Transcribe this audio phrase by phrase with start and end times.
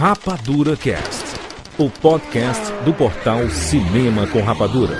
[0.00, 1.26] Rapadura Cast,
[1.76, 4.96] o podcast do portal Cinema com Rapadura.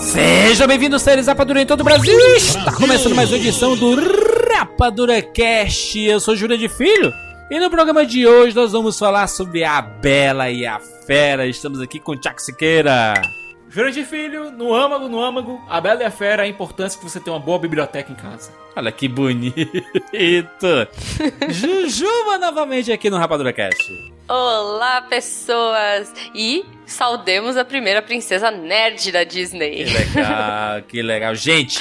[0.00, 2.18] Seja bem-vindo, seres Rapadura em todo o Brasil.
[2.34, 4.25] Está começando mais uma edição do
[4.76, 5.98] Rapadura Cast.
[5.98, 7.10] Eu sou Júlia de Filho
[7.50, 11.46] e no programa de hoje nós vamos falar sobre a Bela e a Fera.
[11.46, 13.14] Estamos aqui com o Tchaco Siqueira.
[13.70, 17.08] Júlia de Filho, no âmago, no âmago, a Bela e a Fera, a importância que
[17.08, 18.52] você tem uma boa biblioteca em casa.
[18.76, 19.56] Olha que bonito.
[21.48, 23.82] Jujuba novamente aqui no Rapadura Cast.
[24.28, 26.12] Olá, pessoas!
[26.34, 29.86] E saudemos a primeira princesa nerd da Disney.
[29.86, 31.34] Que legal, que legal.
[31.34, 31.80] Gente,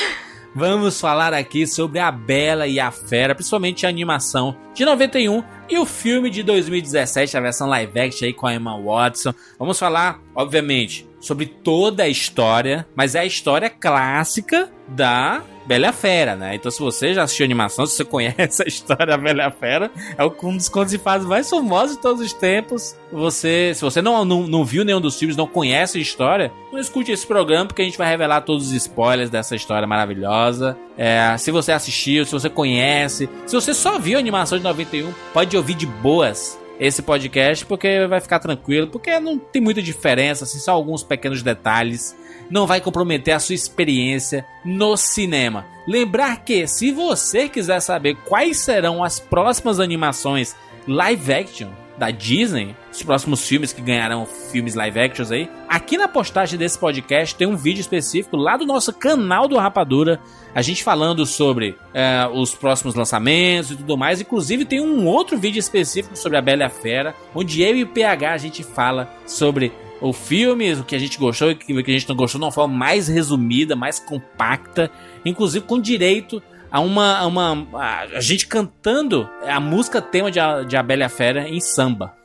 [0.56, 5.78] vamos falar aqui sobre a Bela e a Fera, principalmente a animação de 91 e
[5.78, 9.34] o filme de 2017, a versão live action aí com a Emma Watson.
[9.60, 16.36] Vamos falar, obviamente, sobre toda a história, mas é a história clássica da Bela Fera,
[16.36, 16.54] né?
[16.54, 20.24] Então, se você já assistiu animação, se você conhece a história da Bela Fera, é
[20.24, 22.96] um dos contos de fadas mais famosos de todos os tempos.
[23.12, 26.80] Você, se você não, não, não viu nenhum dos filmes, não conhece a história, não
[26.80, 30.78] escute esse programa, porque a gente vai revelar todos os spoilers dessa história maravilhosa.
[30.96, 35.12] É, se você assistiu, se você conhece, se você só viu a animação de 91,
[35.34, 40.44] pode ouvir de boas esse podcast, porque vai ficar tranquilo, porque não tem muita diferença,
[40.44, 42.16] assim, só alguns pequenos detalhes.
[42.50, 45.66] Não vai comprometer a sua experiência no cinema.
[45.88, 50.56] Lembrar que, se você quiser saber quais serão as próximas animações
[50.88, 56.08] live action da Disney, os próximos filmes que ganharão filmes live actions aí, aqui na
[56.08, 60.20] postagem desse podcast tem um vídeo específico lá do nosso canal do Rapadura,
[60.54, 64.22] a gente falando sobre é, os próximos lançamentos e tudo mais.
[64.22, 67.84] Inclusive tem um outro vídeo específico sobre a Bela e a Fera, onde eu e
[67.84, 69.72] o PH a gente fala sobre
[70.02, 72.46] o filme, o que a gente gostou e o que a gente não gostou de
[72.46, 74.92] uma forma mais resumida, mais compacta,
[75.26, 76.42] inclusive com direito
[76.76, 77.66] a uma, a uma
[78.14, 82.14] a gente cantando a música tema de a, de a Bela Fera em samba.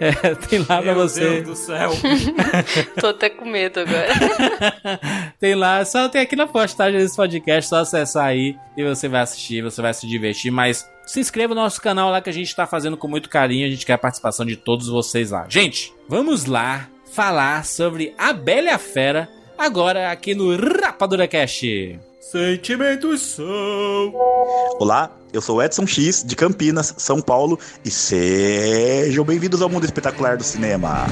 [0.00, 1.18] É, tem lá pra você.
[1.18, 1.90] Meu Deus do céu.
[3.00, 4.06] Tô até com medo agora.
[5.40, 9.22] tem lá, só tem aqui na postagem desse podcast, só acessar aí e você vai
[9.22, 12.54] assistir, você vai se divertir, mas se inscreva no nosso canal lá que a gente
[12.54, 15.44] tá fazendo com muito carinho, a gente quer a participação de todos vocês lá.
[15.48, 19.28] Gente, vamos lá falar sobre a Bela Fera
[19.58, 21.98] agora aqui no Rapadura Cast.
[22.30, 24.12] Sentimentos são.
[24.78, 30.36] Olá, eu sou Edson X, de Campinas, São Paulo, e sejam bem-vindos ao mundo espetacular
[30.36, 31.06] do cinema.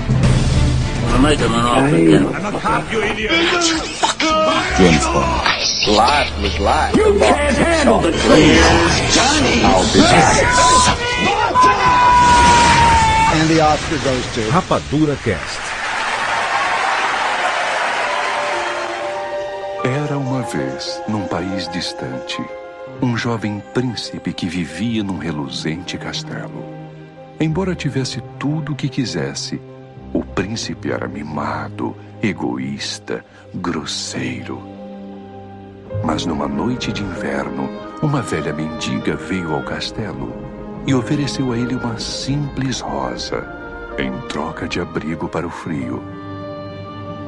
[4.77, 5.57] James Bond.
[5.89, 6.95] Life was life.
[6.99, 9.65] You can't handle the truth, Johnny.
[9.65, 10.45] I'll be back.
[13.33, 15.66] And the Oscar goes to Rapadura Cast.
[20.47, 22.43] Vez, num país distante,
[23.03, 26.65] um jovem príncipe que vivia num reluzente castelo.
[27.39, 29.61] Embora tivesse tudo o que quisesse,
[30.13, 33.25] o príncipe era mimado, egoísta,
[33.55, 34.63] grosseiro.
[36.05, 37.69] Mas numa noite de inverno,
[38.01, 40.33] uma velha mendiga veio ao castelo
[40.87, 43.45] e ofereceu a ele uma simples rosa
[43.99, 46.03] em troca de abrigo para o frio.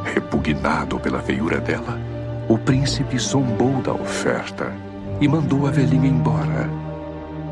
[0.05, 1.99] Repugnado pela feiura dela,
[2.49, 4.73] o príncipe zombou da oferta
[5.21, 6.69] e mandou a velhinha embora.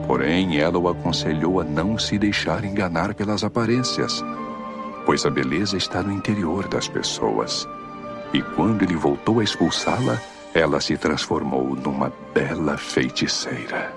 [0.06, 4.24] Porém, ela o aconselhou a não se deixar enganar pelas aparências,
[5.04, 7.68] pois a beleza está no interior das pessoas.
[8.32, 10.18] E quando ele voltou a expulsá-la,
[10.54, 13.92] ela se transformou numa bela feiticeira.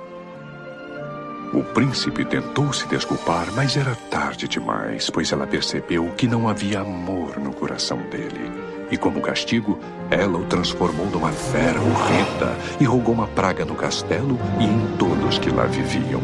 [1.53, 6.81] O príncipe tentou se desculpar, mas era tarde demais, pois ela percebeu que não havia
[6.81, 8.68] amor no coração dele.
[8.91, 9.79] E como castigo,
[10.09, 15.37] ela o transformou numa fera horrenda e rogou uma praga no castelo e em todos
[15.37, 16.21] que lá viviam.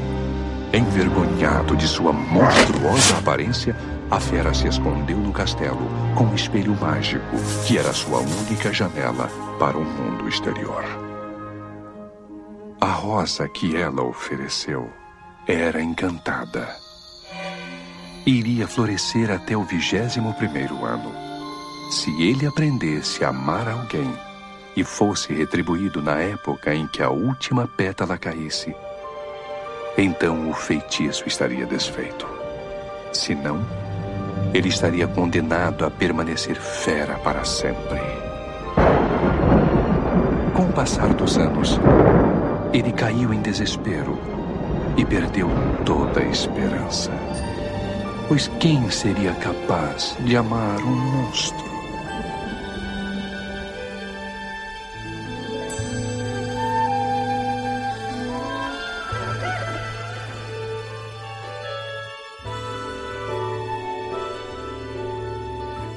[0.74, 3.76] Envergonhado de sua monstruosa aparência,
[4.10, 7.36] a fera se escondeu no castelo com um espelho mágico,
[7.66, 10.84] que era sua única janela para o mundo exterior.
[12.82, 14.90] A rosa que ela ofereceu
[15.48, 16.68] era encantada.
[18.26, 21.25] Iria florescer até o vigésimo primeiro ano.
[21.90, 24.12] Se ele aprendesse a amar alguém
[24.76, 28.76] e fosse retribuído na época em que a última pétala caísse,
[29.98, 32.28] então o feitiço estaria desfeito.
[33.14, 33.66] Se não,
[34.54, 38.02] ele estaria condenado a permanecer fera para sempre.
[40.54, 41.80] Com o passar dos anos,
[42.74, 44.20] ele caiu em desespero
[44.98, 45.50] e perdeu
[45.86, 47.12] toda a esperança.
[48.28, 51.75] Pois quem seria capaz de amar um monstro?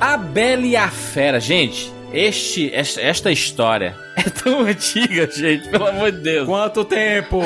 [0.00, 1.93] A Bela e a Fera, gente.
[2.12, 6.47] Este, esta, esta história é tão antiga, gente, pelo amor de Deus.
[6.47, 7.43] Quanto tempo?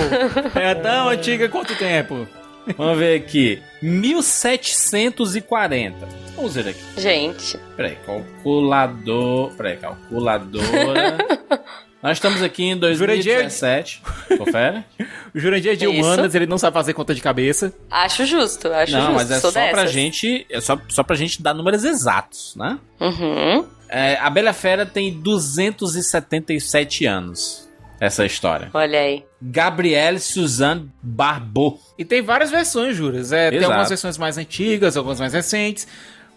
[0.54, 2.28] É tão antiga quanto tempo?
[2.76, 3.60] Vamos ver aqui.
[3.80, 6.06] 1740.
[6.36, 7.00] Vamos ver aqui.
[7.00, 7.58] Gente.
[7.76, 9.50] Peraí, calculador.
[9.56, 11.16] Peraí, calculadora.
[12.02, 14.02] Nós estamos aqui em 2017.
[14.36, 14.84] Confere?
[15.32, 15.94] O Jurandir é de Isso.
[15.94, 17.72] humanas, ele não sabe fazer conta de cabeça.
[17.88, 19.14] Acho justo, acho Não, justo.
[19.14, 20.44] mas é só pra gente.
[20.50, 22.78] É só, só pra gente dar números exatos, né?
[23.00, 23.64] Uhum.
[23.88, 27.68] É, a Bela Fera tem 277 anos.
[28.00, 28.68] Essa história.
[28.74, 29.24] Olha aí.
[29.40, 31.78] Gabrielle Suzanne Barbeau.
[31.96, 33.30] E tem várias versões, Juras.
[33.30, 35.86] É, tem algumas versões mais antigas, algumas mais recentes.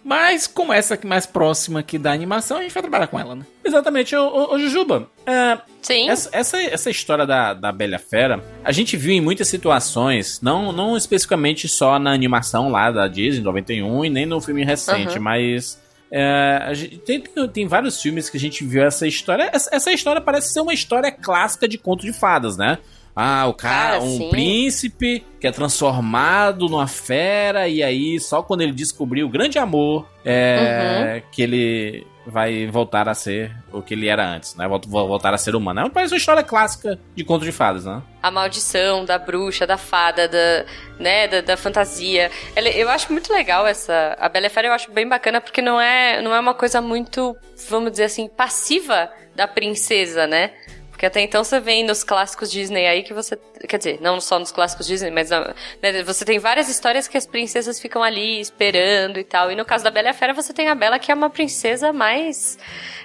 [0.08, 3.34] Mas, como essa aqui mais próxima aqui da animação, a gente vai trabalhar com ela,
[3.34, 3.44] né?
[3.64, 5.10] Exatamente, ô, ô, ô, Jujuba.
[5.26, 6.08] É, Sim.
[6.12, 10.72] essa, essa, essa história da, da Bela Fera, a gente viu em muitas situações, não,
[10.72, 15.24] não especificamente só na animação lá da Disney, 91, e nem no filme recente, Uhum.
[15.24, 15.84] mas.
[16.12, 19.50] é, a gente- tem, tem, tem vários filmes que a gente viu essa história.
[19.52, 22.78] Essa, essa história parece ser uma história clássica de conto de fadas, né?
[23.16, 24.30] Ah, o cara, Cara, um sim.
[24.30, 30.06] príncipe que é transformado numa fera, e aí só quando ele descobrir o grande amor
[30.26, 34.68] é, que ele vai voltar a ser o que ele era antes, né?
[34.68, 35.80] Vol- vol- Voltar a ser humano.
[35.82, 38.02] É uma, história clássica de conto de fadas, né?
[38.24, 40.66] a maldição da bruxa, da fada, da,
[41.00, 42.32] né, da, da fantasia.
[42.56, 44.18] Eu acho muito legal essa.
[44.20, 47.38] A Bela Fera eu acho bem bacana porque não é, não é uma coisa muito,
[47.70, 50.52] vamos dizer assim, passiva da princesa, né?
[50.96, 53.38] Porque até então você vem nos clássicos Disney aí que você.
[53.68, 57.18] Quer dizer, não só nos clássicos Disney, mas ah, né, você tem várias histórias que
[57.18, 59.52] as princesas ficam ali esperando e tal.
[59.52, 61.30] E no caso da Bela e a Fera, você tem a Bela, que é uma
[61.30, 62.58] princesa mais.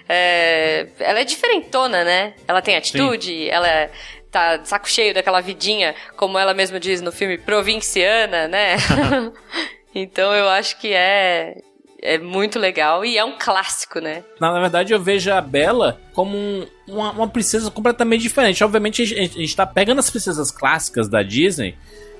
[0.08, 2.34] é, ela é diferentona, né?
[2.46, 3.90] Ela tem atitude, ela é-
[4.30, 8.76] tá de saco cheio daquela vidinha, como ela mesma diz no filme, provinciana, né?
[9.92, 11.56] então eu acho que é.
[12.02, 14.24] É muito legal e é um clássico, né?
[14.40, 18.64] Na, na verdade, eu vejo a Bela como um- uma, uma princesa completamente diferente.
[18.64, 21.76] Obviamente, a gente, a gente tá pegando as princesas clássicas da Disney.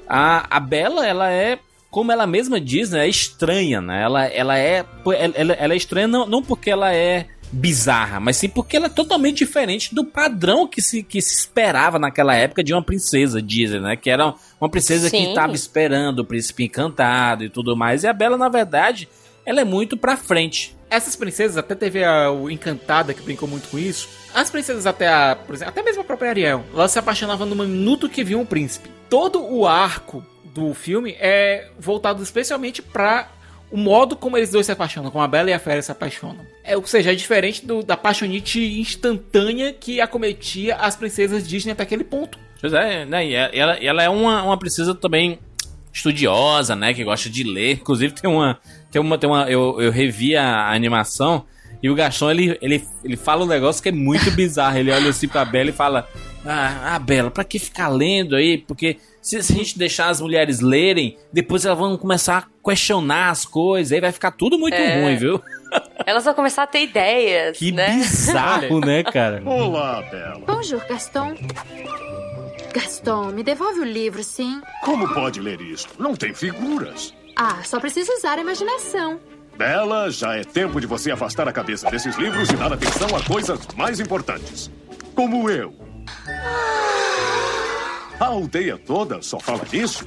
[0.09, 1.59] A, a Bela, ela é,
[1.91, 4.03] como ela mesma diz, né, é estranha, né?
[4.03, 4.85] Ela, ela, é,
[5.35, 8.91] ela, ela é estranha não, não porque ela é bizarra, mas sim porque ela é
[8.91, 13.81] totalmente diferente do padrão que se, que se esperava naquela época de uma princesa Disney,
[13.81, 13.97] né?
[13.97, 15.31] Que era uma princesa que Sim.
[15.31, 18.05] estava esperando o príncipe encantado e tudo mais.
[18.05, 19.09] E a Bela, na verdade,
[19.45, 20.77] ela é muito pra frente.
[20.89, 24.09] Essas princesas, até teve a, o Encantada que brincou muito com isso.
[24.35, 27.55] As princesas, até a, por exemplo, até mesmo a própria Ariel, elas se apaixonavam no
[27.55, 28.91] minuto que viam um príncipe.
[29.09, 33.29] Todo o arco do filme é voltado especialmente pra
[33.71, 36.45] o modo como eles dois se apaixonam, como a Bela e a Fera se apaixonam.
[36.65, 41.85] É, ou seja, é diferente do- da paixonite instantânea que acometia as princesas Disney até
[41.85, 42.37] aquele ponto.
[42.61, 43.25] Pois é, né?
[43.27, 45.39] E ela, e ela é uma, uma princesa também
[45.93, 46.95] estudiosa, né?
[46.95, 47.73] Que gosta de ler.
[47.75, 48.59] Inclusive tem uma.
[48.91, 49.19] Tem uma.
[49.19, 51.45] Tem uma eu, eu revi a, a animação
[51.83, 54.77] e o Gaston ele, ele, ele fala um negócio que é muito bizarro.
[54.77, 56.07] Ele olha assim pra Bela e fala:
[56.45, 58.59] Ah, ah Bela, pra que ficar lendo aí?
[58.59, 63.31] Porque se, se a gente deixar as mulheres lerem, depois elas vão começar a questionar
[63.31, 65.03] as coisas, aí vai ficar tudo muito É.
[65.03, 65.41] ruim, viu?
[66.05, 67.93] Elas vão começar a ter ideias, Que né?
[67.97, 69.41] bizarro, né, cara?
[69.45, 70.43] Olá, Bela.
[70.47, 71.35] Bonjour, Gaston.
[72.73, 74.61] Gaston, me devolve o livro, sim?
[74.85, 76.01] Como pode ler isto?
[76.01, 77.15] Não tem figuras.
[77.37, 79.21] Ah, só preciso usar a imaginação.
[79.57, 83.23] Bela, já é tempo de você afastar a cabeça desses livros e dar atenção a
[83.23, 84.71] coisas mais importantes.
[85.15, 85.75] Como eu.
[88.19, 90.05] A aldeia toda só fala nisso.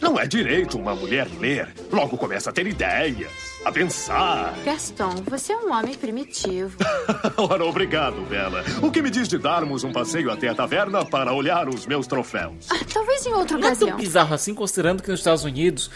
[0.00, 1.68] Não é direito uma mulher ler.
[1.90, 3.30] Logo começa a ter ideias,
[3.64, 4.54] a pensar.
[4.64, 6.76] Gaston, você é um homem primitivo.
[7.36, 8.62] Ora, obrigado, Bela.
[8.82, 12.06] O que me diz de darmos um passeio até a taverna para olhar os meus
[12.06, 12.66] troféus?
[12.70, 13.96] Ah, talvez em outra Não é tão ocasião.
[13.96, 15.90] bizarro assim, considerando que nos Estados Unidos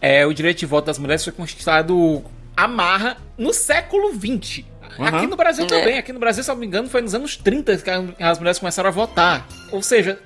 [0.00, 2.22] é, o direito de voto das mulheres foi conquistado
[2.56, 4.64] à marra no século XX.
[4.98, 5.68] Aqui no Brasil É.
[5.68, 5.98] também.
[5.98, 7.90] Aqui no Brasil, se eu não me engano, foi nos anos 30 que
[8.22, 9.46] as mulheres começaram a votar.
[9.72, 10.18] Ou seja,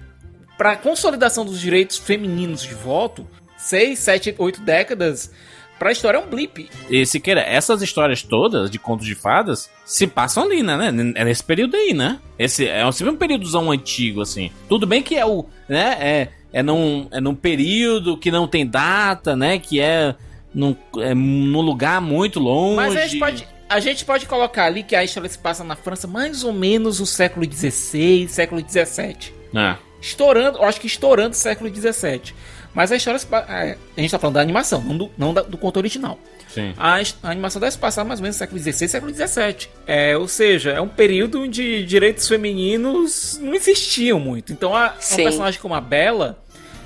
[0.60, 3.26] para consolidação dos direitos femininos de voto,
[3.56, 5.32] 6, 7, 8 décadas,
[5.78, 6.68] pra história é um blip.
[6.90, 10.92] E Siqueira, essas histórias todas de contos de fadas se passam ali, né?
[10.92, 11.14] né?
[11.16, 12.20] É nesse período aí, né?
[12.38, 14.50] Esse é um, um períodozão antigo, assim.
[14.68, 15.46] Tudo bem que é o.
[15.66, 15.96] né?
[15.98, 19.58] É, é, num, é num período que não tem data, né?
[19.58, 20.14] Que é
[20.54, 22.76] num, é num lugar muito longe.
[22.76, 23.48] Mas a gente pode.
[23.66, 27.00] A gente pode colocar ali que a história se passa na França mais ou menos
[27.00, 29.32] no século XVI, século XVII.
[29.54, 29.89] É.
[30.00, 32.34] Estourando, eu acho que estourando o século XVII.
[32.72, 33.20] Mas a história.
[33.48, 36.18] é, a gente tá falando da animação, não do, não da- do conto original.
[36.48, 36.72] Sim.
[36.76, 39.68] A, a animação deve se passar mais ou menos no século XVI, século XVII.
[39.86, 44.52] É, ou seja, é um período onde direitos femininos não existiam muito.
[44.52, 46.38] Então, a, um personagem como a Bella,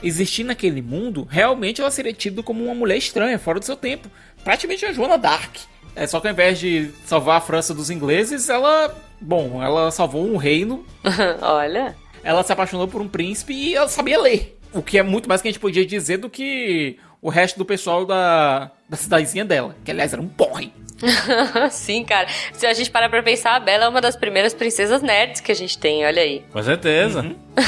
[0.03, 4.09] existir naquele mundo, realmente ela seria tida como uma mulher estranha, fora do seu tempo.
[4.43, 5.55] Praticamente a Joana Dark.
[5.97, 8.95] É só que ao invés de salvar a França dos ingleses, ela.
[9.21, 10.85] Bom, ela salvou um reino,
[11.41, 11.95] Olha.
[12.25, 14.59] Ela se apaixonou por um príncipe e ela sabia ler.
[14.73, 17.65] O que é muito mais que a gente podia dizer do que o resto do
[17.65, 19.77] pessoal da, da cidadezinha dela.
[19.85, 20.73] Que aliás era um porre.
[21.71, 22.29] Sim, cara.
[22.53, 25.53] Se a gente parar pra pensar, a Bella é uma das primeiras princesas nerds que
[25.53, 26.43] a gente tem, olha aí.
[26.53, 27.25] Com certeza.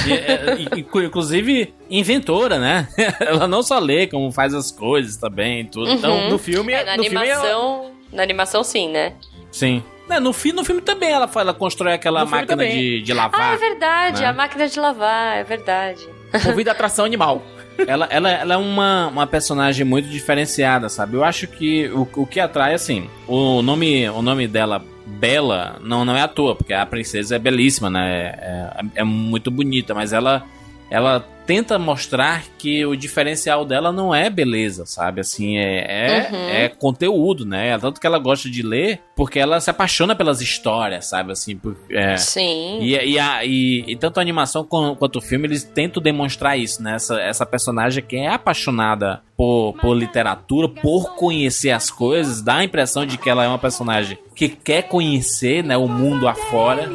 [0.07, 2.89] E, é, e- e- inclusive, inventora, né?
[3.21, 5.91] Ela não só lê, como faz as coisas também e tudo.
[5.91, 6.31] Então, Uhum.
[6.31, 7.93] No filme, É, na no filme ela- animação.
[8.13, 9.13] Na animação, sim, né?
[9.51, 9.83] sim.
[10.09, 13.15] Não, no, fi, no filme também ela, ela constrói aquela No máquina de, de Ah,
[13.15, 13.59] é lavar.
[13.59, 14.27] verdade, né?
[14.29, 16.09] a máquina de lavar, é verdade.
[16.45, 17.43] movida a atração animal.
[17.87, 21.17] ela, ela, ela é uma, uma personagem muito diferenciada, sabe?
[21.17, 26.05] Eu acho que o, o que atrai, assim, o nome, o nome dela, Bela, não,
[26.05, 28.11] não é à toa, porque a princesa é belíssima, né?
[28.11, 30.43] É, é, é muito bonita, mas ela,
[30.91, 35.21] ela tenta mostrar que o diferencial dela não é beleza, sabe?
[35.21, 36.49] Assim, é, é, Uhum.
[36.49, 37.79] é conteúdo, né?
[37.79, 41.33] Tanto que ela gosta de ler, porque ela se apaixona pelas histórias, sabe?
[41.33, 42.79] Assim, por, é, Sim.
[42.81, 46.83] e, e, a- e- e tanto a animação quanto o filme, eles tentam demonstrar isso,
[46.83, 46.97] né?
[46.97, 52.65] Essa, essa personagem que é apaixonada por, por literatura, por conhecer as coisas, dá a
[52.65, 56.91] impressão de que ela é uma personagem que quer conhecer né, o mundo afora.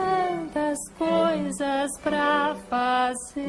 [0.00, 3.40] Tantas coisas pra fazer.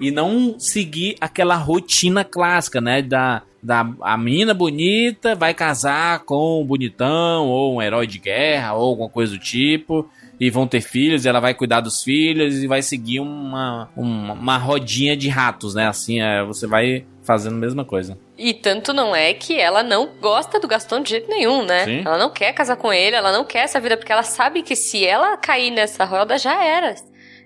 [0.00, 3.00] E não seguir aquela rotina clássica, né?
[3.02, 8.74] Da, da a menina bonita vai casar com um bonitão, ou um herói de guerra,
[8.74, 10.08] ou alguma coisa do tipo.
[10.40, 14.32] E vão ter filhos, e ela vai cuidar dos filhos e vai seguir uma, uma,
[14.32, 15.86] uma rodinha de ratos, né?
[15.86, 18.18] Assim, é, você vai fazendo a mesma coisa.
[18.36, 21.84] E tanto não é que ela não gosta do Gastão de jeito nenhum, né?
[21.84, 22.02] Sim.
[22.04, 24.74] Ela não quer casar com ele, ela não quer essa vida, porque ela sabe que
[24.74, 26.94] se ela cair nessa roda, já era.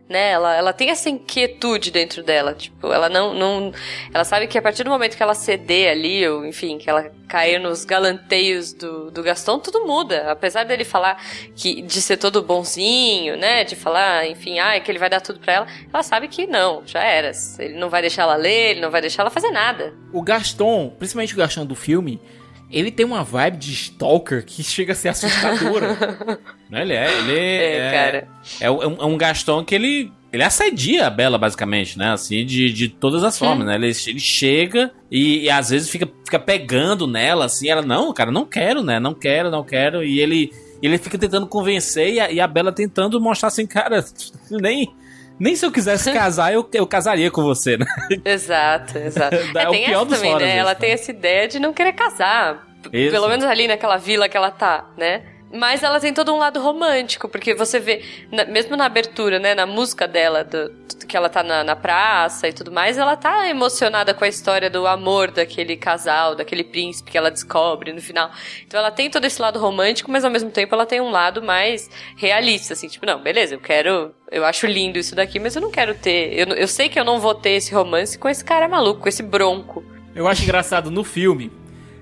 [0.09, 0.31] Né?
[0.31, 2.55] Ela, ela tem essa inquietude dentro dela.
[2.55, 3.73] Tipo, ela não, não.
[4.15, 7.11] Ela sabe que a partir do momento que ela ceder ali, ou enfim, que ela
[7.27, 10.31] cair nos galanteios do, do Gastão, tudo muda.
[10.31, 11.21] Apesar dele falar
[11.57, 13.65] que de ser todo bonzinho, né?
[13.65, 16.83] De falar, enfim, ah, que ele vai dar tudo pra ela, ela sabe que não,
[16.87, 17.33] já era.
[17.59, 19.93] Ele não vai deixar ela ler, ele não vai deixar ela fazer nada.
[20.13, 22.21] O Gaston, principalmente o Gaston do filme,
[22.71, 25.97] ele tem uma vibe de stalker que chega a ser assustadora.
[26.69, 28.29] Né, Ele é, ele É, é, cara.
[28.61, 30.13] É, um, é um Gastão que ele.
[30.33, 32.11] Ele assedia a Bela, basicamente, né?
[32.13, 33.77] Assim, de, de todas as formas, né?
[33.77, 37.69] Ele, ele chega e, e às vezes fica, fica pegando nela, assim.
[37.69, 38.99] Ela, não, cara, não quero, né?
[38.99, 40.03] Não quero, não quero.
[40.03, 40.51] E ele,
[40.83, 44.05] ele fica tentando convencer e a, e a Bela tentando mostrar assim, cara,
[44.51, 44.93] nem.
[45.39, 47.87] Nem se eu quisesse casar, eu, eu casaria com você, né?
[48.25, 49.37] Exato, exato.
[49.57, 50.57] É É, o pior dos também, foras né?
[50.57, 50.77] Ela né?
[50.77, 52.67] tem essa ideia de não querer casar.
[52.93, 53.11] Isso.
[53.11, 55.23] Pelo menos ali naquela vila que ela tá, né?
[55.53, 59.55] Mas ela tem todo um lado romântico, porque você vê, na- mesmo na abertura, né,
[59.55, 63.17] na música dela, do, do que ela tá na, na praça e tudo mais, ela
[63.17, 68.01] tá emocionada com a história do amor daquele casal, daquele príncipe que ela descobre no
[68.03, 68.31] final.
[68.67, 71.41] Então ela tem todo esse lado romântico, mas ao mesmo tempo ela tem um lado
[71.41, 74.13] mais realista, assim, tipo, não, beleza, eu quero.
[74.31, 76.33] Eu acho lindo isso daqui, mas eu não quero ter.
[76.37, 79.09] Eu, eu sei que eu não vou ter esse romance com esse cara maluco, com
[79.09, 79.85] esse bronco.
[80.13, 81.53] Eu acho engraçado no filme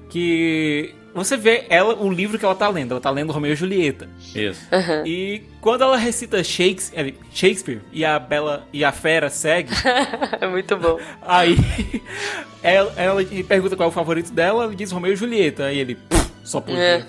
[0.08, 2.90] que você vê ela, o livro que ela tá lendo.
[2.92, 4.08] Ela tá lendo Romeu e Julieta.
[4.34, 4.60] Isso.
[5.06, 9.70] E quando ela recita Shakespeare, Shakespeare e a Bela e a Fera segue,
[10.40, 10.98] É muito bom.
[11.22, 11.56] aí
[12.62, 15.66] ela, ela pergunta qual é o favorito dela, ela diz Romeu e Julieta.
[15.66, 16.78] Aí ele, "Pff, só podia.
[16.82, 17.04] É.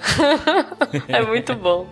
[1.19, 1.87] é muito bom.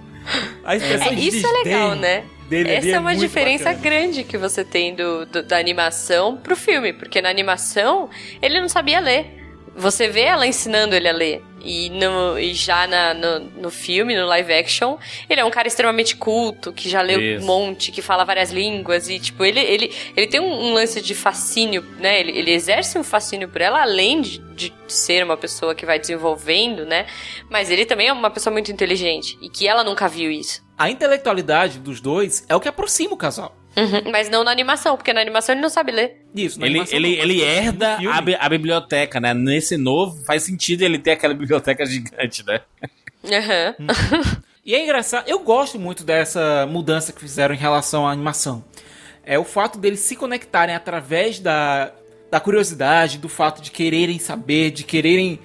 [0.64, 2.24] A expressão É, de isso é legal, né?
[2.68, 3.82] Essa é uma muito diferença bacana.
[3.82, 8.10] grande que você tem do, do- da animação pro filme, porque na animação
[8.42, 9.42] ele não sabia ler.
[9.76, 11.44] Você vê ela ensinando ele a ler.
[11.64, 14.98] E, no, e já na- no, no filme, no live action,
[15.30, 17.44] ele é um cara extremamente culto, que já leu Isso.
[17.44, 19.08] um monte, que fala várias línguas.
[19.10, 22.20] E, tipo, ele, ele, ele tem um, um lance de fascínio, né?
[22.20, 25.98] Ele, ele exerce um fascínio por ela, além de, de ser uma pessoa que vai
[25.98, 27.06] desenvolvendo, né?
[27.50, 29.38] Mas ele também é uma pessoa muito inteligente.
[29.42, 30.62] E que ela nunca viu isso.
[30.78, 33.56] A intelectualidade dos dois é o que aproxima o casal.
[33.76, 36.22] Uhum, mas não na animação, porque na animação ele não sabe ler.
[36.36, 39.34] Isso, na Ele, animação ele, não, ele herda a, a biblioteca, né?
[39.34, 42.62] Nesse novo, faz sentido ele ter aquela biblioteca gigante, né?
[43.26, 43.76] Aham.
[44.66, 48.64] E é engraçado, eu gosto muito dessa mudança que fizeram em relação à animação.
[49.26, 51.92] É o fato deles se conectarem através da,
[52.32, 55.40] da curiosidade, do fato de quererem saber, de quererem.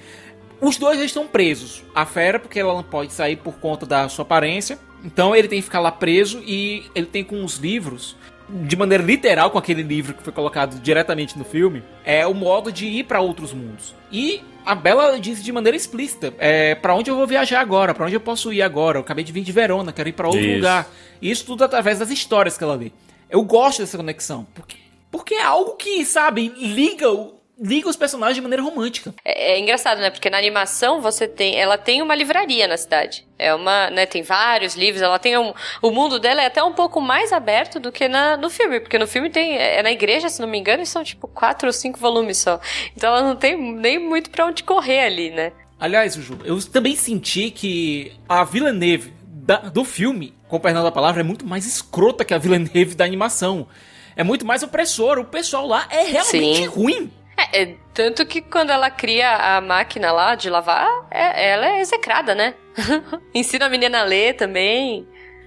[0.60, 1.82] Os dois estão presos.
[1.94, 4.78] A fera, porque ela não pode sair por conta da sua aparência.
[5.04, 8.16] Então ele tem que ficar lá preso e ele tem com os livros,
[8.48, 12.72] de maneira literal, com aquele livro que foi colocado diretamente no filme, é o modo
[12.72, 13.94] de ir para outros mundos.
[14.10, 17.94] E a Bela diz de maneira explícita: é, para onde eu vou viajar agora?
[17.94, 18.98] Para onde eu posso ir agora?
[18.98, 20.56] Eu acabei de vir de Verona, quero ir para outro Isso.
[20.56, 20.88] lugar.
[21.22, 22.90] E isso tudo através das histórias que ela lê.
[23.30, 24.76] Eu gosto dessa conexão, porque,
[25.10, 29.14] porque é algo que, sabe, liga, o- liga os personagens de maneira romântica.
[29.24, 30.10] É, é engraçado, né?
[30.10, 31.56] Porque na animação você tem.
[31.58, 33.26] Ela tem uma livraria na cidade.
[33.38, 33.90] É uma.
[33.90, 35.52] Né, tem vários livros, ela tem um.
[35.82, 38.80] O mundo dela é até um pouco mais aberto do que na, no filme.
[38.80, 39.56] Porque no filme tem.
[39.56, 42.60] É na igreja, se não me engano, e são tipo quatro ou cinco volumes só.
[42.96, 45.52] Então ela não tem nem muito pra onde correr ali, né?
[45.80, 51.20] Aliás, Ju, eu também senti que a Villeneuve da- do filme, com perdão da palavra,
[51.20, 53.68] é muito mais escrota que a Villeneuve da animação.
[54.16, 55.20] É muito mais opressora.
[55.20, 56.66] O pessoal lá é realmente Sim.
[56.66, 57.12] ruim.
[57.38, 61.80] É, é, tanto que quando ela cria a máquina lá de lavar, é- ela é
[61.80, 62.54] execrada, né?
[63.32, 65.06] Ensina a menina a ler também.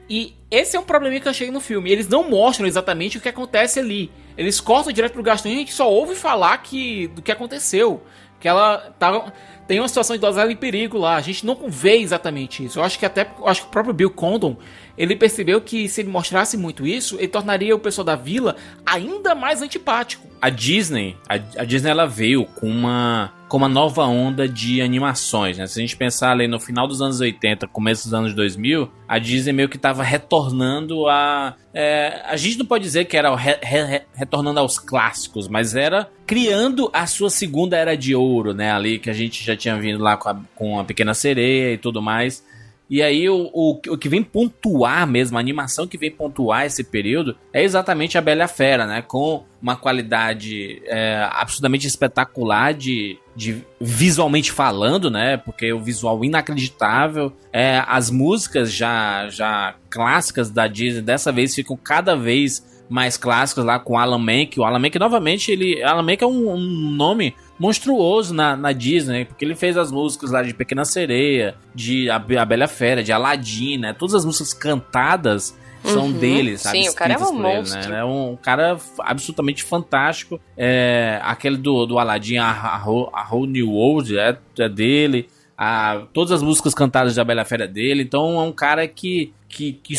[0.10, 1.92] E esse é um probleminha que eu achei no filme.
[1.92, 4.12] Eles não mostram exatamente o que acontece ali.
[4.38, 8.04] Eles cortam direto pro Gaston e a gente só ouve falar que, do que aconteceu.
[8.40, 9.32] Que ela tá,
[9.68, 11.16] tem uma situação de dosagem em perigo lá.
[11.16, 12.80] A gente não vê exatamente isso.
[12.80, 14.58] Eu acho que até acho que o próprio Bill Condon
[14.98, 18.56] ele percebeu que se ele mostrasse muito isso, ele tornaria o pessoal da vila
[18.86, 20.31] ainda mais antipático.
[20.42, 25.58] A Disney, a, a Disney ela veio com uma, com uma nova onda de animações,
[25.58, 25.68] né?
[25.68, 29.20] Se a gente pensar ali no final dos anos 80, começo dos anos 2000, a
[29.20, 31.56] Disney meio que tava retornando a...
[31.74, 36.10] é, a gente não pode dizer que era re- re- retornando aos clássicos, mas era
[36.26, 38.72] criando a sua segunda era de ouro, né?
[38.72, 41.78] Ali que a gente já tinha vindo lá com a, com a Pequena Sereia e
[41.78, 42.44] tudo mais.
[42.92, 46.84] E aí o, o, o que vem pontuar mesmo, a animação que vem pontuar esse
[46.84, 49.02] período é exatamente a Bela Fera, né?
[49.02, 55.38] Com uma qualidade é, absolutamente espetacular de, de visualmente falando, né?
[55.38, 61.78] Porque o visual inacreditável, é, as músicas já já clássicas da Disney dessa vez ficam
[61.78, 64.62] cada vez mais clássicas lá com Alan Menken.
[64.62, 69.24] O Alan Menken novamente ele Alan Menken é um, um nome monstruoso na, na Disney,
[69.24, 73.12] porque ele fez as músicas lá de Pequena Sereia, de A, a Bela Fera, de
[73.12, 73.94] Aladdin, né?
[73.94, 76.12] Todas as músicas cantadas são Uhum.
[76.14, 76.84] dele, sabe?
[76.84, 77.90] Sim, o cara é um por ele, monstro.
[77.92, 78.00] né?
[78.00, 80.40] É um cara absolutamente fantástico.
[80.58, 85.30] É, aquele do, do Aladdin, a, a, a Whole New World, é, é dele.
[85.56, 88.02] A, todas as músicas cantadas da Bela Fera é dele.
[88.02, 89.94] Então é um cara que, que, que,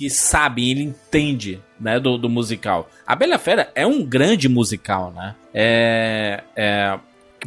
[0.00, 2.88] que sabe, ele entende né, do, do musical.
[3.06, 5.34] A Bela Fera é um grande musical, né?
[5.52, 6.98] É, é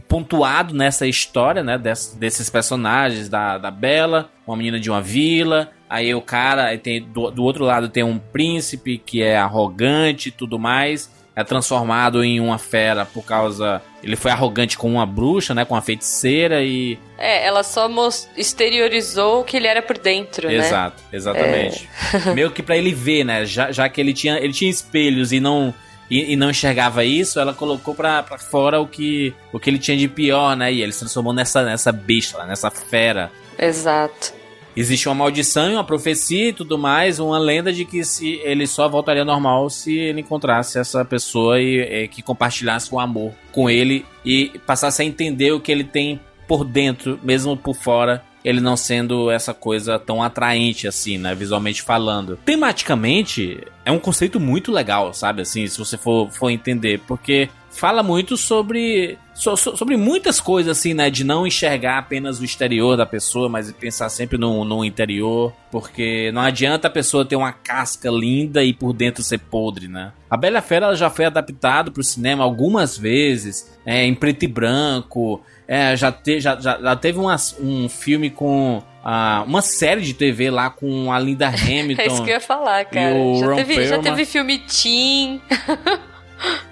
[0.08, 5.72] pontuado nessa história, né, dess- desses personagens da, da Bela, uma menina de uma vila,
[5.90, 10.30] aí o cara, aí tem do, do outro lado tem um príncipe que é arrogante
[10.30, 15.06] e tudo mais, é transformado em uma fera por causa, ele foi arrogante com uma
[15.06, 17.90] bruxa, né, com uma feiticeira e É, ela só
[18.38, 20.56] exteriorizou o que ele era por dentro, né?
[20.56, 21.90] Exato, exatamente.
[22.36, 23.46] Meio que pra ele ver, né?
[23.46, 25.74] Já, já que ele tinha, ele tinha espelhos e não
[26.10, 29.80] e, e não enxergava isso, ela colocou pra, pra fora o que o que ele
[29.80, 30.72] tinha de pior, né?
[30.72, 33.32] E ele se transformou nessa nessa besta, nessa fera.
[33.58, 34.34] Exato.
[34.76, 38.66] Existe uma maldição, e uma profecia e tudo mais, uma lenda de que se ele
[38.66, 43.70] só voltaria normal se ele encontrasse essa pessoa e, e que compartilhasse o amor com
[43.70, 48.60] ele e passasse a entender o que ele tem por dentro, mesmo por fora, ele
[48.60, 52.38] não sendo essa coisa tão atraente assim, né, visualmente falando.
[52.44, 58.02] Tematicamente, é um conceito muito legal, sabe, assim, se você for, for entender, porque fala
[58.04, 62.96] muito sobre so- so- sobre muitas coisas assim, né, de não enxergar apenas o exterior
[62.96, 67.52] da pessoa, mas pensar sempre no, no interior, porque não adianta a pessoa ter uma
[67.52, 70.12] casca linda e por dentro ser podre, né?
[70.30, 74.44] A Bela Fera ela já foi adaptado para o cinema algumas vezes, é, em preto
[74.44, 79.62] e branco, é, já, te, já, já, já teve umas- um filme com ah, uma
[79.62, 82.02] série de TV lá com a Linda Hamilton.
[82.04, 83.14] É isso que eu ia falar, cara.
[83.40, 85.42] Já teve, já teve filme Teen.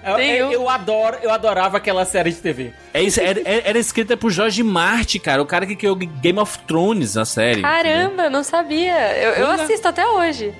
[0.04, 2.72] Eu, Tem eu- um- eu adoro, eu adorava aquela série de TV.
[2.92, 6.58] É isso, era, era escrita por Jorge Martin, cara, o cara que criou Game of
[6.66, 7.60] Thrones, a série.
[7.60, 7.70] entendeu?
[7.70, 9.16] Caramba, eu não sabia.
[9.16, 10.52] Eu, eu assisto até hoje.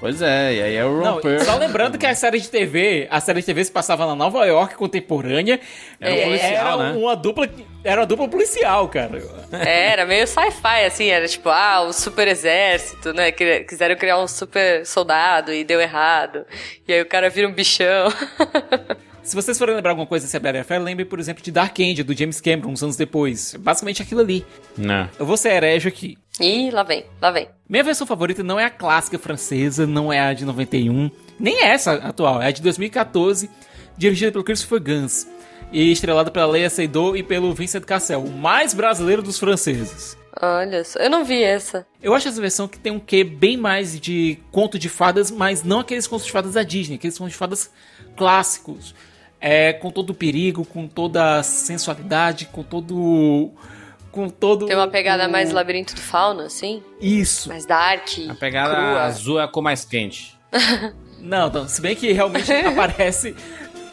[0.00, 1.44] Pois é, e aí é o Ron Não, Perlman.
[1.44, 4.46] só lembrando que a série de TV, a série de TV se passava na Nova
[4.46, 5.60] York contemporânea.
[6.00, 6.98] Era um e policial, era né?
[6.98, 7.48] uma dupla,
[7.84, 9.22] era uma dupla policial, cara.
[9.52, 13.30] É, era meio sci-fi, assim, era tipo, ah, o super exército, né?
[13.30, 16.46] que- Quiseram criar um super soldado e deu errado.
[16.88, 18.08] E aí o cara vira um bichão.
[19.30, 21.52] Se vocês forem lembrar alguma coisa desse Bela e a Fera, lembrem, por exemplo, de
[21.52, 23.54] Dark Angel, do James Cameron, uns anos depois.
[23.60, 24.44] Basicamente aquilo ali.
[24.76, 25.08] Não.
[25.16, 26.18] Eu vou ser herege aqui.
[26.40, 27.48] Ih, lá vem, lá vem.
[27.68, 31.92] Minha versão favorita não é a clássica francesa, não é a de 91, nem essa
[31.92, 33.48] atual, é a de 2014,
[33.96, 35.28] dirigida pelo Christopher Gans
[35.70, 40.18] e estrelada pela Leia Seydoux e pelo Vincent Cassel, o mais brasileiro dos franceses.
[40.42, 41.86] Olha só, eu não vi essa.
[42.02, 45.62] Eu acho essa versão que tem um quê bem mais de conto de fadas, mas
[45.62, 47.70] não aqueles contos de fadas da Disney, aqueles contos de fadas
[48.16, 48.92] clássicos.
[49.40, 53.50] É, com todo o perigo, com toda a sensualidade, com todo.
[54.12, 54.66] Com todo.
[54.66, 56.82] Tem uma pegada o- mais labirinto do fauno, assim?
[57.00, 57.48] Isso.
[57.48, 58.08] Mais dark.
[58.28, 59.02] A pegada crua.
[59.02, 60.36] azul é a cor mais quente.
[61.22, 63.36] Não, não, se bem que realmente aparece.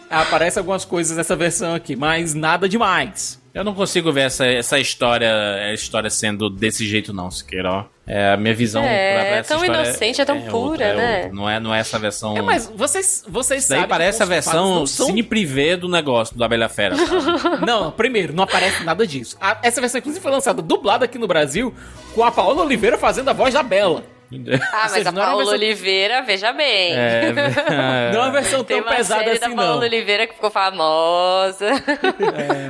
[0.10, 3.38] Aparece algumas coisas nessa versão aqui, mas nada demais.
[3.58, 7.86] Eu não consigo ver essa, essa história, a história sendo desse jeito não, Siqueira, ó.
[8.06, 10.52] É, a minha visão É, pra, pra é essa tão história inocente, é tão outra,
[10.52, 11.16] pura, é né?
[11.18, 11.34] outra.
[11.34, 12.38] Não é, não é essa versão...
[12.38, 13.90] É, mas vocês, vocês Isso daí sabem.
[13.90, 16.96] parece que a versão são cine privê do negócio, do Abelha Fera.
[17.66, 19.36] Não, primeiro, não aparece nada disso.
[19.42, 21.74] A- essa versão, inclusive, foi lançada dublada aqui no Brasil
[22.14, 24.04] com a Paola Oliveira fazendo a voz da Bela.
[24.74, 26.94] Ah, mas seja, a não uma Paola versão- Oliveira, veja bem.
[26.94, 27.32] É,
[28.14, 29.82] Não é uma versão tão uma pesada série assim, da Paola não.
[29.84, 31.70] Oliveira que ficou famosa.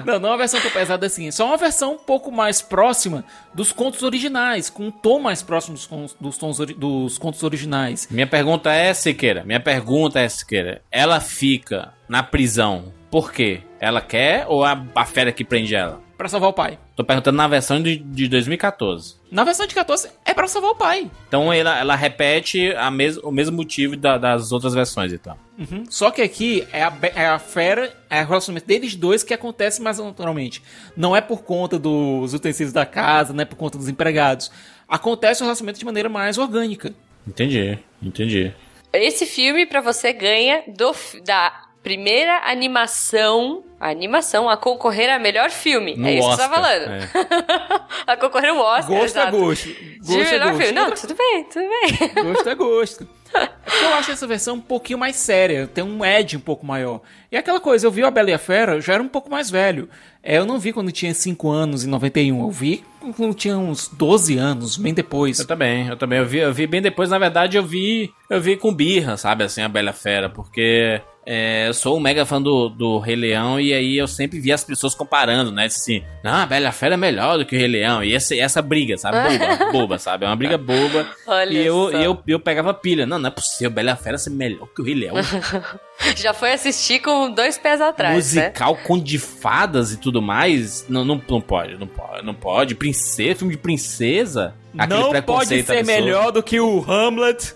[0.05, 1.27] Não, não é uma versão tão pesada assim.
[1.27, 5.41] É só uma versão um pouco mais próxima dos contos originais, com um tom mais
[5.41, 5.75] próximo
[6.19, 8.07] dos, tons ori- dos contos originais.
[8.11, 13.61] Minha pergunta é, Siqueira, minha pergunta é, Siqueira, ela fica na prisão por quê?
[13.79, 16.01] Ela quer ou a, a fera que prende ela?
[16.17, 16.79] Pra salvar o pai.
[16.95, 19.17] Tô perguntando na versão de, de 2014.
[19.31, 21.11] Na versão de 14, é pra salvar o pai.
[21.27, 25.37] Então ela, ela repete a mes, o mesmo motivo da- das outras versões então.
[25.59, 25.83] Uhum.
[25.89, 29.79] Só que aqui é a, é a fera, é o relacionamento deles dois que acontece
[29.79, 30.63] mais naturalmente.
[30.95, 34.49] Não é por conta dos utensílios da casa, não é por conta dos empregados.
[34.87, 36.93] Acontece o relacionamento de maneira mais orgânica.
[37.27, 38.53] Entendi, entendi.
[38.91, 43.63] Esse filme, pra você, ganha do, da primeira animação.
[43.79, 45.95] A animação a concorrer a melhor filme.
[45.95, 46.91] No é isso Oscar, que você tá falando.
[46.91, 48.11] é.
[48.11, 48.87] a concorrer ao Oscar.
[48.87, 49.37] Gosto é exato.
[49.37, 49.67] gosto.
[49.67, 50.63] De Gosto é melhor gosto.
[50.63, 50.73] filme.
[50.73, 52.23] Não, tudo bem, tudo bem.
[52.33, 53.07] Gosto é gosto.
[53.33, 57.01] É eu acho essa versão um pouquinho mais séria, tem um edge um pouco maior.
[57.31, 59.29] E aquela coisa, eu vi a Bela e a Fera, eu já era um pouco
[59.29, 59.87] mais velho.
[60.23, 62.41] É, eu não vi quando tinha 5 anos, em 91.
[62.41, 65.39] Eu vi quando tinha uns 12 anos, bem depois.
[65.39, 66.19] Eu também, eu também.
[66.19, 68.13] Eu vi, eu vi bem depois, na verdade, eu vi.
[68.29, 72.25] Eu vi com birra, sabe, assim, a Bela Fera, porque é, eu sou um mega
[72.25, 75.65] fã do, do Rei Leão e aí eu sempre vi as pessoas comparando, né?
[75.65, 78.03] Assim, não, a Bela Fera é melhor do que o Rei Leão.
[78.03, 79.37] E essa, essa briga, sabe?
[79.37, 80.25] Boba, boba, sabe?
[80.25, 81.05] É uma briga boba.
[81.25, 83.05] Olha e eu, eu, eu pegava pilha.
[83.05, 85.15] Não, não é possível, Bela Fera ser melhor que o Rei Leão.
[86.15, 88.41] Já foi assistir com dois pés atrás, né?
[88.43, 90.85] Musical com de fadas e tudo mais.
[90.87, 92.75] Não, não, não pode, não pode, não pode.
[92.75, 94.53] Princesa, filme de princesa.
[94.77, 95.85] Aquele não pode ser absurdo.
[95.85, 97.55] melhor do que o Hamlet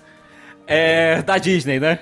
[0.67, 1.99] é, da Disney, né?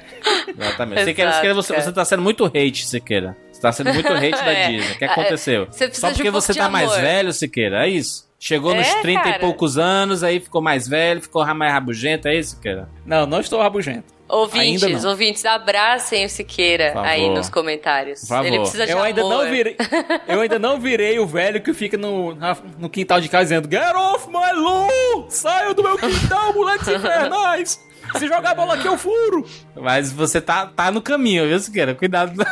[0.47, 1.03] Exatamente.
[1.05, 1.85] Siqueira, Siqueira, você, cara.
[1.85, 3.35] você tá sendo muito hate, Siqueira.
[3.51, 4.71] Você tá sendo muito hate da É.
[4.71, 4.93] Disney.
[4.93, 5.67] O que aconteceu?
[5.69, 8.29] você Só um porque pouco você tá mais velho, Siqueira, é isso?
[8.39, 9.35] Chegou nos É, 30 cara.
[9.35, 12.87] e poucos anos, aí ficou mais velho, ficou mais rabugento, é isso, Siqueira?
[13.05, 14.13] Não, não estou rabugento.
[14.29, 15.09] Ouvintes, Ainda não.
[15.09, 18.27] ouvintes, abracem o Siqueira aí nos comentários.
[18.27, 18.45] Favor.
[18.45, 19.43] Ele precisa de Eu ainda, amor.
[19.45, 19.75] não virei,
[20.27, 22.37] eu ainda não virei o velho que fica no,
[22.77, 25.25] no quintal de casa dizendo Get off my lawn!
[25.29, 27.89] Saiam do meu quintal, moleques infernais!
[28.17, 29.45] Se jogar a bola aqui, eu furo!
[29.75, 31.93] Mas você tá, tá no caminho, viu, Siqueira?
[31.95, 32.33] Cuidado.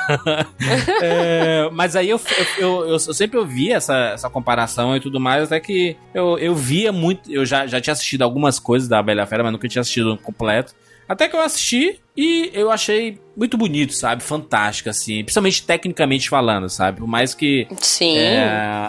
[1.01, 2.19] É, mas aí eu,
[2.57, 6.55] eu, eu, eu sempre ouvi essa, essa comparação e tudo mais, até que eu, eu
[6.55, 7.31] via muito.
[7.31, 10.73] Eu já, já tinha assistido algumas coisas da Bela Fera, mas nunca tinha assistido completo.
[11.07, 14.21] Até que eu assisti e eu achei muito bonito, sabe?
[14.23, 15.23] Fantástico, assim.
[15.23, 16.99] Principalmente tecnicamente falando, sabe?
[16.99, 17.67] Por mais que.
[17.79, 18.17] Sim.
[18.17, 18.33] É,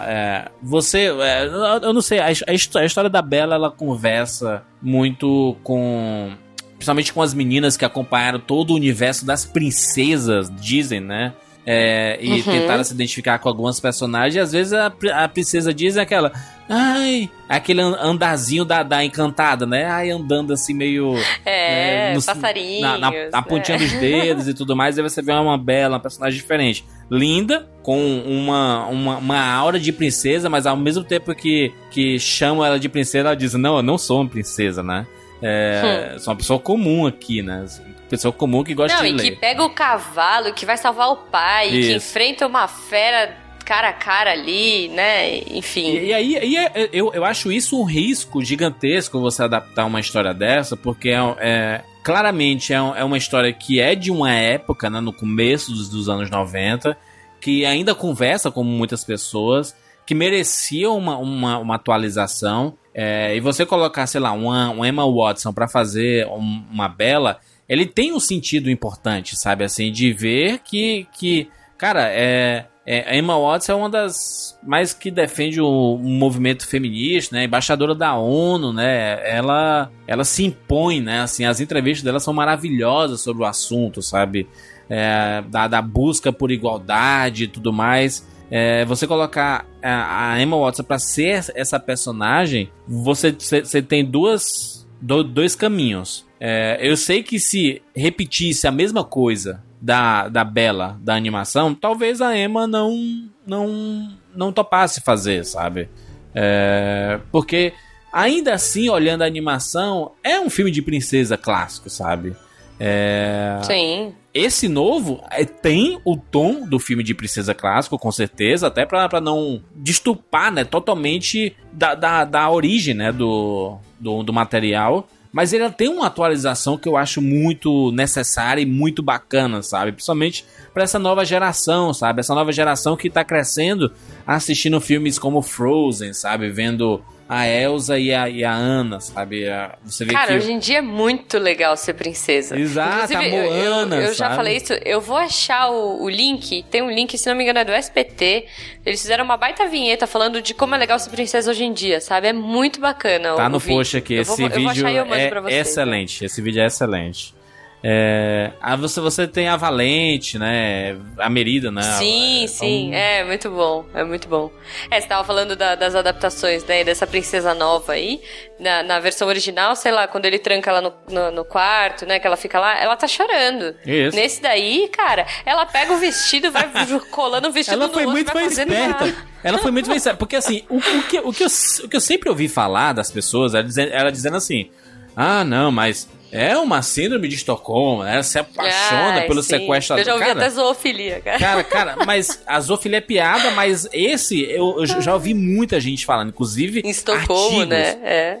[0.07, 1.09] é, você.
[1.21, 1.45] é,
[1.81, 6.31] eu não sei, a, a histó- a história da Bela ela conversa muito com.
[6.75, 11.33] Principalmente com as meninas que acompanharam todo o universo das princesas Disney, né?
[11.71, 12.41] É, e Uhum.
[12.43, 14.33] tentaram se identificar com algumas personagens.
[14.35, 16.31] E às vezes a, a princesa é aquela.
[16.67, 19.85] Ai, aquele an- andarzinho da, da encantada, né?
[19.85, 21.15] Ai, andando assim meio.
[21.45, 22.81] É, é, no- passarinhos.
[22.81, 23.79] Na, na- na pontinha é.
[23.79, 26.83] dos dedos e tudo mais, aí você vê uma bela, uma personagem diferente.
[27.11, 32.65] Linda, com uma, uma, uma aura de princesa, mas ao mesmo tempo que, que chamam
[32.65, 35.05] ela de princesa, ela diz: Não, eu não sou uma princesa, né?
[35.41, 37.63] É, Sou uma pessoa comum aqui, né?
[38.09, 39.23] Pessoa comum que gosta Não, de e ler.
[39.23, 41.91] que pega o cavalo, que vai salvar o pai, que Isso.
[42.09, 45.37] enfrenta uma fera cara a cara ali, né?
[45.51, 45.91] Enfim.
[45.95, 49.99] E, e aí, e é- eu, eu acho isso um risco gigantesco você adaptar uma
[49.99, 54.33] história dessa, porque é, é, claramente é, um- é uma história que é de uma
[54.33, 56.97] época, né, no começo dos, dos anos 90,
[57.39, 62.73] que ainda conversa com muitas pessoas, que merecia uma, uma, uma atualização.
[62.91, 67.39] É, e você colocar, sei lá, uma, uma Emma Watson pra fazer um- uma Bela,
[67.69, 69.63] ele tem um sentido importante, sabe?
[69.63, 74.93] Assim, de ver que, que cara, é, é, a Emma Watson é uma das mais
[74.95, 77.43] que defende o, um movimento feminista, né?
[77.43, 79.19] Embaixadora da ONU, né?
[79.29, 81.21] Ela, ela se impõe, né?
[81.21, 84.49] Assim, as entrevistas dela são maravilhosas sobre o assunto, sabe?
[84.89, 88.27] É, da, da busca por igualdade e tudo mais.
[88.49, 94.78] É, você colocar a, a Emma Watson pra ser essa personagem, você, você tem duas,
[95.01, 96.25] do- dois caminhos.
[96.39, 102.21] É, eu sei que se repetisse a mesma coisa da, da Bella da animação, talvez
[102.21, 105.89] a Emma não não não topasse fazer, sabe?
[106.33, 107.73] É, porque
[108.13, 112.35] ainda assim, olhando a animação, é um filme de princesa clássico, sabe?
[112.79, 114.13] É, Sim.
[114.33, 119.09] esse novo é, tem o tom do filme de princesa clássico, com certeza, até pra,
[119.09, 125.07] pra não destupar, né, totalmente da, da, da origem, né, do, do, do material.
[125.31, 129.91] Mas ele tem uma atualização que eu acho muito necessária e muito bacana, sabe?
[129.91, 132.21] Principalmente pra essa nova geração, sabe?
[132.21, 133.93] Essa nova geração que tá crescendo
[134.25, 136.49] assistindo filmes como Frozen, sabe?
[136.49, 136.99] Vendo
[137.31, 139.45] a Elsa e a, e a Anna, sabe?
[139.85, 140.33] Você vê Cara, que...
[140.37, 142.57] hoje em dia é muito legal ser princesa.
[142.59, 146.09] Exato, Inclusive, a eu- eu- Moana, Eu, já falei isso, eu vou achar o, o
[146.09, 148.47] link, tem um link, se não me engano, é do SPT.
[148.83, 152.01] Eles fizeram uma baita vinheta falando de como é legal ser princesa hoje em dia,
[152.01, 152.29] sabe?
[152.29, 153.35] É muito bacana.
[153.35, 153.75] Tá no vídeo.
[153.77, 154.15] post aqui.
[154.15, 156.25] Eu Esse vou- eu vídeo eu é excelente.
[156.25, 157.35] Esse vídeo é excelente.
[157.81, 160.97] É, ah, você, você tem a Valente, né?
[161.17, 161.81] A Merida, né?
[161.97, 164.51] Sim, É, sim, então- é muito bom, é muito bom.
[164.91, 168.21] É, você tava falando da- das adaptações, né, dessa princesa nova aí,
[168.59, 172.19] na, na versão original, sei lá, quando ele tranca ela no, no, no quarto, né,
[172.19, 173.73] que ela fica lá, ela tá chorando.
[173.85, 174.15] Isso.
[174.15, 176.69] Nesse daí, cara, ela pega o vestido, vai
[177.11, 179.15] colando o vestido Ela no foi outro, muito vai mais fazendo esperta.
[179.41, 180.17] Ela foi muito mais esperta.
[180.19, 181.47] Porque assim, o, o que, o, que eu,
[181.85, 184.69] o que eu sempre ouvi falar das pessoas era dizendo, era dizendo assim:
[185.15, 189.49] ah, não, mas é uma síndrome de Estocolmo, ela se apaixona Ai, pelo sim.
[189.49, 190.01] sequestrador.
[190.01, 191.39] Eu já ouvi Cara, até zoofilia, cara.
[191.39, 191.63] Cara,
[191.95, 196.29] cara, mas a zoofilia é piada, mas esse eu, eu já ouvi muita gente falando,
[196.29, 197.97] inclusive Em Estocolmo, né?
[198.03, 198.39] É.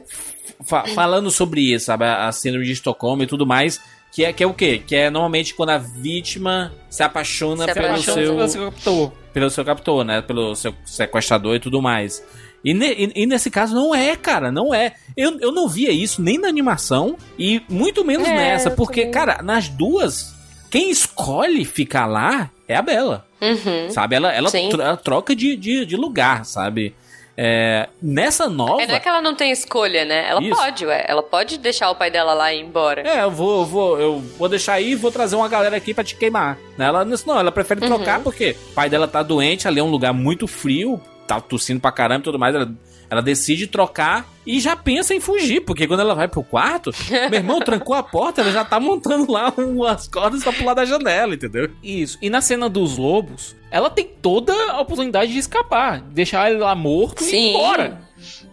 [0.63, 2.05] fa- falando sobre isso, sabe?
[2.05, 3.79] A, síndrome de Estocolmo e tudo mais.
[4.11, 4.81] Que é, que é o quê?
[4.85, 9.11] Que é normalmente quando a vítima se apaixona, Se pelo, apaixona seu, Pelo seu captor.
[9.31, 10.21] pelo seu captor, né?
[10.23, 12.23] Pelo seu sequestrador e tudo mais.
[12.63, 14.93] E, ne- e- e nesse caso não é, cara, não é.
[15.15, 19.13] Eu, eu não via isso nem na animação e muito menos É, nessa, porque, também.
[19.13, 20.33] cara, nas duas,
[20.69, 23.25] quem escolhe ficar lá é a Bela.
[23.41, 23.89] Uhum.
[23.89, 24.15] Sabe?
[24.17, 26.93] Ela, ela, tro- ela troca de, de, de lugar, sabe?
[27.41, 28.81] É, nessa nova.
[28.81, 30.27] É, não é que ela não tem escolha, né?
[30.27, 30.53] Ela Isso.
[30.57, 31.05] pode, ué.
[31.07, 33.01] Ela pode deixar o pai dela lá e ir embora.
[33.07, 35.93] É, eu vou, eu vou, eu vou deixar aí e vou trazer uma galera aqui
[35.93, 36.57] pra te queimar.
[36.77, 37.87] Ela não, ela prefere Uhum.
[37.87, 41.79] trocar porque o pai dela tá doente, ali é um lugar muito frio, tá tossindo
[41.79, 42.55] pra caramba e tudo mais.
[42.55, 42.71] Ela,
[43.09, 46.91] ela decide trocar e já pensa em fugir, porque quando ela vai pro quarto,
[47.29, 50.73] meu irmão trancou a porta, ela já tá montando lá um- as cordas pra pular
[50.73, 51.69] da janela, entendeu?
[51.83, 52.17] Isso.
[52.21, 56.73] E na cena dos lobos, ela tem toda a oportunidade de escapar, deixar ele lá
[56.75, 57.49] morto e ir Sim.
[57.51, 58.01] embora.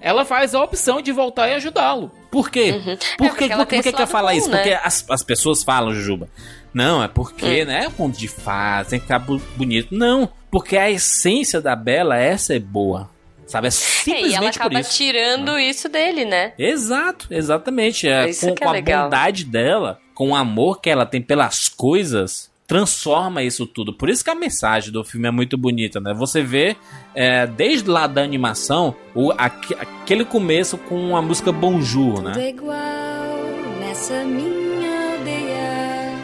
[0.01, 2.11] Ela faz a opção de voltar e ajudá-lo.
[2.31, 2.73] Por quê?
[2.73, 2.83] Uhum.
[2.85, 4.49] Por, É, que, porque ela por, por que, que eu lado falo bom, isso?
[4.51, 4.59] né?
[4.59, 6.29] Porque as, as pessoas falam, Jujuba.
[6.73, 7.67] Não, é porque, Hum.
[7.67, 7.85] né?
[7.85, 9.89] É um conto de fadas, tem que ficar bonito.
[9.95, 13.11] Não, porque a essência da Bela é ser boa.
[13.47, 13.69] Sabe?
[13.69, 14.97] É É, e ela simplesmente por acaba isso.
[14.97, 16.53] tirando isso dele, né?
[16.59, 18.09] Exato, exatamente.
[18.09, 19.05] É, Isso com que é com a legal.
[19.05, 23.93] bondade dela, com o amor que ela tem pelas coisas, transforma isso tudo.
[23.93, 26.13] Por isso que a mensagem do filme é muito bonita, né?
[26.15, 26.75] Você vê,
[27.15, 32.47] é, desde lá da animação, o, aque- aquele começo com a música Bonjour, Tudo né?
[32.47, 33.37] é igual
[33.79, 36.17] nessa minha aldeia.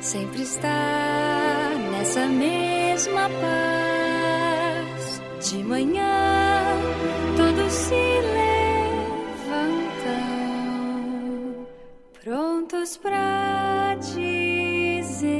[0.00, 2.65] Sempre está nessa mesma
[3.14, 4.96] paz.
[5.40, 6.64] De manhã
[7.36, 7.94] todos se
[9.44, 10.16] levantam,
[12.22, 15.36] prontos pra dizer: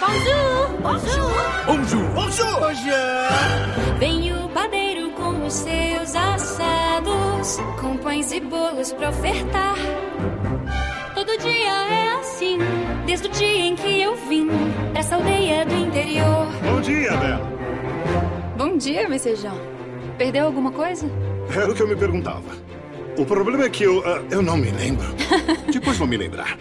[0.00, 1.58] Bonjour, bonjour.
[1.66, 2.60] Bonjour, bonjour!
[2.60, 3.98] Bonjour!
[3.98, 9.76] Vem o padeiro com os seus assados, com pães e bolos pra ofertar.
[11.14, 12.58] Todo dia é assim,
[13.08, 14.48] desde o dia em que eu vim
[14.90, 16.46] pra essa aldeia do interior.
[16.62, 17.52] Bom dia, Bela.
[18.54, 19.58] Bom dia, Messejão.
[20.18, 21.10] Perdeu alguma coisa?
[21.50, 22.50] Era o que eu me perguntava.
[23.16, 25.06] O problema é que eu, ah, eu não me lembro.
[25.72, 26.58] Depois vou me lembrar.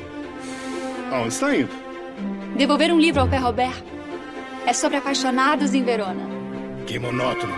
[1.11, 1.69] Aonde está indo?
[2.55, 3.83] Devolver um livro ao Pé Robert.
[4.65, 6.29] É sobre apaixonados em Verona.
[6.85, 7.53] Que monótono.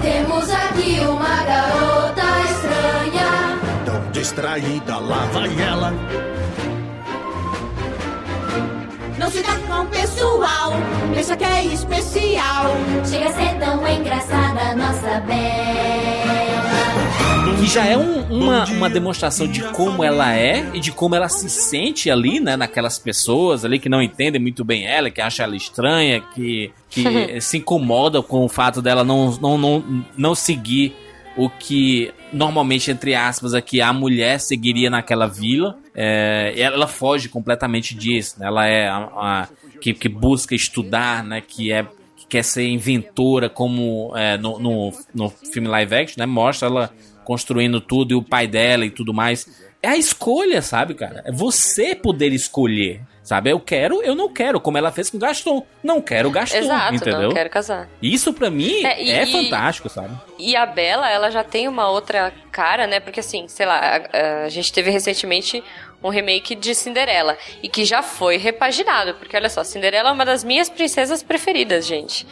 [0.00, 3.46] Temos aqui uma garota estranha
[4.12, 5.92] distraída, lá vai ela.
[9.18, 10.72] Não se dá com o pessoal,
[11.14, 12.66] pensa que é especial.
[13.08, 16.46] Chega a ser tão engraçada, nossa Bela.
[17.58, 21.28] Que já é um- uma, uma demonstração de como ela é e de como ela
[21.28, 22.56] se sente ali, né?
[22.56, 27.40] Naquelas pessoas ali que não entendem muito bem ela, que acham ela estranha, que, que
[27.40, 30.94] se incomodam com o fato dela não, não, não, não seguir
[31.36, 35.78] o que normalmente, entre aspas, aqui a mulher seguiria naquela vila.
[35.94, 38.36] É, ela, ela foge completamente disso.
[38.40, 38.46] né?
[38.46, 39.48] Ela é a, a-
[39.80, 41.42] que, que busca estudar, né?
[41.46, 46.26] Que é que quer ser inventora, como é, no, no, no filme live action, né?
[46.26, 46.90] Mostra ela
[47.24, 49.46] construindo tudo e o pai dela e tudo mais.
[49.82, 51.22] É a escolha, sabe, cara?
[51.26, 53.50] É você poder escolher, sabe?
[53.50, 55.66] Eu quero, eu não quero, como ela fez com Gaston.
[55.82, 57.22] Não quero Gaston, Exato, entendeu?
[57.22, 57.88] não quero casar.
[58.00, 60.16] Isso pra mim É, e- é fantástico, sabe?
[60.38, 63.00] E a Bela, ela já tem uma outra cara, né?
[63.00, 63.80] Porque assim, sei lá,
[64.12, 65.62] a, a gente teve recentemente
[66.04, 70.24] um remake de Cinderela e que já foi repaginado, porque olha só, Cinderela é uma
[70.24, 72.24] das minhas princesas preferidas, gente.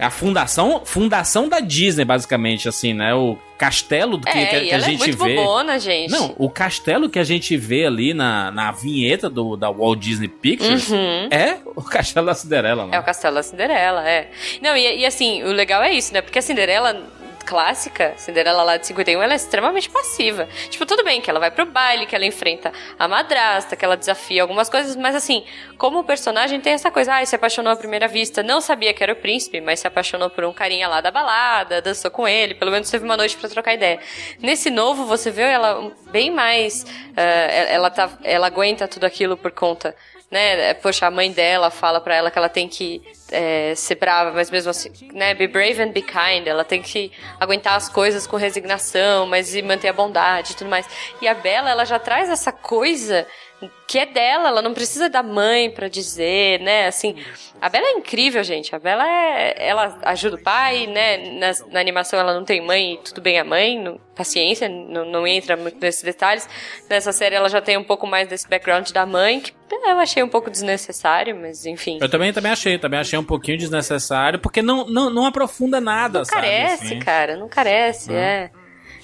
[0.00, 3.14] É a fundação, fundação da Disney, basicamente, assim, né?
[3.14, 5.34] O castelo do que, é, que, que a é gente muito vê.
[5.34, 6.10] bobona, gente.
[6.10, 10.28] Não, o castelo que a gente vê ali na, na vinheta do, da Walt Disney
[10.28, 11.28] Pictures Uhum.
[11.30, 12.96] é o castelo da Cinderela, né?
[12.96, 14.30] É o castelo da Cinderela, é.
[14.62, 16.22] Não, e, e assim, o legal é isso, né?
[16.22, 16.98] Porque a Cinderela
[17.44, 20.48] clássica, Cinderela lá de 51, ela é extremamente passiva.
[20.68, 23.96] Tipo, tudo bem que ela vai pro baile, que ela enfrenta a madrasta, que ela
[23.96, 25.44] desafia algumas coisas, mas assim,
[25.78, 29.12] como personagem tem essa coisa, ah, se apaixonou à primeira vista, não sabia que era
[29.12, 32.70] o príncipe, mas se apaixonou por um carinha lá da balada, dançou com ele, pelo
[32.70, 33.98] menos teve uma noite pra trocar ideia.
[34.38, 36.84] Nesse novo, você vê ela bem mais,
[37.16, 39.94] eh, ela tá, ela aguenta tudo aquilo por conta
[40.30, 40.74] né?
[40.74, 44.50] Poxa, a mãe dela fala pra ela que ela tem que é, ser brava, mas
[44.50, 45.34] mesmo assim, né?
[45.34, 46.46] Be brave and be kind.
[46.46, 50.68] Ela tem que aguentar as coisas com resignação, mas e manter a bondade e tudo
[50.68, 50.86] mais.
[51.20, 53.26] E a Bela, ela já traz essa coisa
[53.86, 56.86] que é dela, ela não precisa da mãe pra dizer, né?
[56.86, 57.16] Assim,
[57.60, 58.74] a Bela é incrível, gente.
[58.74, 61.16] A Bela é, ela ajuda o pai, né?
[61.38, 65.04] Na, na animação ela não tem mãe, e tudo bem a mãe, não- paciência, não,
[65.04, 66.48] não entra muito nesses detalhes.
[66.88, 70.22] Nessa série ela já tem um pouco mais desse background da mãe, que eu achei
[70.22, 71.98] um pouco desnecessário, mas enfim.
[72.00, 76.20] Eu também, também achei, também achei um pouquinho desnecessário, porque não, não, não aprofunda nada,
[76.20, 76.42] Não sabe?
[76.42, 76.98] carece, assim.
[76.98, 78.16] cara, não carece, Não.
[78.18, 78.50] é.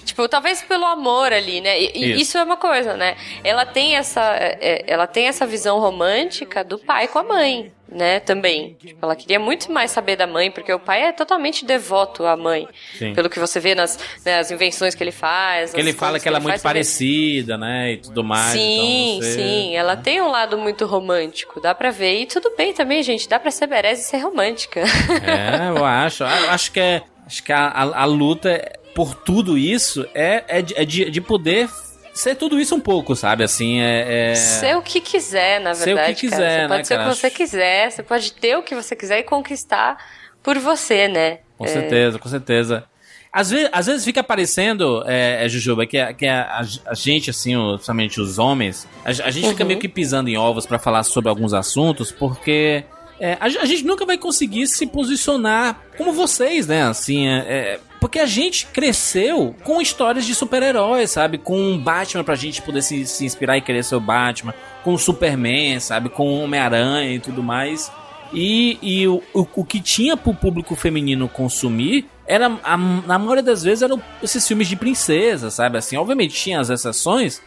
[0.07, 1.79] Tipo, talvez pelo amor ali, né?
[1.81, 2.21] E, Isso.
[2.21, 2.37] isso.
[2.37, 3.17] é uma coisa, né?
[3.43, 7.73] Ela tem essa, é, é, ela tem essa visão romântica do pai com a mãe,
[7.91, 8.21] né?
[8.21, 8.77] Também.
[8.79, 12.37] Tipo, ela queria muito mais saber da mãe, porque o pai é totalmente devoto à
[12.37, 12.65] mãe.
[12.97, 13.13] Sim.
[13.13, 15.73] Pelo que você vê nas né, invenções que ele faz.
[15.73, 17.91] Que ele fala que ela é muito faz, parecida, né?
[17.91, 18.53] E tudo mais.
[18.53, 19.35] Sim, então você...
[19.35, 22.21] sim, ela tem um lado muito romântico, dá pra ver.
[22.21, 24.79] E tudo bem também, gente, dá pra ser bereza e ser romântica.
[25.27, 26.23] É, eu acho.
[26.23, 27.03] Eu acho que é.
[27.25, 28.49] Acho que a, a, a luta
[28.97, 31.69] por tudo isso é, é, de, é de, de poder
[32.15, 33.43] ser tudo isso um pouco, sabe?
[33.43, 34.31] Assim, é.
[34.31, 34.35] é...
[34.35, 36.19] Ser o que quiser, na Ser o que verdade.
[36.19, 36.49] quiser, cara.
[36.49, 37.09] Você né, pode ser o cara?
[37.11, 39.97] que você quiser, você pode ter o que você quiser e conquistar
[40.41, 41.37] por você, né?
[41.59, 42.85] Com É, certeza, com certeza.
[43.31, 47.29] Às vezes, às vezes fica parecendo, é, é, Jujuba, que, a, que a, a gente,
[47.29, 49.67] assim, o- principalmente os homens, a, a gente fica Uhum.
[49.67, 52.83] meio que pisando em ovos pra falar sobre alguns assuntos, porque
[53.19, 56.81] é, a, a gente nunca vai conseguir se posicionar como vocês, né?
[56.83, 61.37] Assim, é, é, porque a gente cresceu com histórias de super-heróis, sabe?
[61.37, 64.93] Com um Batman pra gente poder se, se inspirar e querer ser o Batman, com
[64.93, 66.07] o Superman, sabe?
[66.07, 67.91] Com Homem-Aranha e tudo mais.
[68.31, 73.43] E, e o, o, o que tinha pro público feminino consumir era, a, na maioria
[73.43, 75.77] das vezes, eram esses filmes de princesa, sabe?
[75.77, 77.41] Assim, obviamente tinha as exceções,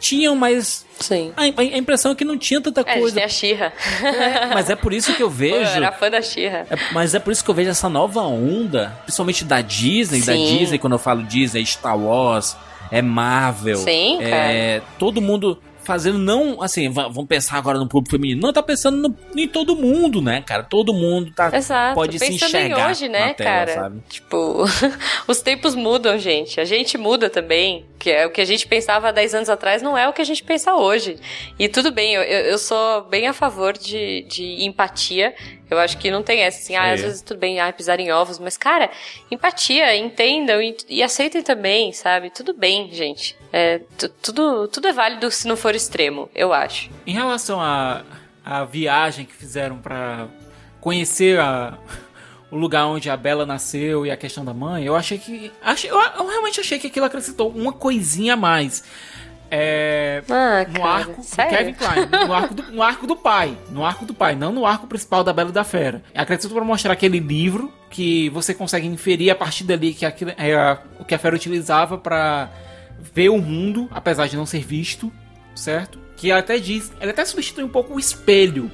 [0.00, 1.32] tinham, mas Sim.
[1.36, 3.16] a, a impressão é que não tinha tanta É, a gente coisa.
[3.16, 3.72] tem a Xirra.
[4.54, 5.56] Mas é por isso que eu Pô, vejo.
[5.56, 6.66] eu era fã da Xirra.
[6.70, 10.32] É- mas é por isso que eu vejo essa nova onda, principalmente da Disney, da
[10.34, 10.58] Sim.
[10.58, 12.56] Disney, quando eu falo Disney, é Star Wars,
[12.90, 13.76] é Marvel.
[13.78, 18.52] Sim, é, todo mundo fazendo, não, assim, va- vamos pensar agora no público feminino, não,
[18.52, 20.62] tá pensando no- em todo mundo, né, cara?
[20.64, 21.94] Todo mundo tá, Exato.
[21.94, 23.74] pode se Pensando em enxergar hoje, né, tela, cara?
[23.74, 24.02] sabe?
[24.08, 24.64] Tipo,
[25.26, 26.60] os tempos mudam, gente.
[26.60, 27.86] A gente muda também.
[27.98, 30.20] Que é o que a gente pensava há 10 anos atrás, não é o que
[30.20, 31.16] a gente pensa hoje.
[31.58, 35.34] E tudo bem, eu, eu sou bem a favor de, de empatia.
[35.68, 36.92] Eu acho que não tem essa, assim, ah, É.
[36.92, 38.90] às vezes tudo bem, ah, pisar em ovos, mas, cara,
[39.30, 42.30] empatia, entendam e, e aceitem também, sabe?
[42.30, 43.34] Tudo bem, gente.
[43.52, 46.90] É, tu- tudo, tudo é válido se não for extremo, eu acho.
[47.06, 48.02] Em relação à
[48.44, 50.26] à viagem que fizeram pra
[50.80, 51.76] conhecer a-
[52.48, 55.50] o lugar onde a Bela nasceu e a questão da mãe, eu achei que.
[55.62, 58.84] Achei, eu, eu realmente achei que aquilo acrescentou uma coisinha a mais.
[59.50, 61.56] É, Ah, no cara, arco do sério?
[61.56, 64.66] Kevin Klein, no arco do, no arco do pai, no arco do pai, não no
[64.66, 66.02] arco principal da Bela e da Fera.
[66.14, 70.54] Acrescentou pra mostrar aquele livro que você consegue inferir a partir dali que aquilo é
[70.54, 72.48] a- o que a Fera utilizava pra
[73.00, 75.12] vê o mundo, apesar de não ser visto,
[75.54, 75.98] certo?
[76.16, 78.70] Que ela até diz, ela até substitui um pouco o espelho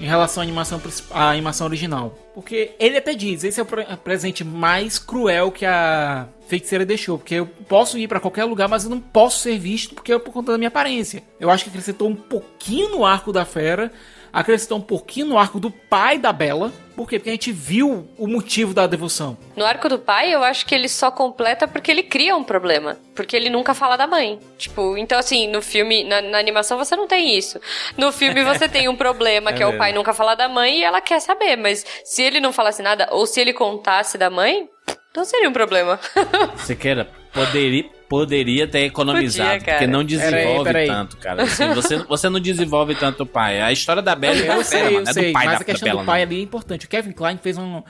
[0.00, 2.18] em relação à animação, à animação original.
[2.34, 7.18] Porque ele até diz, esse é o pre- presente mais cruel que a feiticeira deixou.
[7.18, 10.18] Porque eu posso ir pra qualquer lugar, mas eu não posso ser visto porque é
[10.18, 11.22] por conta da minha aparência.
[11.38, 13.92] Eu acho que acrescentou um pouquinho no arco da fera,
[14.32, 16.72] acrescentou um pouquinho no arco do pai da Bela.
[16.96, 17.18] Por quê?
[17.18, 19.36] Porque a gente viu o motivo da devoção.
[19.56, 22.98] No arco do pai, eu acho que ele só completa porque ele cria um problema.
[23.14, 24.38] Porque ele nunca fala da mãe.
[24.58, 27.58] Tipo, então assim, no filme, na, na animação você não tem isso.
[27.96, 29.78] No filme você tem um problema, É que é o mesmo.
[29.78, 31.56] pai nunca falar da mãe e ela quer saber.
[31.56, 34.68] Mas se ele não falasse nada, ou se ele contasse da mãe,
[35.16, 35.98] não seria um problema.
[36.56, 40.88] Siqueira, poderia, poderia ter economizado, Podia, porque não desenvolve Peraí, peraí.
[40.88, 41.42] tanto, cara.
[41.44, 43.60] Assim, você, você não desenvolve tanto o pai.
[43.62, 45.52] A história da Bela e da Eu Fera, sei, mano, eu é do pai mas
[45.54, 46.26] da, a questão da Bela, do pai não.
[46.26, 46.84] ali é importante.
[46.86, 47.82] O Kevin Klein fez um...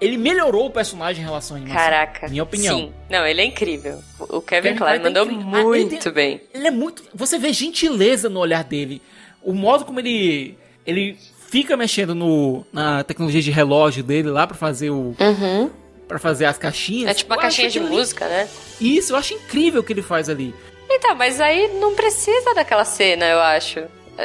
[0.00, 1.82] Ele melhorou o personagem em relação à animação.
[1.84, 2.28] Caraca.
[2.28, 2.76] Minha opinião.
[2.76, 2.92] Sim.
[3.08, 4.02] Não, ele é incrível.
[4.18, 6.40] O Kevin, Kevin Klein mandou tem incri- Ah, ele muito tem- bem.
[6.52, 7.04] Ele é muito.
[7.14, 9.00] Você vê gentileza no olhar dele.
[9.42, 10.58] O modo como ele.
[10.84, 11.16] Ele
[11.48, 15.14] fica mexendo no, na tecnologia de relógio dele lá pra fazer o.
[15.20, 15.70] Uhum.
[16.12, 17.10] Para fazer as caixinhas.
[17.10, 18.46] É tipo uma caixinha de aquilo ali- música, né?
[18.78, 20.54] Isso, eu acho incrível o que ele faz ali.
[20.90, 23.80] Então, mas aí não precisa daquela cena, eu acho.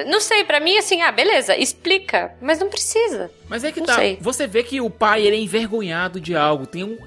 [0.08, 3.32] Não sei, pra mim, assim, ah, beleza, explica, mas não precisa.
[3.48, 3.96] Mas é que Não tá.
[3.96, 4.18] sei.
[4.20, 6.66] Você vê que o pai ele é envergonhado de algo.
[6.68, 6.98] Tem um.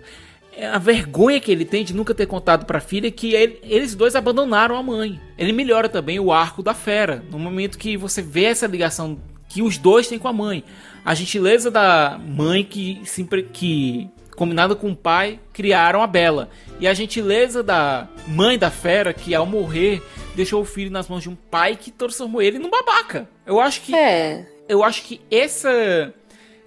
[0.56, 3.94] é a vergonha que ele tem de nunca ter contado pra filha que ele- eles
[3.94, 5.20] dois abandonaram a mãe.
[5.38, 7.22] Ele melhora também o arco da fera.
[7.30, 9.18] No momento que você vê essa ligação
[9.48, 10.64] que os dois têm com a mãe.
[11.04, 16.48] A gentileza da mãe que, sempre, que combinado com o pai, criaram a Bela.
[16.78, 20.02] E a gentileza da mãe da fera que ao morrer
[20.34, 23.28] deixou o filho nas mãos de um pai que transformou ele num babaca.
[23.46, 24.46] Eu acho que É.
[24.68, 26.14] eu acho que essa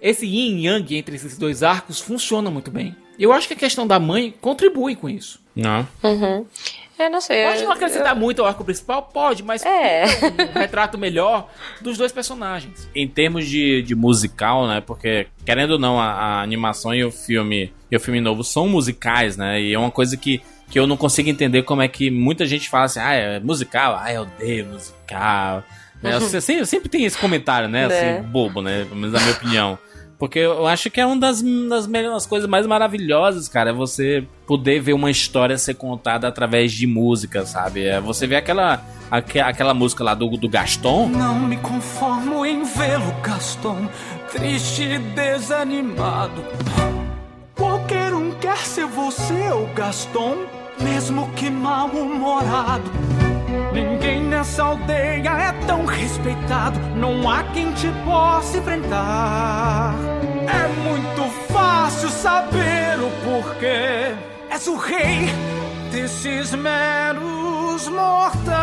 [0.00, 2.94] esse yin e yang entre esses dois arcos funciona muito bem.
[3.18, 5.40] Eu acho que a questão da mãe contribui com isso.
[5.56, 5.86] Não.
[6.02, 6.44] Uhum.
[6.98, 7.44] É, não sei.
[7.44, 9.02] Pode eu- não acrescentar muito ao arco principal?
[9.02, 10.04] Pode, mas É.
[10.54, 11.48] um retrato melhor
[11.80, 12.88] dos dois personagens.
[12.94, 14.80] Em termos de, de musical, né?
[14.80, 18.68] Porque, querendo ou não, a, a animação e o filme e o filme novo são
[18.68, 19.60] musicais, né?
[19.60, 20.40] E é uma coisa que,
[20.70, 23.98] que eu não consigo entender como é que muita gente fala assim, ah, é musical,
[24.00, 25.62] ah, eu odeio musical.
[26.02, 26.18] Né?
[26.20, 27.88] Você sempre, sempre tem esse comentário, né?
[27.88, 28.18] Né.
[28.20, 28.84] Assim, bobo, né?
[28.84, 29.78] Pelo menos na minha opinião.
[30.18, 34.24] Porque eu acho que é uma das, das melhores coisas mais maravilhosas, cara, é você
[34.46, 37.84] poder ver uma história ser contada através de música, sabe?
[37.84, 42.62] É você vê aquela, aque- aquela música lá do, do Gaston, Não me conformo em
[42.62, 43.88] vê-lo, Gaston,
[44.30, 46.44] triste e desanimado.
[47.54, 50.36] Qualquer um quer ser você, o Gaston,
[50.80, 52.90] mesmo que mal-humorado.
[53.74, 59.96] Ninguém nessa aldeia é tão respeitado, não há quem te possa enfrentar.
[60.46, 61.22] É muito
[61.52, 64.14] fácil saber o porquê.
[64.48, 65.28] És o rei
[65.90, 68.54] desses meros mortais.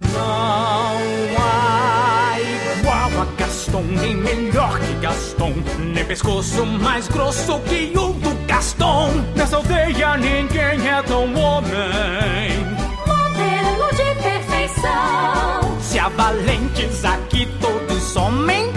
[0.00, 0.98] Não
[1.40, 2.36] há
[2.78, 5.54] igual a Gaston, nem melhor que Gaston,
[5.92, 8.27] nem pescoço mais grosso que o
[8.58, 9.10] Gaston.
[9.36, 12.58] Nessa aldeia ninguém é tão homem.
[13.06, 15.80] Modelo de perfeição.
[15.80, 18.72] Se há valentes aqui todos somem,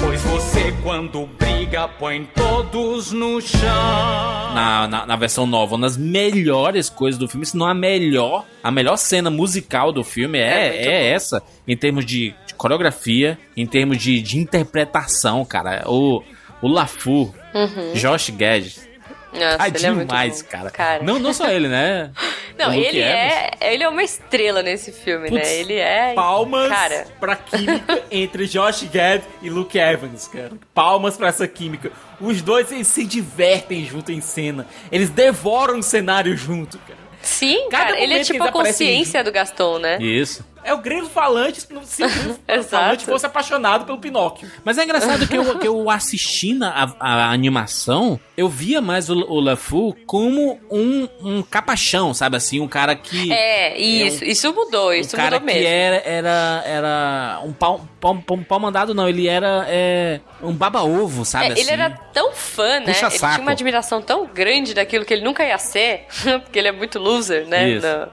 [0.00, 3.60] pois você quando briga põe todos no chão.
[4.56, 8.44] na, na, na versão nova, uma das melhores coisas do filme, se não a melhor,
[8.60, 13.66] a melhor cena musical do filme é, é, essa, em termos de, de coreografia, em
[13.68, 15.84] termos de, de interpretação, cara.
[15.86, 16.24] O,
[16.60, 17.92] o LaFou, Uhum.
[17.92, 18.64] Josh Gad,
[19.32, 20.48] Nossa, ah, é demais, bom.
[20.48, 20.70] cara.
[20.70, 21.02] Cara.
[21.02, 22.10] Não, não só ele, né?
[22.58, 25.40] Não, ele é, ele é uma estrela nesse filme, né?
[25.54, 26.12] Ele é.
[26.12, 30.52] Palmas Cara, pra química entre Josh Gad e Luke Evans, cara.
[30.74, 31.90] Palmas pra essa química.
[32.20, 34.66] Os dois eles se divertem junto em cena.
[34.92, 36.98] Eles devoram o cenário junto, cara.
[37.22, 39.96] sim, Cada cara, ele é tipo a consciência do Gaston, né?
[39.98, 40.44] Isso.
[40.64, 44.50] É o grilo falante se o grilo falante fosse apaixonado pelo Pinóquio.
[44.64, 49.14] Mas é engraçado que eu, que eu assistindo a, a animação, eu via mais o,
[49.14, 52.60] o LaFou como um, um capachão, sabe assim?
[52.60, 53.32] Um cara que...
[53.32, 55.60] É, isso, isso mudou, um isso cara mudou mesmo.
[55.60, 59.08] que era, era, era um pau, pau, pau, pau mandado, não.
[59.08, 61.62] Ele era é, um baba-ovo, sabe É, assim?
[61.62, 62.86] ele era tão fã, né?
[62.92, 63.34] Puxa ele saco.
[63.34, 66.06] tinha uma admiração tão grande daquilo que ele nunca ia ser,
[66.42, 67.70] porque ele é muito loser, né?
[67.70, 67.86] Isso.
[67.86, 68.08] Na,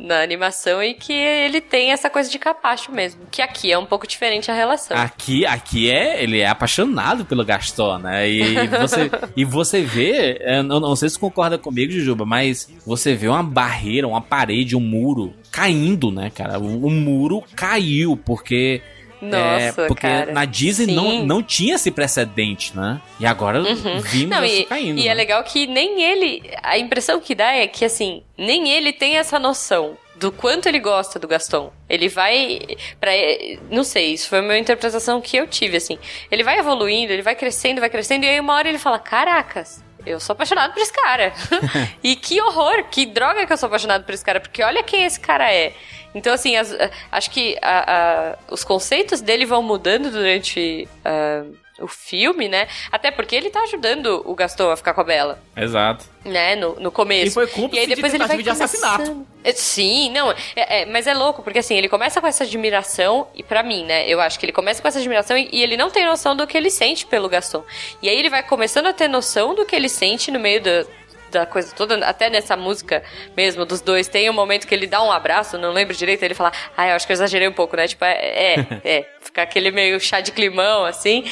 [0.00, 3.20] na animação, e que ele tem essa coisa de capacho mesmo.
[3.30, 4.96] Que aqui é um pouco diferente a relação.
[4.96, 8.28] Aqui, aqui é, ele é apaixonado pelo Gaston, né?
[8.28, 13.14] E você, e você vê, eu não, sei se você concorda comigo, Jujuba, mas você
[13.14, 16.58] vê uma barreira, uma parede, um muro caindo, né, cara?
[16.58, 18.80] O, o muro caiu porque
[19.20, 20.32] Nossa, é, porque cara.
[20.32, 21.26] na Disney não, Sim.
[21.26, 23.00] não tinha esse precedente, né?
[23.18, 24.00] E agora Uhum.
[24.00, 24.98] vimos Não, isso e, caindo.
[24.98, 25.08] e né?
[25.10, 26.42] é legal que nem ele.
[26.62, 30.78] A impressão que dá é que, assim, nem ele tem essa noção do quanto ele
[30.78, 31.72] gosta do Gaston.
[31.88, 32.60] Ele vai.
[33.00, 33.10] Pra,
[33.70, 35.98] não sei, isso foi a minha interpretação que eu tive, assim.
[36.30, 39.82] Ele vai evoluindo, ele vai crescendo, vai crescendo, e aí uma hora ele fala: Caracas.
[40.06, 41.30] Eu sou apaixonado por esse cara.
[42.02, 45.04] e que horror, que droga que eu sou apaixonado por esse cara, porque olha quem
[45.04, 45.74] esse cara é.
[46.14, 46.76] Então, assim, as-
[47.12, 47.84] acho que a-
[48.36, 51.44] a- os conceitos dele vão mudando durante ah,
[51.78, 52.68] o filme, né?
[52.92, 56.04] Até porque ele tá ajudando o Gaston a ficar com a Bela, Exato.
[56.24, 56.54] né?
[56.54, 57.28] No, no começo.
[57.28, 58.96] E foi cúmplice aí de depois ele vai tentativa de assassinato.
[59.04, 62.44] começando- É, Sim, não, é- é, mas é louco, porque assim, ele começa com essa
[62.44, 65.62] admiração, e pra mim, né, eu acho que ele começa com essa admiração e, e
[65.62, 67.64] ele não tem noção do que ele sente pelo Gaston.
[68.02, 70.84] E aí ele vai começando a ter noção do que ele sente no meio da,
[71.30, 73.02] da coisa toda, até nessa música
[73.36, 76.34] mesmo dos dois, tem um momento que ele dá um abraço, não lembro direito, ele
[76.34, 79.42] fala, ah, eu acho que eu exagerei um pouco, né, tipo, é, é, é ficar
[79.42, 81.24] aquele meio chá de climão, assim...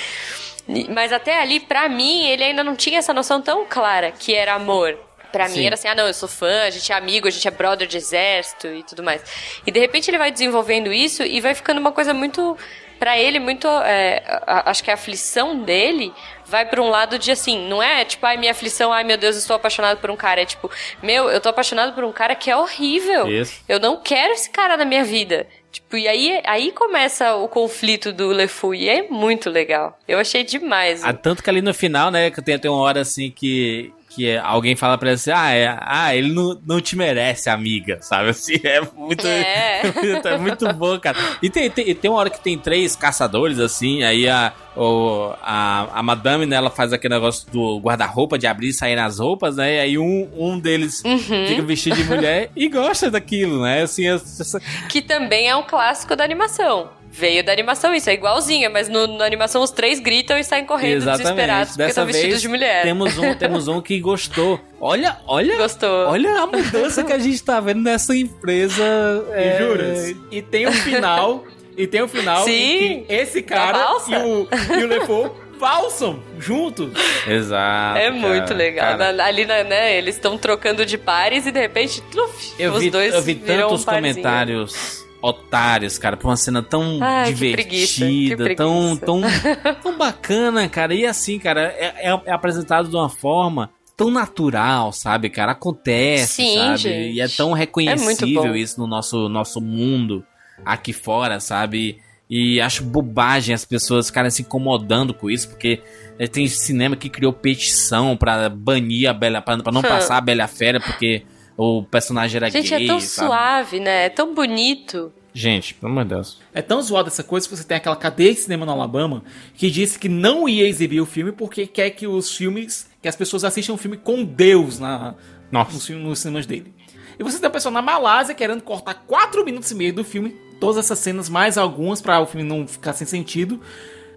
[0.90, 4.52] Mas até ali, pra mim, ele ainda não tinha essa noção tão clara que era
[4.52, 4.98] amor.
[5.32, 5.60] Pra Sim.
[5.60, 7.50] mim era assim, ah não, eu sou fã, a gente é amigo, a gente é
[7.50, 9.22] brother de exército e tudo mais.
[9.66, 12.56] E de repente ele vai desenvolvendo isso e vai ficando uma coisa muito,
[12.98, 16.12] Pra ele muito, é, a- acho que a aflição dele
[16.44, 19.36] vai pra um lado de assim, não é tipo, ai minha aflição, ai meu Deus,
[19.36, 20.70] eu estou apaixonado por um cara, é tipo,
[21.02, 23.28] meu, eu tô apaixonado por um cara que é horrível.
[23.28, 23.62] Isso.
[23.68, 25.46] Eu não quero esse cara na minha vida.
[25.70, 29.98] Tipo, e aí, aí começa o conflito do LeFou e é muito legal.
[30.08, 31.04] Eu achei demais.
[31.04, 34.26] Ah, tanto que ali no final, né, que tem, tem uma hora assim que, que
[34.28, 37.98] é- alguém fala pra ele assim, ah, é, ah ele não, não te merece, amiga,
[38.00, 38.30] sabe?
[38.30, 39.82] Assim, é muito, É.
[40.24, 41.16] é muito bom, cara.
[41.42, 45.88] E tem, tem, tem uma hora que tem três caçadores, assim, aí a, o, a,
[45.98, 49.56] a madame, né, ela faz aquele negócio do guarda-roupa, de abrir e sair nas roupas,
[49.56, 51.18] né, e aí um, um deles Uhum.
[51.46, 56.16] fica vestido de mulher e gosta daquilo, né, assim, essa- Que também é um clássico
[56.16, 56.88] da animação.
[57.18, 60.64] Veio da animação isso, é igualzinho, mas no, na animação os três gritam e saem
[60.64, 62.82] correndo desesperados porque Dessa estão vestidos de mulher.
[62.84, 64.60] Temos um, temos um que gostou.
[64.80, 66.06] Olha, olha, Gostou.
[66.06, 68.84] olha a mudança que a gente tá vendo nessa empresa.
[69.32, 70.14] é, E juras?
[70.30, 71.44] E tem um final.
[71.76, 72.52] e tem um final Sim.
[72.52, 74.48] em que esse cara e o,
[74.80, 76.92] e o valsam juntos.
[77.26, 77.98] Exato.
[77.98, 78.96] É cara, muito legal.
[78.96, 79.12] cara.
[79.12, 82.80] Na- ali, na- né, eles estão trocando de pares e de repente, tluf, eu os
[82.80, 84.14] vi, dois eu vi viram tantos um parzinho.
[84.14, 89.06] comentários otários, cara, pra uma cena tão Ai, que preguiça, que divertida, tão, preguiça.
[89.06, 90.94] tão, tão bacana, cara.
[90.94, 95.52] E assim, cara, é, é- é apresentado de uma forma tão natural, sabe, cara?
[95.52, 96.76] Acontece, Sim, sabe?
[96.78, 97.14] gente.
[97.16, 98.54] E é tão É reconhecível bom.
[98.54, 100.24] isso no nosso, nosso mundo
[100.64, 101.98] aqui fora, sabe?
[102.30, 105.80] E acho bobagem as pessoas ficarem se incomodando com isso, porque
[106.18, 109.84] eh, tem cinema que criou petição pra banir a Bela, pra, pra não Hum.
[109.84, 111.22] passar a Bela Fera, porque
[111.56, 113.28] o personagem era Gente, gay, é tão sabe?
[113.28, 114.04] suave, né?
[114.04, 115.10] É tão bonito.
[115.38, 116.40] Gente, pelo amor de Deus.
[116.52, 119.22] É tão zoado essa coisa que você tem aquela cadeia de cinema no Alabama
[119.54, 123.14] que disse que não ia exibir o filme porque quer que os filmes, que as
[123.14, 125.14] pessoas assistam o filme com Deus na,
[125.48, 125.94] Nossa.
[125.94, 126.74] nos, cinemas dele.
[127.16, 130.30] E você tem uma pessoa na Malásia querendo cortar 4 minutos e meio do filme,
[130.58, 133.60] todas essas cenas, mais algumas, para o filme não ficar sem sentido,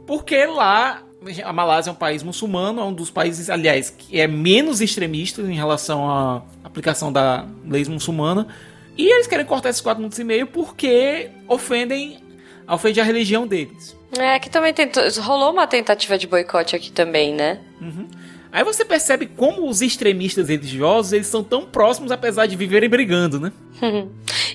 [0.08, 1.04] porque lá
[1.44, 5.44] a Malásia é um país muçulmano, é um dos países, aliás, que é menos extremista
[5.44, 8.48] em relação à aplicação da lei muçulmana.
[8.98, 12.20] E eles querem cortar esses 4 minutos e meio porque ofendem,
[12.68, 13.96] ofende a religião deles.
[14.20, 17.60] É, que também tentou, rolou uma tentativa de boicote aqui também, né?
[18.52, 23.40] Aí você percebe como os extremistas religiosos eles são tão próximos apesar de viverem brigando,
[23.40, 23.52] né?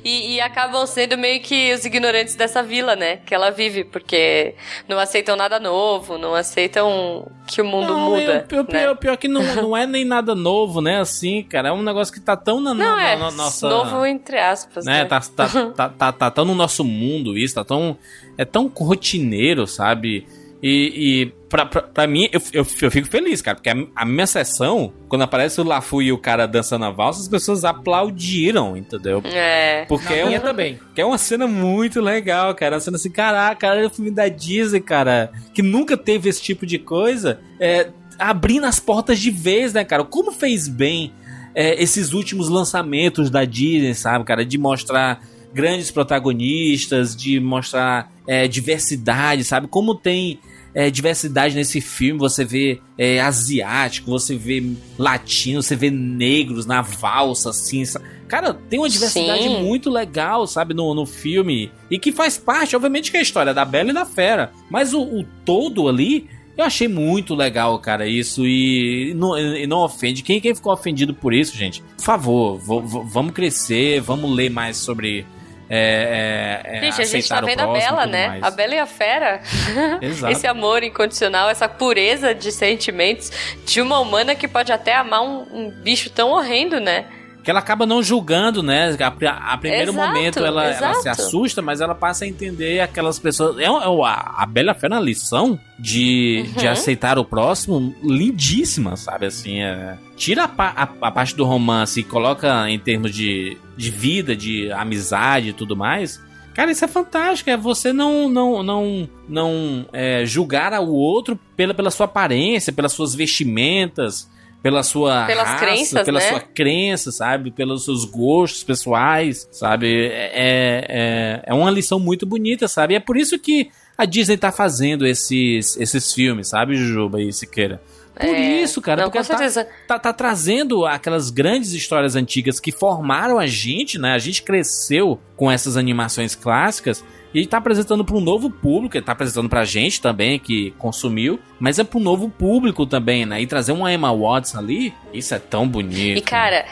[0.04, 3.16] E, e acabam sendo meio que os ignorantes dessa vila, né?
[3.26, 4.54] Que ela vive, porque
[4.88, 8.44] não aceitam nada novo, não aceitam que o mundo Não, muda.
[8.44, 8.64] o pior, né?
[8.70, 11.00] pior, pior que não, não é nem nada novo, né?
[11.00, 13.68] Assim, cara, é um negócio que tá tão na, Não, na- é na nossa.
[13.68, 15.00] novo entre aspas, né?
[15.02, 15.04] né?
[15.06, 17.98] Tá, tá, tá, tá, tá tão no nosso mundo isso, tá tão.
[18.38, 20.24] É tão rotineiro, sabe?
[20.62, 24.04] E, e pra, pra, pra mim, eu, eu, eu fico feliz, cara, porque a, a
[24.04, 28.76] minha sessão, quando aparece o Lafu e o cara dançando a valsa, as pessoas aplaudiram,
[28.76, 29.22] entendeu?
[29.24, 29.84] É.
[29.86, 30.78] Porque é, minha um, também.
[30.94, 32.76] que é uma cena muito legal, cara.
[32.76, 36.42] Uma cena assim, caraca, cara, é um filme da Disney, cara, que nunca teve esse
[36.42, 37.40] tipo de coisa.
[37.60, 40.04] É, abrindo as portas de vez, né, cara?
[40.04, 41.12] Como fez bem
[41.54, 44.44] é, esses últimos lançamentos da Disney, sabe, cara?
[44.44, 45.20] De mostrar
[45.56, 49.66] grandes protagonistas, de mostrar é, diversidade, sabe?
[49.66, 50.38] Como tem
[50.74, 54.62] é, diversidade nesse filme, você vê é, asiático, você vê
[54.98, 57.82] latino, você vê negros na valsa, assim.
[58.28, 59.62] Cara, tem uma diversidade Sim.
[59.62, 61.70] muito legal, sabe, no, no filme.
[61.90, 64.52] E que faz parte, obviamente, que é a história da Bela e da Fera.
[64.70, 66.26] Mas o, o todo ali,
[66.58, 68.44] eu achei muito legal, cara, isso.
[68.44, 70.22] E não, e não ofende.
[70.22, 74.50] Quem, quem ficou ofendido por isso, gente, por favor, vo- vo- vamos crescer, vamos ler
[74.50, 75.24] mais sobre
[75.68, 78.28] é, é, é Gente, a gente tá vendo a próximo Bela, né?
[78.28, 78.42] mais.
[78.42, 79.40] A Bela e a Fera.
[80.00, 80.32] Exato.
[80.32, 83.32] Esse amor incondicional, essa pureza de sentimentos
[83.64, 87.06] de uma humana que pode até amar um, um bicho tão horrendo, né?
[87.46, 88.96] Que ela acaba não julgando, né?
[89.00, 93.20] A, a primeiro Exato, momento ela, ela se assusta, mas ela passa a entender aquelas
[93.20, 93.56] pessoas.
[93.58, 96.72] É, é uma- a Bela Fé na lição de, de Uhum.
[96.72, 99.26] aceitar o próximo, lindíssima, sabe?
[99.26, 103.90] Assim, é- tira a, a- a parte do romance e coloca em termos de, de
[103.92, 106.20] vida, de amizade e tudo mais.
[106.52, 107.48] Cara, isso é fantástico.
[107.48, 112.92] É você não não não não é, julgar o outro pela, pela sua aparência, pelas
[112.92, 114.28] suas vestimentas,
[114.62, 116.28] pela sua Pelas raça, crenças, pela né?
[116.28, 117.50] sua crença, sabe?
[117.50, 120.06] Pelos seus gostos pessoais, sabe?
[120.06, 122.94] É, é, é uma lição muito bonita, sabe?
[122.94, 127.32] E é por isso que a Disney tá fazendo esses, esses filmes, sabe, Juba e
[127.32, 127.80] Siqueira?
[128.14, 132.72] Por É, isso, cara, não, porque tá, tá, tá trazendo aquelas grandes histórias antigas que
[132.72, 134.14] formaram a gente, né?
[134.14, 137.04] A gente cresceu com essas animações clássicas
[137.42, 141.38] e tá apresentando para um novo público, ele tá apresentando pra gente também que consumiu,
[141.60, 143.42] mas é para um novo público também, né?
[143.42, 146.16] E trazer uma Emma Watson ali, isso é tão bonito.
[146.16, 146.64] E cara,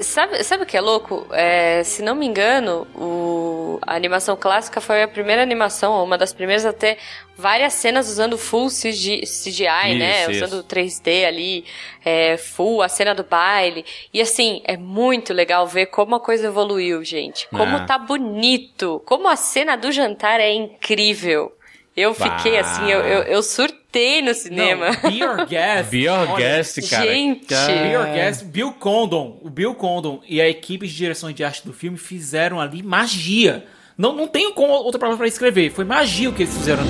[0.00, 1.26] sabe, sabe o que é louco?
[1.32, 6.16] É, se não me engano, o, a animação clássica foi a primeira animação, ou uma
[6.16, 6.96] das primeiras a ter
[7.36, 10.22] várias cenas usando full CG, CGI, né?
[10.22, 10.44] Isso, isso.
[10.46, 11.64] Usando 3D ali,
[12.04, 13.84] é, full, a cena do baile.
[14.12, 17.46] E assim, é muito legal ver como a coisa evoluiu, gente.
[17.50, 17.84] Como É.
[17.86, 19.02] tá bonito.
[19.04, 21.52] Como a cena do jantar é incrível.
[21.96, 22.60] Eu fiquei Bah.
[22.60, 24.90] assim, eu, eu, eu surtei no cinema.
[25.02, 25.90] Não, Be Your Guest.
[25.90, 27.06] Be Your Olha, Guest, cara.
[27.06, 27.46] gente.
[27.48, 29.38] Be Your Guest, Bill Condon.
[29.42, 33.64] O Bill Condon e a equipe de direção de arte do filme fizeram ali magia.
[33.98, 35.70] Não, não tenho como outra palavra pra escrever.
[35.70, 36.84] Foi magia o que eles fizeram.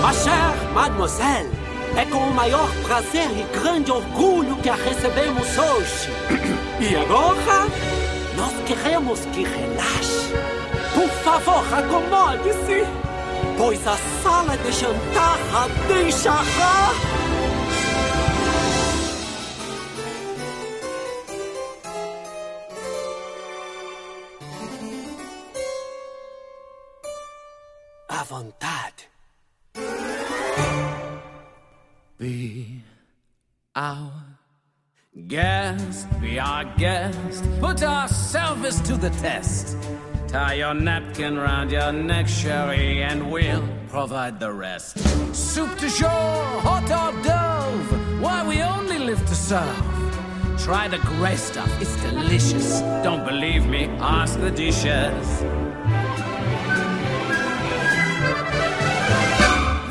[0.00, 1.50] Ma chère mademoiselle,
[1.96, 6.10] é com o maior prazer e grande orgulho que a recebemos hoje.
[6.78, 7.66] E agora,
[8.36, 10.30] nós queremos que relaxe.
[10.94, 12.84] Por favor, acomode-se,
[13.56, 16.90] pois a sala de jantar a deixará.
[28.28, 29.06] Vontade.
[32.18, 32.82] Be
[33.74, 34.10] our
[35.28, 37.44] guest, be our guest.
[37.60, 39.76] Put our service to the test.
[40.28, 44.98] Tie your napkin round your neck, Sherry, and we'll provide the rest.
[45.34, 46.08] Soup du jour,
[46.66, 47.96] hot hors d'oeuvre.
[48.20, 49.76] Why we only live to serve.
[50.58, 52.80] Try the gray stuff, it's delicious.
[53.04, 53.84] Don't believe me?
[54.00, 55.65] Ask the dishes.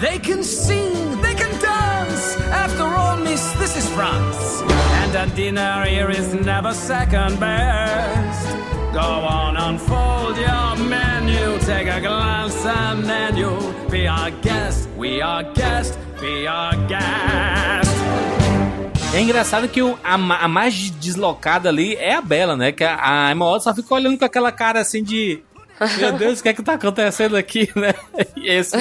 [0.02, 2.38] They can sing, they can dance.
[2.52, 4.62] After all, miss, this is France.
[5.02, 8.48] And a dinner here is never second best.
[8.94, 11.58] Go on, unfold your menu.
[11.60, 14.88] Take a glance and then you'll be our guest.
[14.98, 17.96] We are guest, be our guest.
[19.14, 22.74] É engraçado que o- a, a mais deslocada ali é a Bela, né?
[22.74, 25.42] Que a, a Emma Watson só fica olhando com aquela cara assim de.
[25.98, 27.94] Meu Deus, o que é que tá acontecendo aqui, né?
[28.38, 28.78] E esse.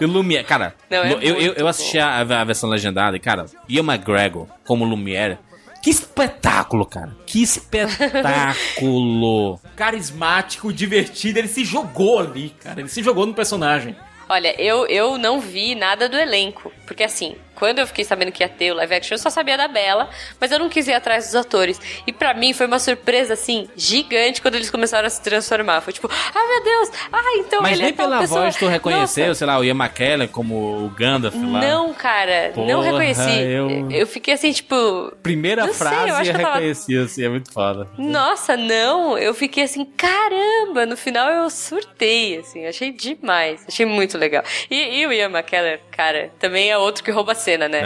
[0.00, 0.44] E Lumière.
[0.44, 4.46] Cara, Não, é eu, eu, eu assisti a, a versão legendada e, cara, Ian McGregor
[4.64, 5.38] como Lumière.
[5.82, 7.16] Que espetáculo, cara.
[7.24, 9.58] Que espetáculo.
[9.76, 12.80] Carismático, divertido, ele se jogou ali, cara.
[12.80, 13.96] Ele se jogou no personagem.
[14.28, 16.72] Olha, eu, eu não vi nada do elenco.
[16.86, 19.56] Porque assim, quando eu fiquei sabendo que ia ter o live action, eu só sabia
[19.56, 20.08] da Bela,
[20.40, 21.80] mas eu não quis ir atrás dos atores.
[22.06, 25.80] E pra mim foi uma surpresa, assim, gigante quando eles começaram a se transformar.
[25.82, 28.40] Foi tipo, ah, meu Deus, ah, então Mas ele nem é tal pela pessoa.
[28.40, 29.38] voz tu reconheceu, Nossa.
[29.38, 31.60] sei lá, o Ian McKellen como o Gandalf lá.
[31.60, 33.38] Não, cara, não Porra, reconheci.
[33.42, 34.06] eu- Eu...
[34.06, 35.12] fiquei assim, tipo.
[35.22, 37.86] Primeira Não sei, eu frase acho eu que eu tava- reconheci, assim, é muito foda.
[37.98, 44.16] Nossa, não, eu fiquei assim, caramba, no final eu surtei, assim, achei demais, achei muito
[44.16, 44.42] legal.
[44.70, 47.82] E, e o Ian McKellen, cara, também é outro que rouba a cena, né?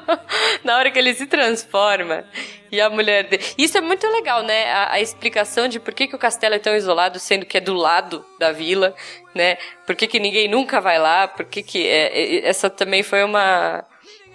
[0.64, 2.24] Na hora que ele se transforma
[2.72, 3.42] e a mulher dele.
[3.56, 4.70] Isso é muito legal, né?
[4.70, 7.60] A, a explicação de por que, que o castelo é tão isolado, sendo que é
[7.60, 8.94] do lado da vila,
[9.34, 9.58] né?
[9.86, 11.86] Por que, que ninguém nunca vai lá, por que, que.
[11.86, 13.84] é, é, essa também foi uma.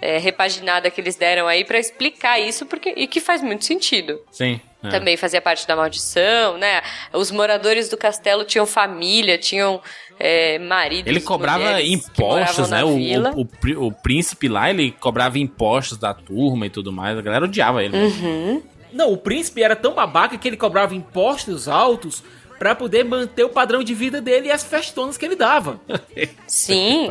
[0.00, 4.20] é, repaginada que eles deram aí pra explicar isso porque e que faz muito sentido.
[4.30, 4.60] Sim.
[4.82, 4.88] é.
[4.90, 6.82] Também fazia parte da maldição, né?
[7.12, 9.80] Os moradores do castelo tinham família, tinham
[10.18, 11.06] é, maridos.
[11.10, 12.84] Ele cobrava impostos, né?
[12.84, 12.88] O,
[13.34, 17.18] o, o prí- o príncipe lá, ele cobrava impostos da turma e tudo mais.
[17.18, 17.96] A galera odiava ele.
[17.96, 18.62] Uhum.
[18.92, 22.22] Não, o príncipe era tão babaca que ele cobrava impostos altos
[22.58, 25.80] pra poder manter o padrão de vida dele e as festonas que ele dava.
[26.46, 27.08] Sim.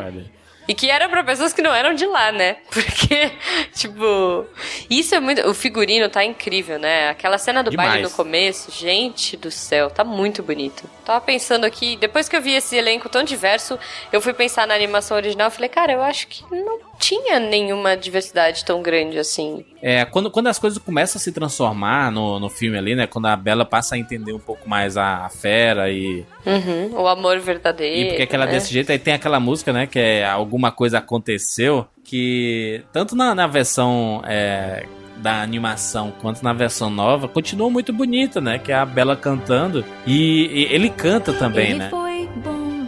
[0.66, 2.56] E que era pra pessoas que não eram de lá, né?
[2.72, 3.30] Porque,
[3.74, 4.46] tipo,
[4.88, 5.46] isso é muito.
[5.48, 7.10] O figurino tá incrível, né?
[7.10, 7.88] Aquela cena do Demais.
[7.88, 10.88] baile no começo, gente do céu, tá muito bonito.
[11.04, 13.78] Tava pensando aqui, depois que eu vi esse elenco tão diverso,
[14.12, 17.96] eu fui pensar na animação original e falei, cara, eu acho que não tinha nenhuma
[17.96, 19.64] diversidade tão grande assim.
[19.82, 23.06] É, quando, quando as coisas começam a se transformar no, no filme ali, né?
[23.06, 26.24] Quando a Bela passa a entender um pouco mais a, a fera e.
[26.46, 28.00] Uhum, o amor verdadeiro.
[28.00, 28.52] E porque aquela né?
[28.52, 29.86] desse jeito, aí tem aquela música, né?
[29.86, 30.24] Que é
[30.54, 34.86] Alguma Coisa Aconteceu, que tanto na, na versão é,
[35.16, 38.56] da animação quanto na versão nova, continua muito bonita, né?
[38.56, 39.84] Que é a Bela cantando.
[40.06, 41.90] E, e ele canta também, ele né?
[41.90, 42.86] foi bom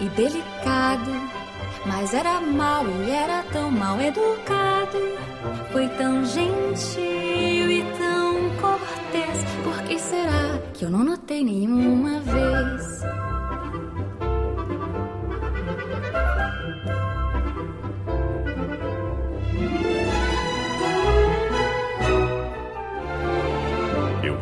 [0.00, 1.10] e delicado,
[1.84, 4.98] mas era mal e era tão mal educado.
[5.72, 9.44] Foi tão gentil e tão cortês.
[9.62, 13.02] Por que será que eu não notei nenhuma vez?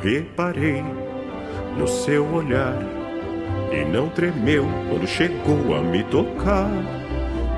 [0.03, 0.83] Reparei
[1.79, 2.77] no seu olhar
[3.73, 6.69] e não tremeu quando chegou a me tocar.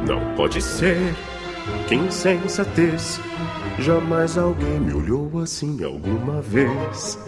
[0.06, 1.14] Não pode ser
[1.88, 3.20] que insensatez.
[3.78, 7.18] Jamais alguém me olhou assim alguma vez.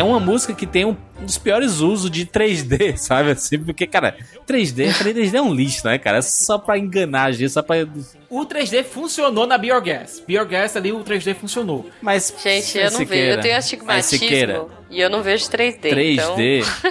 [0.00, 3.32] É uma música que tem um dos piores usos de 3D, sabe?
[3.32, 4.16] Assim, porque, cara,
[4.48, 6.18] 3D, 3D é um lixo, né, cara?
[6.18, 7.86] É só pra enganar a gente, só pra.
[8.30, 10.22] O 3D funcionou na Biogas.
[10.26, 11.90] Biogas ali o 3D funcionou.
[12.00, 12.32] Mas.
[12.42, 13.30] Gente, eu não vejo.
[13.36, 15.80] Eu tenho astigmatismo e eu não vejo 3D.
[15.82, 16.36] 3D, Então...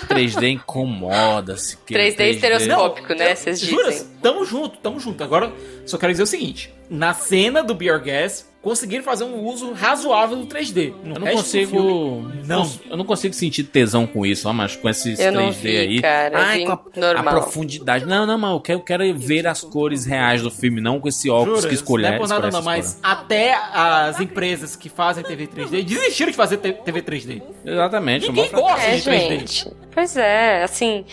[0.08, 2.04] 3D incomoda, Siqueira.
[2.16, 3.32] 3D estereoscópico, né?
[3.32, 4.08] eu- Vocês Juras, dizem.
[4.22, 5.24] tamo junto, tamo junto.
[5.24, 5.52] Agora,
[5.86, 10.36] só quero dizer o seguinte: na cena do Beer Gas, conseguiram fazer um uso razoável
[10.38, 10.94] do 3D.
[11.04, 11.72] No Eu não consigo.
[11.72, 12.72] filme, não.
[12.90, 15.78] Eu não consigo sentir tesão com isso, ó, mas com esses Eu 3D não vi,
[15.78, 16.02] aí.
[16.02, 17.28] cara, Ai, com a, normal.
[17.38, 18.06] a profundidade.
[18.06, 21.08] Não, não, mas eu quero, eu quero ver as cores reais do filme, não com
[21.08, 22.08] esse óculos que escolher.
[22.10, 26.38] não é por nada não, mas até as empresas que fazem TV 3D desistiram de
[26.38, 27.42] fazer TV 3D.
[27.66, 28.28] Exatamente.
[28.28, 29.30] Ninguém gosta É, de 3D.
[29.30, 29.68] gente.
[29.92, 31.04] Pois é, assim.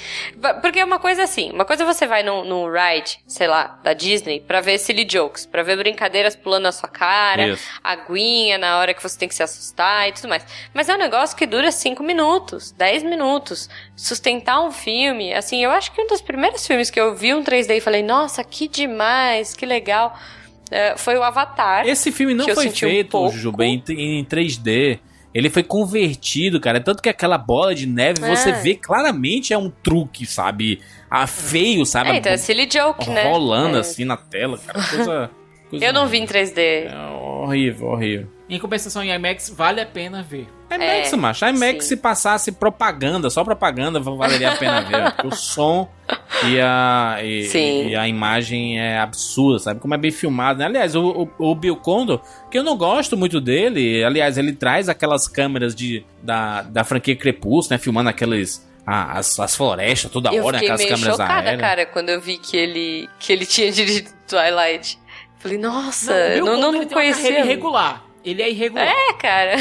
[0.60, 4.40] Porque uma coisa assim, uma coisa você vai num, num ride, sei lá, da Disney,
[4.40, 7.64] pra ver silly jokes, pra ver brincadeiras pulando na sua cara, Isso.
[7.82, 10.44] aguinha na hora que você tem que se assustar e tudo mais.
[10.74, 13.68] Mas é um negócio que dura 5 minutos, 10 minutos.
[13.96, 17.42] Sustentar um filme, assim, eu acho que um dos primeiros filmes que eu vi um
[17.42, 20.18] 3D e falei, nossa, que demais, que legal.
[20.70, 21.86] é, foi o Avatar.
[21.86, 23.32] Esse filme não foi um feito, pouco.
[23.32, 24.98] Jujuba, em, em 3D.
[25.32, 26.80] Ele foi convertido, cara.
[26.80, 28.34] Tanto que aquela bola de neve, É.
[28.34, 30.80] você vê claramente é um truque, sabe?
[31.10, 32.10] Ah, feio, sabe?
[32.10, 33.24] É, então é silly joke, né?
[33.30, 33.80] Rolando É.
[33.80, 34.82] assim na tela, cara.
[34.88, 35.30] Coisa.
[35.70, 36.58] Coisa Eu não vi em 3D.
[36.58, 36.94] É
[37.42, 38.28] horrível, horrível.
[38.48, 40.46] Em compensação, em IMAX, vale a pena ver.
[40.70, 41.44] IMAX, É, macho.
[41.46, 41.88] IMAX, sim.
[41.90, 45.12] se passasse propaganda, só propaganda, valeria a pena ver.
[45.14, 45.88] Porque o som
[46.44, 47.88] e a, e, Sim.
[47.88, 49.80] e a imagem é absurda, sabe?
[49.80, 50.66] Como é bem filmado, né?
[50.66, 54.88] Aliás, o, o, o Bill Condon, que eu não gosto muito dele, aliás, ele traz
[54.88, 57.78] aquelas câmeras de, da, da franquia Crepúsculo, né?
[57.78, 58.64] Filmando aqueles...
[58.86, 60.60] ah, as, as florestas toda eu hora, né?
[60.60, 61.60] fiquei aquelas meio câmeras chocada, aéreas.
[61.60, 64.98] cara, quando eu vi que ele, que ele tinha dirigido Twilight.
[65.38, 67.40] Falei, nossa, não, não, ele não tem uma carreira conhecia.
[67.40, 68.04] irregular.
[68.24, 68.88] Ele é irregular.
[68.88, 69.56] É, cara.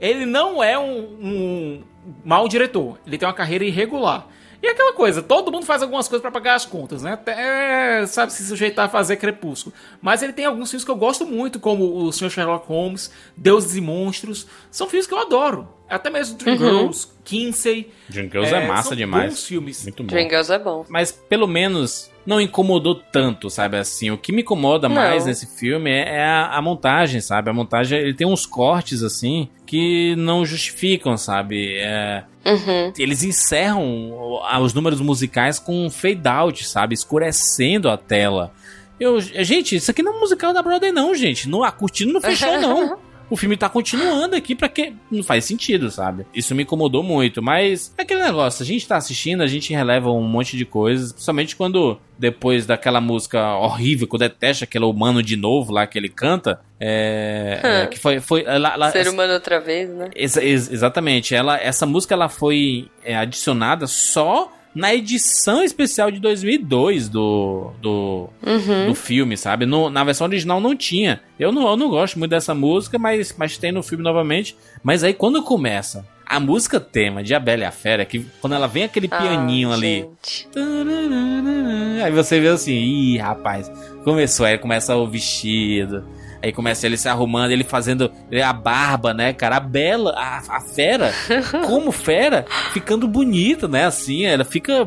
[0.00, 1.82] Ele não é um, um
[2.24, 2.98] mau diretor.
[3.06, 4.26] Ele tem uma carreira irregular.
[4.62, 7.12] E aquela coisa, todo mundo faz algumas coisas pra pagar as contas, né?
[7.12, 9.74] Até sabe se sujeitar a fazer Crepúsculo.
[10.00, 12.30] Mas ele tem alguns filmes que eu gosto muito, como o Sr.
[12.30, 14.46] Sherlock Holmes, Deuses e Monstros.
[14.70, 15.68] São filmes que eu adoro.
[15.86, 17.92] Até mesmo Dreamgirls, Kinsey.
[18.08, 19.34] Dreamgirls é, massa são demais.
[19.34, 19.82] bons filmes.
[19.82, 20.08] Muito bom.
[20.08, 20.86] Dreamgirls é bom.
[20.88, 23.76] Mas pelo menos não incomodou tanto, sabe?
[23.76, 24.96] Assim, o que me incomoda Não.
[24.96, 27.50] mais nesse filme é, é a, a montagem, sabe?
[27.50, 31.76] A montagem, ele tem uns cortes assim que não justificam, sabe?
[31.76, 32.92] É, Uhum.
[32.98, 36.94] eles encerram os números musicais com um fade out, sabe?
[36.94, 38.52] Escurecendo a tela.
[39.00, 41.48] Eu, gente, isso aqui não é musical da Broadway, não, gente.
[41.48, 42.98] Não, a cortina não fechou, não.
[43.30, 46.26] o filme tá continuando aqui pra que não faz sentido, sabe?
[46.34, 50.10] Isso me incomodou muito, mas é aquele negócio, a gente tá assistindo, a gente releva
[50.10, 55.22] um monte de coisas, principalmente quando depois daquela música horrível que eu detesto, aquele humano
[55.22, 59.32] de novo lá que ele canta, é, é, que foi foi lá, lá, Ser humano
[59.32, 60.10] outra vez, né?
[60.14, 66.18] Ex ex exatamente, ela essa música ela foi é, adicionada só na edição especial de
[66.20, 68.86] 2002 do, do, Uhum.
[68.88, 69.64] do filme, sabe?
[69.66, 71.20] No- na versão original não tinha.
[71.38, 74.56] Eu não, eu não gosto muito dessa música, mas, mas tem no filme novamente.
[74.82, 78.54] Mas aí quando começa a música tema de A Bela e a Fera, que quando
[78.54, 80.06] ela vem aquele Ah, pianinho ali.
[82.02, 83.70] Aí você vê assim, ih, rapaz,
[84.02, 86.04] começou, aí começa o vestido.
[86.44, 88.12] Aí começa ele se arrumando, ele fazendo
[88.44, 89.56] a barba, né, cara?
[89.56, 91.10] A Bela, a, a fera,
[91.66, 93.86] como fera, ficando bonita, né?
[93.86, 94.86] Assim, ela fica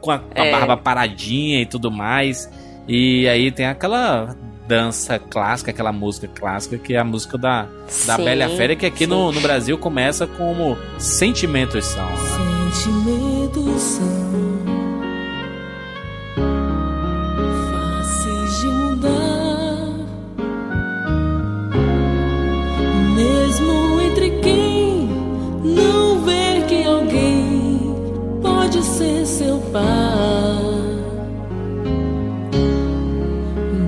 [0.00, 0.52] com a, com a É.
[0.52, 2.48] barba paradinha e tudo mais.
[2.86, 4.36] E aí tem aquela
[4.68, 7.62] dança clássica, aquela música clássica, que é a música da,
[8.06, 12.08] da Sim, Bela e a Fera, que aqui no, no Brasil começa como Sentimentos São.
[12.72, 14.13] Sentimentos são
[29.74, 30.54] ser seu par.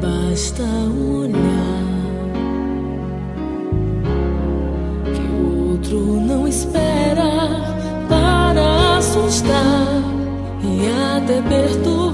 [0.02, 1.86] Basta olhar
[5.14, 7.30] que o outro não espera
[8.08, 10.02] para assustar
[10.62, 12.05] e até perturbar,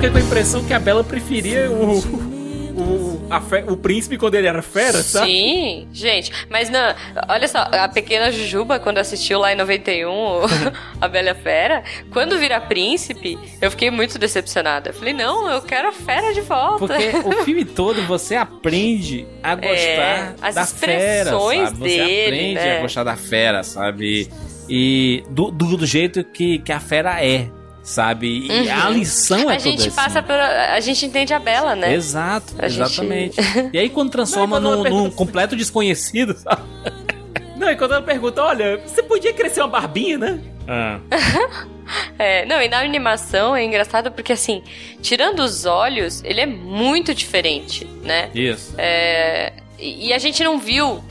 [0.00, 4.34] fiquei com a impressão que a Bela preferia o, o, a fe- o príncipe quando
[4.34, 5.26] ele era fera, sabe?
[5.26, 6.94] Sim, gente, mas não,
[7.28, 10.40] olha só, a pequena Jujuba, quando assistiu lá em 91 o-
[11.00, 14.88] a Bela Fera, quando vira príncipe, eu fiquei muito decepcionada.
[14.90, 16.78] Eu falei, não, eu quero a fera de volta.
[16.78, 21.78] Porque o filme todo você aprende a gostar É, as da fera, expressões sabe?
[21.78, 22.78] Você dele, aprende né?
[22.78, 24.30] a gostar da fera, sabe?
[24.66, 27.48] E do, do, do jeito que, que a fera é,
[27.90, 28.46] sabe?
[28.46, 28.82] E Uhum.
[28.86, 29.96] a lição é A gente toda assim.
[29.96, 30.34] passa por.
[30.34, 31.92] A gente entende a Bela, né?
[31.94, 33.36] Exato, A gente- exatamente.
[33.72, 36.62] E aí quando transforma Não, num, num completo desconhecido, sabe?
[37.56, 40.40] Não, e quando ela pergunta, olha, você podia crescer uma barbinha, né?
[40.66, 40.98] Ah.
[42.16, 44.62] É, não, e na animação é engraçado porque, assim,
[45.02, 48.30] tirando os olhos, ele é muito diferente, né?
[48.32, 48.74] Isso.
[48.78, 51.02] É, e e a gente não viu,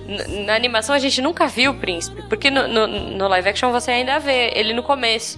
[0.45, 3.91] na animação a gente nunca viu o príncipe, porque no, no, no live action você
[3.91, 5.37] ainda vê ele no começo.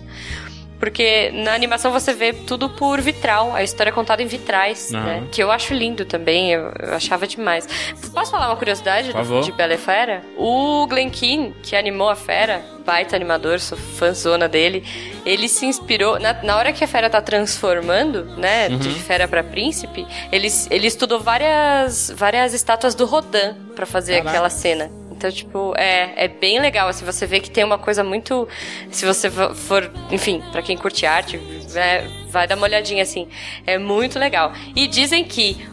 [0.81, 5.03] Porque na animação você vê tudo por vitral, a história é contada em vitrais, Aham.
[5.05, 5.23] né?
[5.31, 7.67] Que eu acho lindo também, eu, eu achava demais.
[8.11, 10.23] Posso falar uma curiosidade do- de Bela e Fera?
[10.35, 14.83] O Glen Keane, que animou a Fera, baita animador, sou fãzona dele,
[15.23, 18.77] ele se inspirou, na, na hora que a Fera tá transformando, né, Uhum.
[18.79, 24.29] de Fera pra Príncipe, ele, ele estudou várias, várias estátuas do Rodin pra fazer Caraca.
[24.31, 24.89] aquela cena.
[25.21, 28.47] Então, tipo, é, é bem legal, assim, você vê que tem uma coisa muito...
[28.89, 31.37] Se você vo- for, enfim, pra quem curte arte,
[31.71, 33.27] vai, vai dar uma olhadinha, assim.
[33.67, 34.51] É muito legal.
[34.75, 35.63] E dizem que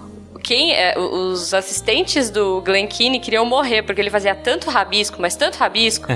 [0.44, 5.34] quem é, os assistentes do Glen Keane queriam morrer, porque ele fazia tanto rabisco, mas
[5.34, 6.06] tanto rabisco,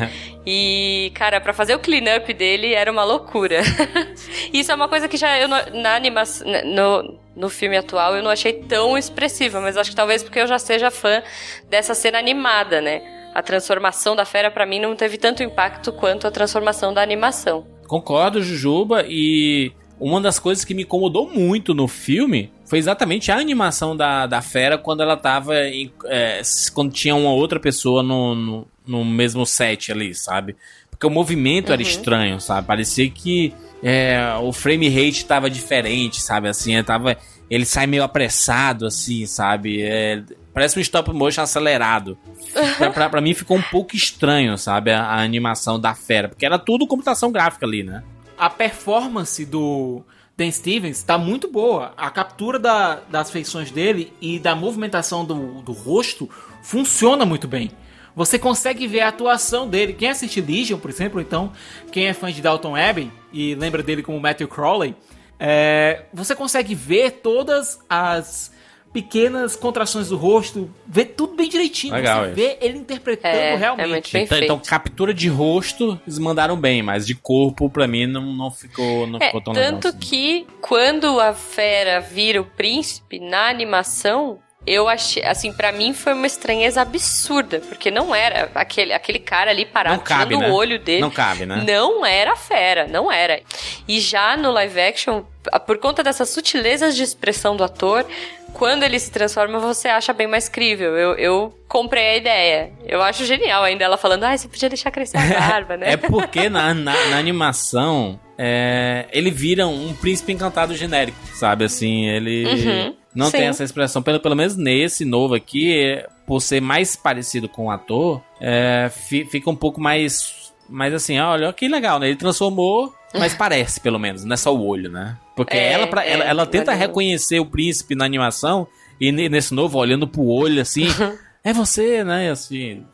[0.46, 3.60] e, cara, pra fazer o clean-up dele era uma loucura.
[4.52, 8.22] Isso é uma coisa que já eu não- na animação, no, no filme atual eu
[8.22, 11.22] não achei tão expressiva, mas acho que talvez porque eu já seja fã
[11.70, 13.20] dessa cena animada, né?
[13.34, 17.66] A transformação da fera pra mim não teve tanto impacto quanto a transformação da animação.
[17.86, 23.36] Concordo, Jujuba, e uma das coisas que me incomodou muito no filme foi exatamente a
[23.36, 25.58] animação da, da fera quando ela tava.
[25.68, 26.40] em- é,
[26.74, 30.56] quando tinha uma outra pessoa no, no, no mesmo set ali, sabe?
[30.90, 31.88] Porque o movimento era Uhum.
[31.88, 32.66] estranho, sabe?
[32.66, 33.52] Parecia que
[33.82, 36.48] é, o frame rate tava diferente, sabe?
[36.48, 37.16] Assim, ele, tava,
[37.50, 39.82] ele sai meio apressado, assim, sabe?
[39.82, 40.22] É,
[40.52, 42.16] parece um stop motion acelerado.
[42.78, 44.90] pra, pra, pra mim ficou um pouco estranho, sabe?
[44.92, 46.28] A, a animação da fera.
[46.28, 48.02] Porque era tudo computação gráfica ali, né?
[48.38, 50.02] A performance do
[50.36, 51.92] Dan Stevens tá muito boa.
[51.96, 56.28] A captura da- das feições dele e da movimentação do, do rosto
[56.62, 57.70] funciona muito bem.
[58.14, 59.94] Você consegue ver a atuação dele.
[59.94, 61.50] Quem assiste Legion, por exemplo, então,
[61.90, 64.94] quem é fã de Dalton Abbey e lembra dele como Matthew Crowley,
[65.40, 68.51] é, você consegue ver todas as
[68.92, 71.94] pequenas contrações do rosto, vê tudo bem direitinho.
[71.94, 72.34] Legal você isso.
[72.34, 73.88] vê ele interpretando É, é realmente.
[73.88, 78.06] muito bem Então, então, captura de rosto, eles mandaram bem, mas de corpo, pra mim,
[78.06, 79.72] não, não ficou, não É, ficou tão legal.
[79.72, 79.98] tanto assim.
[79.98, 86.12] que quando a fera vira o príncipe na animação, eu achei, assim, pra mim foi
[86.12, 90.50] uma estranheza absurda, porque não era aquele, aquele cara ali parado cabe, tirando né?
[90.50, 91.00] o olho dele.
[91.00, 91.64] Não cabe, né?
[91.66, 93.40] Não era fera, não era.
[93.88, 95.22] E já no live action,
[95.66, 98.06] por conta dessas sutilezas de expressão do ator,
[98.52, 100.96] quando ele se transforma, você acha bem mais crível.
[100.96, 102.72] Eu, eu comprei a ideia.
[102.86, 105.92] Eu acho genial ainda ela falando, ah, você podia deixar crescer a barba, né?
[105.92, 111.64] É porque na, na, na animação é, ele vira um príncipe encantado genérico, sabe?
[111.64, 113.38] Assim, ele Uhum, não sim.
[113.38, 114.02] tem essa expressão.
[114.02, 118.90] Pelo, pelo menos nesse novo aqui, é, por ser mais parecido com o ator, é,
[118.90, 120.40] fi- fica um pouco mais.
[120.68, 122.06] Mais assim, olha, que legal, né?
[122.08, 125.16] Ele transformou, mas parece, pelo menos, não é só o olho, né?
[125.36, 128.66] Porque É, ela, pra- é, ela, ela tenta reconhecer o príncipe na animação,
[129.00, 130.86] e ne- nesse novo, olhando pro olho assim,
[131.42, 132.30] é você, né?
[132.30, 132.84] Assim?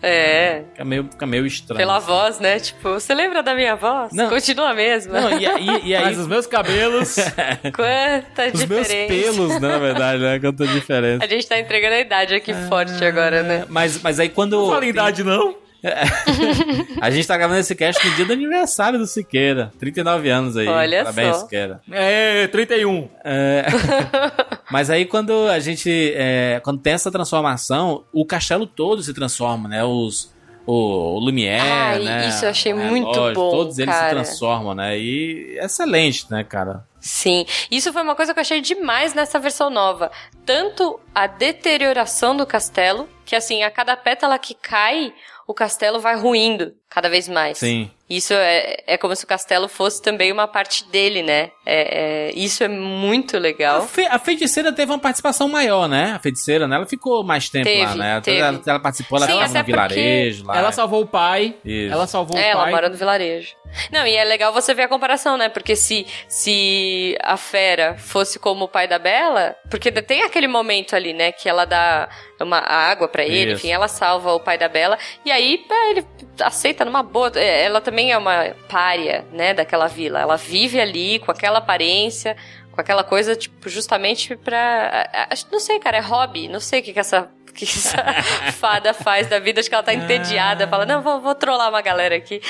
[0.00, 0.62] É.
[0.70, 1.76] Fica meio, fica meio estranho.
[1.78, 2.60] Pela voz, né?
[2.60, 4.12] Tipo, você lembra da minha voz?
[4.12, 4.28] Não.
[4.28, 5.20] Continua a mesma.
[5.20, 6.04] Não, e, aí- e aí.
[6.06, 7.16] Mas os meus cabelos.
[7.74, 9.08] Quanta Os meus diferença.
[9.32, 10.38] pelos, né, na verdade, né?
[10.38, 11.24] Quanta diferença.
[11.24, 13.64] A gente tá entregando a idade aqui forte agora, né?
[13.68, 14.56] Mas, mas aí quando.
[14.56, 15.56] Não fala em idade, não.
[17.00, 19.72] A gente tá gravando esse cast no dia do aniversário do Siqueira.
[19.78, 20.66] 39 anos aí.
[20.66, 21.42] Olha Parabéns, só.
[21.42, 21.80] Siqueira.
[21.90, 23.08] É, 31.
[23.24, 23.66] É,
[24.70, 26.12] Mas aí quando a gente.
[26.14, 29.84] é, quando tem essa transformação, o castelo todo se transforma, né?
[29.84, 30.36] Os.
[30.70, 32.28] O, o Lumière, Ai, né?
[32.28, 34.10] isso eu achei o muito relógio, bom, Todos eles se cara.
[34.10, 34.98] transformam, né?
[34.98, 36.84] E excelente, né, cara?
[37.00, 40.10] Sim, isso foi uma coisa que eu achei demais nessa versão nova.
[40.44, 45.14] Tanto a deterioração do castelo, que assim, a cada pétala que cai,
[45.48, 47.58] o castelo vai ruindo cada vez mais.
[47.58, 47.90] Sim.
[48.08, 51.50] Isso é, é como se o castelo fosse também uma parte dele, né?
[51.66, 53.82] É, é- isso é muito A, legal.
[53.86, 56.12] fe- a feiticeira teve uma participação maior, né?
[56.12, 56.76] A feiticeira, né?
[56.76, 58.20] Ela ficou mais tempo lá, Teve, né?
[58.22, 58.38] teve.
[58.38, 60.56] Ela, ela participou, ela Sim, até no vilarejo lá.
[60.56, 61.54] Ela salvou o pai.
[61.62, 61.92] Isso.
[61.92, 62.70] Ela salvou É, o ela pai.
[62.72, 63.54] mora no vilarejo.
[63.92, 65.50] Não, e é legal você ver a comparação, né?
[65.50, 70.96] Porque se, se a fera fosse como o pai da Bela, porque tem aquele momento
[70.96, 71.30] ali, né?
[71.32, 72.08] Que ela dá
[72.40, 73.66] uma água pra ele, Isso.
[73.66, 74.96] enfim, ela salva o pai da Bela.
[75.26, 75.37] E aí
[75.70, 76.06] é, ele
[76.40, 77.30] aceita numa boa.
[77.34, 79.54] É, Ela também é uma pária, né?
[79.54, 80.20] Daquela vila.
[80.20, 82.36] Ela vive ali com aquela aparência.
[82.72, 85.08] Com aquela coisa, tipo, justamente pra.
[85.50, 86.48] Não sei, cara, é hobby.
[86.48, 87.98] Não sei o que, que essa que essa
[88.54, 89.58] fada faz da vida.
[89.58, 90.68] Acho que ela tá entediada.
[90.68, 92.40] Fala, não, vou, vou trollar uma galera aqui.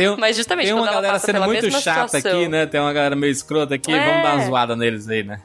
[0.00, 2.38] Um- Mas justamente tem uma galera sendo muito chata situação.
[2.40, 2.64] aqui, né?
[2.66, 3.92] Tem uma galera meio escrota aqui.
[3.92, 4.06] É.
[4.06, 5.40] Vamos dar uma zoada neles aí, né?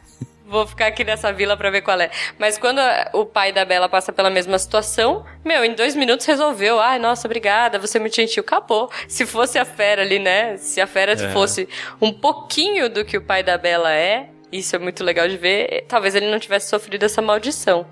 [0.49, 2.09] Vou ficar aqui nessa vila pra ver qual é.
[2.39, 2.79] Mas quando
[3.13, 6.79] o pai da Bela passa pela mesma situação, meu, em dois minutos resolveu.
[6.79, 8.41] Ai, nossa, obrigada, você é muito gentil.
[8.41, 8.89] Acabou.
[9.07, 10.57] Se fosse a fera ali, né?
[10.57, 11.29] Se a fera É.
[11.29, 11.69] fosse
[12.01, 15.85] um pouquinho do que o pai da Bela é, isso é muito legal de ver,
[15.87, 17.85] talvez ele não tivesse sofrido essa maldição.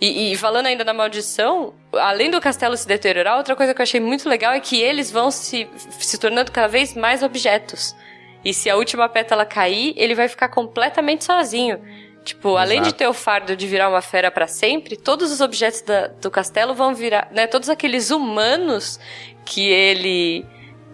[0.00, 3.82] E, e falando ainda da maldição, além do castelo se deteriorar, outra coisa que eu
[3.82, 5.68] achei muito legal é que eles vão se,
[5.98, 7.96] se tornando cada vez mais objetos.
[8.44, 11.80] E se a última pétala cair, ele vai ficar completamente sozinho.
[12.24, 12.98] Tipo, além de Exato.
[12.98, 16.74] ter o fardo de virar uma fera pra sempre, todos os objetos da- do castelo
[16.74, 17.46] vão virar, né?
[17.46, 19.00] Todos aqueles humanos
[19.44, 20.44] que ele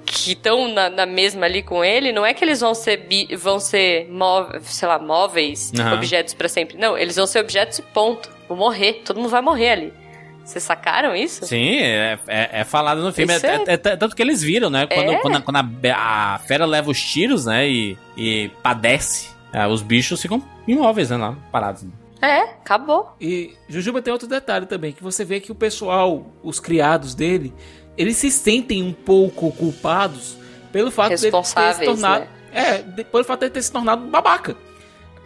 [0.09, 3.35] que estão na, na mesma ali com ele, não é que eles vão ser bi-
[3.35, 5.95] vão ser móveis, sei lá, móveis, Aham.
[5.95, 6.79] objetos pra sempre.
[6.79, 8.31] Não, eles vão ser objetos e ponto.
[8.49, 9.93] Vão morrer, todo mundo vai morrer ali.
[10.47, 11.45] Vocês sacaram isso?
[11.45, 13.33] Sim, é, é, é falado no filme.
[13.33, 14.87] É, é- é- é tanto que eles viram, né?
[14.87, 15.19] Quando, É.
[15.19, 17.69] quando, a, quando a a fera leva os tiros, né?
[17.69, 21.17] E, e padece, é, os bichos ficam imóveis, né?
[21.17, 21.85] Lá, parados.
[22.23, 23.15] É, acabou.
[23.21, 27.53] E Jujuba tem outro detalhe também, que você vê que o pessoal, os criados dele,
[27.99, 30.37] eles se sentem um pouco culpados
[30.73, 32.29] pelo fato de ele ter se tornado, né?
[32.53, 34.57] é, de- pelo fato de ele ter se tornado babaca.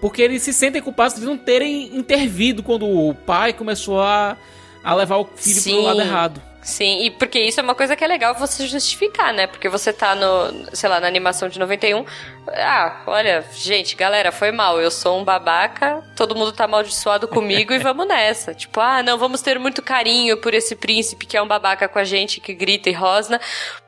[0.01, 4.35] Porque eles se sentem culpados de não terem intervido quando o pai começou a,
[4.83, 5.75] a levar o filho Sim.
[5.77, 6.51] pro lado errado.
[6.63, 9.47] Sim, e porque isso é uma coisa que é legal você justificar, né?
[9.47, 12.05] Porque você tá no, sei lá, na animação de 91.
[12.49, 14.79] Ah, olha, gente, galera, foi mal.
[14.79, 18.55] Eu sou um babaca, todo mundo tá amaldiçoado comigo e vamos nessa.
[18.55, 21.99] Tipo, ah, não, vamos ter muito carinho por esse príncipe que é um babaca com
[21.99, 23.41] a gente, que grita e rosna.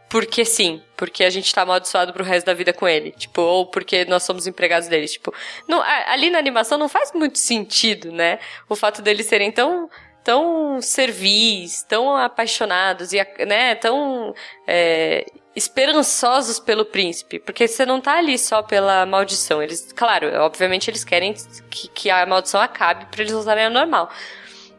[0.09, 3.12] Porque sim, porque a gente tá amaldiçoado pro resto da vida com ele.
[3.12, 5.09] Tipo, ou porque nós somos empregados dele.
[5.09, 5.32] Tipo,
[5.68, 8.38] não, ali na animação não faz muito sentido, né?
[8.68, 9.90] O fato deles serem tão
[10.24, 14.34] tão servis, tão apaixonados e né, tão
[14.66, 19.62] é, esperançosos pelo príncipe, porque você não tá ali só pela maldição.
[19.62, 21.34] Eles, claro, obviamente eles querem
[21.70, 24.10] que, que a maldição acabe para eles usarem a normal.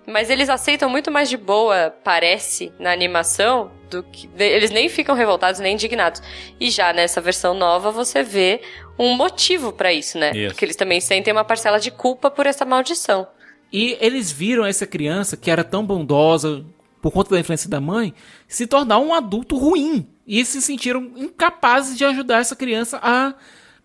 [0.05, 4.29] Mas eles aceitam muito mais de boa, parece, na animação, do que.
[4.37, 6.21] Eles nem ficam revoltados nem indignados.
[6.59, 8.61] E já nessa versão nova você vê
[8.99, 10.31] um motivo pra isso, né?
[10.31, 10.47] Isso.
[10.49, 13.25] Porque eles também sentem uma parcela de culpa por essa maldição.
[13.73, 16.63] E eles viram essa criança que era tão bondosa
[17.01, 18.13] por conta da influência da mãe
[18.47, 20.07] se tornar um adulto ruim.
[20.27, 23.33] E se sentiram incapazes de ajudar essa criança a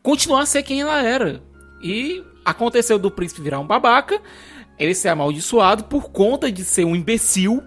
[0.02, 1.42] continuar a ser quem ela era.
[1.82, 4.20] E aconteceu do príncipe virar um babaca,
[4.78, 7.62] ele ser amaldiçoado por conta de ser um imbecil.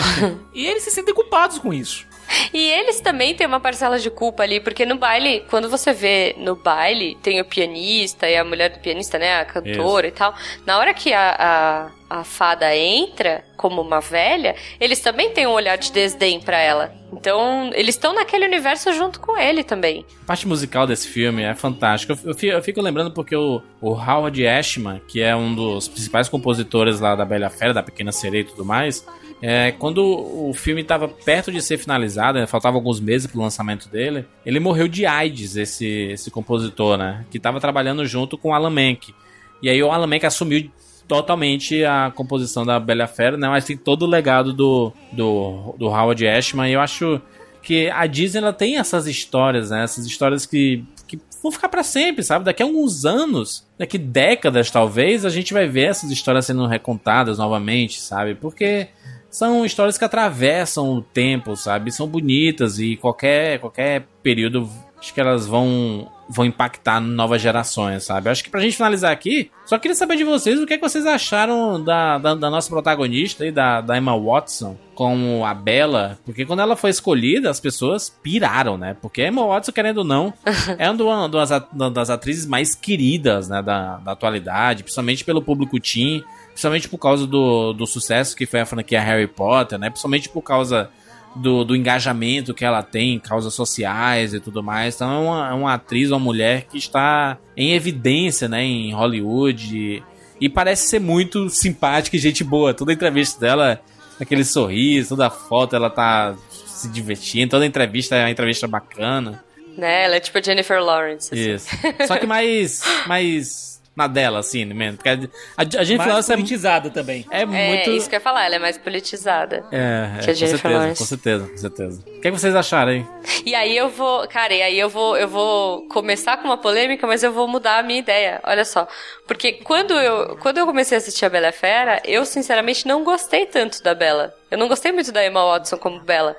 [0.54, 2.06] e eles se sentem culpados com isso.
[2.52, 6.34] E eles também têm uma parcela de culpa ali, porque no baile, quando você vê
[6.38, 9.40] no baile, tem o pianista e a mulher do pianista, né?
[9.40, 10.16] A cantora Isso.
[10.16, 10.34] e tal.
[10.64, 15.52] Na hora que a, a, a fada entra como uma velha, eles também têm um
[15.52, 16.92] olhar de desdém pra ela.
[17.12, 20.04] Então, eles estão naquele universo junto com ele também.
[20.24, 22.18] A parte musical desse filme é fantástica.
[22.24, 26.28] Eu, eu eu fico lembrando porque o, o Howard Ashman, que é um dos principais
[26.28, 29.06] compositores lá da Bela Fera, da Pequena Sereia e tudo mais,
[29.42, 33.88] é, quando o filme estava perto de ser finalizado, né, faltavam alguns meses pro lançamento
[33.88, 37.24] dele, ele morreu de AIDS, esse, esse compositor, né?
[37.30, 39.14] Que estava trabalhando junto com o Alan Menken.
[39.62, 40.70] E aí o Alan Menken assumiu
[41.06, 43.48] totalmente a composição da Bela Fera, né?
[43.48, 46.70] Mas tem todo o legado do, do, do Howard Ashman.
[46.70, 47.20] E eu acho
[47.62, 49.84] que a Disney ela tem essas histórias, né?
[49.84, 52.44] Essas histórias que, que vão ficar pra sempre, sabe?
[52.44, 57.38] Daqui a alguns anos, daqui décadas talvez, a gente vai ver essas histórias sendo recontadas
[57.38, 58.34] novamente, sabe?
[58.34, 58.88] Porque
[59.36, 61.92] são histórias que atravessam o tempo, sabe?
[61.92, 64.68] São bonitas e qualquer qualquer período
[64.98, 68.28] acho que elas vão vão impactar novas gerações, sabe?
[68.28, 70.82] Acho que pra gente finalizar aqui, só queria saber de vocês o que, é que
[70.82, 76.18] vocês acharam da, da, da nossa protagonista aí, da, da Emma Watson, como a Bella,
[76.24, 78.96] porque quando ela foi escolhida, as pessoas piraram, né?
[79.00, 80.34] Porque a Emma Watson, querendo ou não,
[80.78, 85.40] é uma das, at- uma das atrizes mais queridas, né, da, da atualidade, principalmente pelo
[85.42, 86.24] público teen,
[86.56, 89.90] principalmente por causa do, do sucesso que foi a franquia Harry Potter, né?
[89.90, 90.88] Principalmente por causa
[91.34, 94.94] do, do engajamento que ela tem em causas sociais e tudo mais.
[94.94, 99.76] Então é uma, é uma atriz, uma mulher que está em evidência, né, em Hollywood
[99.76, 100.02] e,
[100.40, 102.72] e parece ser muito simpática e gente boa.
[102.72, 103.78] Toda entrevista dela,
[104.18, 109.44] aquele sorriso, toda foto ela tá se divertindo, toda entrevista é uma entrevista bacana.
[109.76, 110.06] Né?
[110.06, 111.34] Ela é tipo a Jennifer Lawrence.
[111.34, 111.50] assim.
[111.50, 111.68] Isso.
[112.06, 115.14] Só que mais mais na dela assim, mesmo, porque a,
[115.56, 117.26] a, a gente Mais Lawrence é politizada também.
[117.30, 119.64] É É muito isso que eu ia falar, ela é mais politizada.
[119.72, 120.98] é, é, que a com Jennifer certeza, Lawrence.
[120.98, 122.00] com certeza, com certeza.
[122.06, 123.06] O que, é que vocês acharam aí?
[123.44, 127.06] E aí eu vou, cara, e aí eu vou, eu vou começar com uma polêmica,
[127.06, 128.40] mas eu vou mudar a minha ideia.
[128.44, 128.86] Olha só,
[129.26, 133.02] porque quando eu, quando eu comecei a assistir a Bela a Fera, eu sinceramente não
[133.02, 134.34] gostei tanto da Bela.
[134.50, 136.36] Eu não gostei muito da Emma Watson como Bela.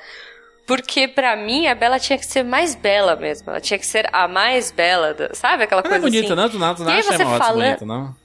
[0.67, 3.49] Porque pra mim a Bela tinha que ser mais bela mesmo.
[3.49, 6.35] Ela tinha que ser a mais bela, da- sabe aquela Ela é coisa bonita, assim?
[6.35, 6.49] não?
[6.49, 8.15] Tu não, tu não E acha você Emma fala- bonita, não?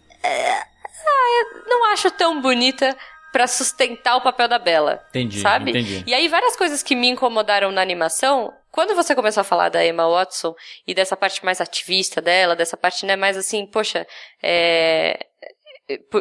[1.66, 2.96] não acho tão bonita
[3.32, 5.02] pra sustentar o papel da Bela.
[5.08, 5.70] Entendi, sabe?
[5.70, 6.04] entendi.
[6.06, 9.84] E aí várias coisas que me incomodaram na animação, quando você começou a falar da
[9.84, 10.54] Emma Watson
[10.86, 14.06] e dessa parte mais ativista dela, dessa parte né mais assim, poxa,
[14.42, 15.26] é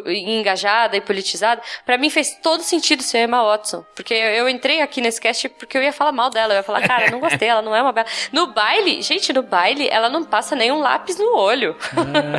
[0.06, 4.80] engajada e politizada, pra mim fez todo sentido ser Emma Watson, porque eu eu entrei
[4.80, 7.48] aqui nesse cast porque eu ia falar mal dela, eu ia falar, cara, não gostei,
[7.48, 8.06] ela não é uma bela.
[8.32, 11.76] No baile, gente, no baile, ela não passa nenhum lápis no olho.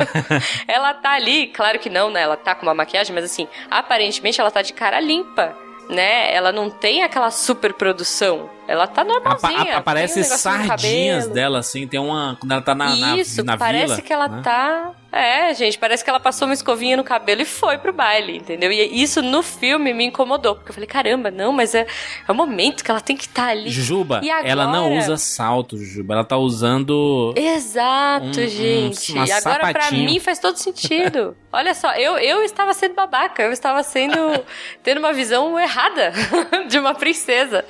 [0.68, 2.22] ela tá ali, claro que não, né?
[2.22, 5.56] Ela tá com uma maquiagem, mas assim, aparentemente ela tá de cara limpa,
[5.88, 6.32] né?
[6.34, 8.50] Ela não tem aquela super produção.
[8.66, 9.74] Ela tá normalzinha.
[9.74, 12.36] um aparece no sardinhas dela, assim, tem uma.
[12.40, 14.00] Quando ela tá na, na, Isso, na parece vila.
[14.02, 14.40] que ela né?
[14.42, 14.90] tá.
[15.12, 18.72] É, gente, parece que ela passou uma escovinha no cabelo e foi pro baile, entendeu?
[18.72, 21.86] E isso no filme me incomodou, porque eu falei, caramba, não, mas é,
[22.26, 23.70] é o momento que ela tem que estar ali.
[23.70, 24.98] Jujuba, E ela não agora?
[25.00, 26.14] usa salto, Jujuba.
[26.14, 27.32] Ela tá usando.
[27.36, 29.12] Exato, Um- um- gente.
[29.12, 31.36] uma e agora pra mim faz todo sentido.
[31.52, 34.16] Olha só, eu, eu estava sendo babaca, eu estava sendo
[34.82, 36.12] tendo uma visão errada
[36.68, 37.64] de uma princesa.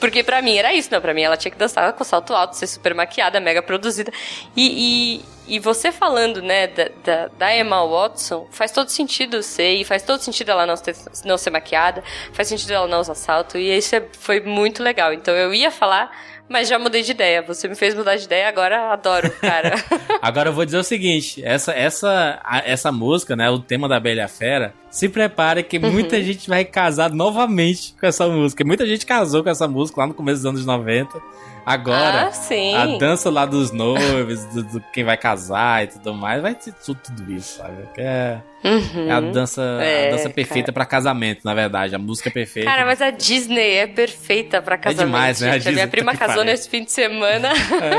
[0.00, 2.54] Porque pra mim era isso, não, pra mim ela tinha que dançar com salto alto,
[2.56, 4.12] ser super maquiada, mega produzida.
[4.56, 9.74] E, e, e você falando, né, da, da, da Emma Watson, faz todo sentido ser,
[9.74, 10.94] e faz todo sentido ela não, ter,
[11.24, 15.12] não ser maquiada, faz sentido ela não usar salto, e isso é- foi muito legal.
[15.12, 16.14] Então eu ia falar,
[16.48, 17.42] mas já mudei de ideia.
[17.42, 19.74] Você me fez mudar de ideia, agora adoro, cara.
[20.22, 23.48] Agora eu vou dizer o seguinte: essa, essa, essa música, né?
[23.50, 24.74] O tema da Bela Fera.
[24.90, 26.22] Se prepare que muita Uhum.
[26.22, 28.64] gente vai casar novamente com essa música.
[28.64, 31.20] Muita gente casou com essa música lá no começo dos anos 90.
[31.68, 32.30] Agora,
[32.74, 36.54] Ah, a dança lá dos noivos, do, do quem vai casar e tudo mais, vai
[36.54, 37.84] ter tudo, tudo isso, sabe?
[37.98, 39.08] É, Uhum.
[39.08, 41.94] é a dança, É, a dança perfeita pra casamento, na verdade.
[41.94, 42.68] A música perfeita.
[42.68, 45.06] Cara, mas a Disney é perfeita pra casamento.
[45.06, 45.50] demais, né?
[45.50, 45.68] A gente.
[45.68, 46.44] A, minha Disney, prima casou pariu.
[46.52, 47.50] nesse fim de semana.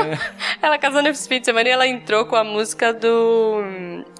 [0.60, 3.62] ela casou nesse fim de semana e ela entrou com a música do.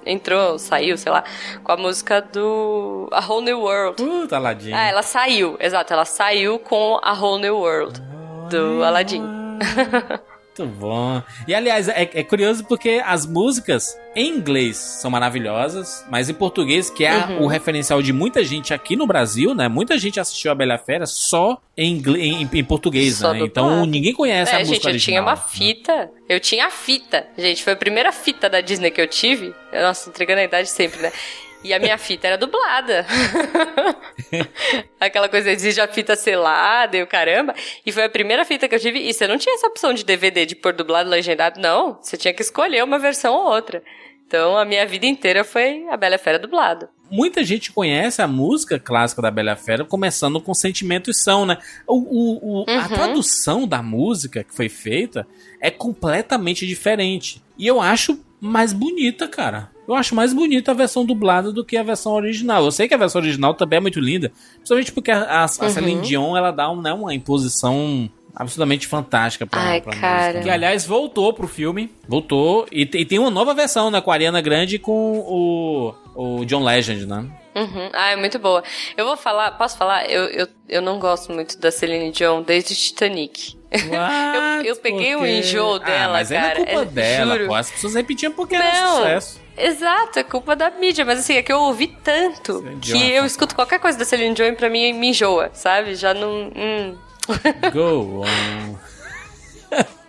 [0.05, 1.23] Entrou, saiu, sei lá,
[1.63, 3.07] com a música do.
[3.11, 3.97] A Whole New World.
[4.03, 4.75] Puta ladinha.
[4.77, 8.01] Ah, ela saiu, exato, ela saiu com a Whole New World.
[8.49, 9.40] do Aladdin.
[10.57, 11.23] Muito bom.
[11.47, 16.89] E aliás, é, é curioso porque as músicas em inglês são maravilhosas, mas em português,
[16.89, 17.43] que é Uhum.
[17.43, 19.69] o referencial de muita gente aqui no Brasil, né?
[19.69, 23.39] Muita gente assistiu a Bela Fera só em, inglês, em, em português, Só né?
[23.39, 23.85] Então lado.
[23.85, 25.13] ninguém conhece a É, música gente, eu original.
[25.13, 26.11] tinha uma fita.
[26.27, 27.25] Eu tinha a fita.
[27.37, 29.55] Gente, foi a primeira fita da Disney que eu tive.
[29.71, 31.13] Nossa, entregando a idade sempre, né?
[31.63, 33.05] E a minha fita era dublada.
[34.99, 37.53] Aquela coisa exige a fita selada e o caramba.
[37.85, 38.99] E foi a primeira fita que eu tive.
[38.99, 41.99] E você não tinha essa opção de DVD de pôr dublado legendado, não.
[42.01, 43.83] Você tinha que escolher uma versão ou outra.
[44.27, 46.87] Então a minha vida inteira foi a Bela a Fera dublado.
[47.11, 51.57] Muita gente conhece a música clássica da Bela Fera começando com Sentimentos São, né?
[51.85, 52.87] O, o- o- A Uhum.
[52.87, 55.27] tradução da música que foi feita
[55.59, 57.41] é completamente diferente.
[57.57, 59.69] E eu acho mais bonita, cara.
[59.91, 62.63] Eu acho mais bonita a versão dublada do que a versão original.
[62.63, 65.43] Eu sei que a versão original também é muito linda, principalmente porque a, a, a
[65.43, 65.69] Uhum.
[65.69, 70.23] Celine Dion ela dá um, né, uma imposição absolutamente fantástica pra, Ai, pra cara.
[70.27, 70.43] música.
[70.43, 71.91] Que, aliás, voltou pro filme.
[72.07, 72.65] Voltou.
[72.71, 73.99] E, e tem uma nova versão, né?
[73.99, 75.93] Com a Ariana Grande e com o,
[76.39, 77.25] o John Legend, né?
[77.53, 77.89] Uhum.
[77.91, 78.63] Ah, é muito boa.
[78.95, 80.09] Eu vou falar, posso falar?
[80.09, 83.57] Eu, eu, eu não gosto muito da Celine Dion desde Titanic.
[83.71, 86.59] eu, eu peguei o Porque- enjoo dela, ah, mas cara.
[86.59, 87.47] não é culpa é- dela, juro.
[87.49, 87.55] pô.
[87.55, 88.95] As pessoas repetiam porque era Não.
[88.97, 89.41] sucesso.
[89.63, 93.19] Exato, é culpa da mídia, mas assim, é que eu ouvi tanto Dion que é
[93.19, 95.95] eu escuto qualquer coisa da Celine Dion e pra mim me enjoa, sabe?
[95.95, 96.51] Já não.
[96.55, 96.95] hum.
[97.73, 98.75] Go on.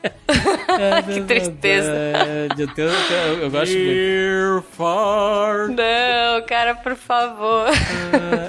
[1.15, 1.93] que tristeza.
[2.59, 4.65] Eu, tenho- eu tenho- eu- eu gosto muito.
[5.77, 7.67] Não, cara, por favor.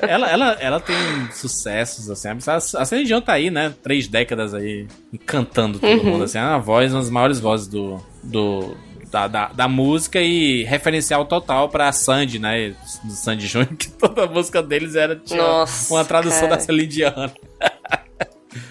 [0.01, 0.95] Ela, ela, ela tem
[1.31, 2.29] sucessos, assim.
[2.29, 3.73] A, a Celine Dion tá aí, né?
[3.83, 4.87] Três décadas aí,
[5.25, 6.03] cantando todo Uhum.
[6.05, 6.39] mundo, assim.
[6.39, 7.99] É uma voz, uma das maiores vozes do...
[8.23, 8.75] do
[9.13, 12.73] da, da, da música e referencial total pra Sandy, né?
[13.03, 16.55] Do Sandy Júnior, que toda a música deles era tinha Nossa, uma tradução cara.
[16.55, 17.29] da Celine Dion.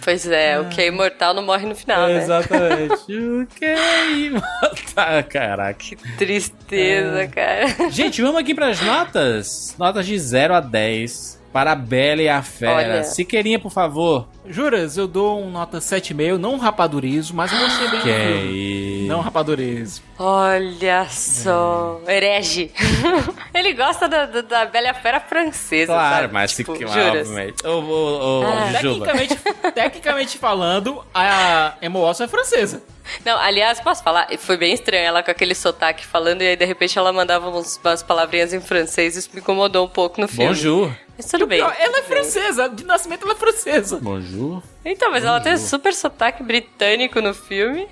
[0.00, 2.22] Pois é, o que é imortal não morre no final, né?
[2.22, 2.94] Exatamente.
[3.14, 5.24] o que é imortal?
[5.30, 5.74] Caraca.
[5.74, 7.90] Que tristeza, cara.
[7.90, 9.76] Gente, vamos aqui pras notas.
[9.78, 12.74] Notas de 0 a 10 para a Bela e a Fera.
[12.76, 13.04] Olha.
[13.04, 14.26] Siqueirinha, por favor.
[14.46, 19.08] Juras, eu dou um nota 7,5, não rapadurizo, mas eu gostei bem Que é isso?
[19.08, 20.02] Não rapadurizo.
[20.18, 22.70] Olha só, herege.
[23.54, 26.32] Ele gosta da, da, da Bela e a Fera francesa, Claro, sabe?
[26.32, 27.28] mas tipo, se juras.
[27.28, 27.66] obviamente.
[27.66, 28.72] Ô, ô, ô, Ah.
[28.72, 29.06] Jujuba.
[29.06, 32.82] Tecnicamente, tecnicamente falando, a Emma Watson é francesa.
[33.24, 34.28] Não, aliás, posso falar?
[34.38, 37.78] Foi bem estranho ela com aquele sotaque falando e aí de repente ela mandava uns-
[37.84, 39.16] umas palavrinhas em francês.
[39.16, 40.46] Isso me incomodou um pouco no filme.
[40.46, 40.92] Bonjour.
[41.16, 41.58] Mas tudo bem.
[41.58, 43.98] Pior, ela é francesa, de nascimento ela é francesa.
[44.00, 44.62] Bonjour.
[44.84, 47.86] Então, mas ela tem super sotaque britânico no filme.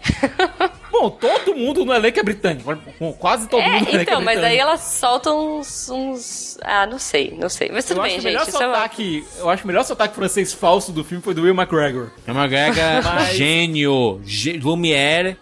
[0.90, 2.76] Bom, todo mundo no elenco é britânico.
[2.98, 6.58] Bom, Quase todo mundo no É, elenco então, é mas aí ela solta uns, uns.
[6.62, 7.70] Ah, não sei, não sei.
[7.72, 8.54] Mas tudo eu bem, acho que o melhor gente.
[8.54, 11.42] Isso é sotaque, eu acho que o melhor sotaque francês falso do filme foi do
[11.42, 12.10] Will McGregor.
[12.26, 14.20] É uma grega Mas- gênio.
[14.24, 15.36] Gê- Lumière,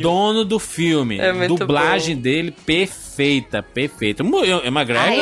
[0.00, 1.18] dono do filme.
[1.18, 2.50] É muito Dublagem dele
[3.20, 4.22] perfeita, perfeita.
[4.64, 5.02] É uma grega.
[5.04, 5.20] Ah, E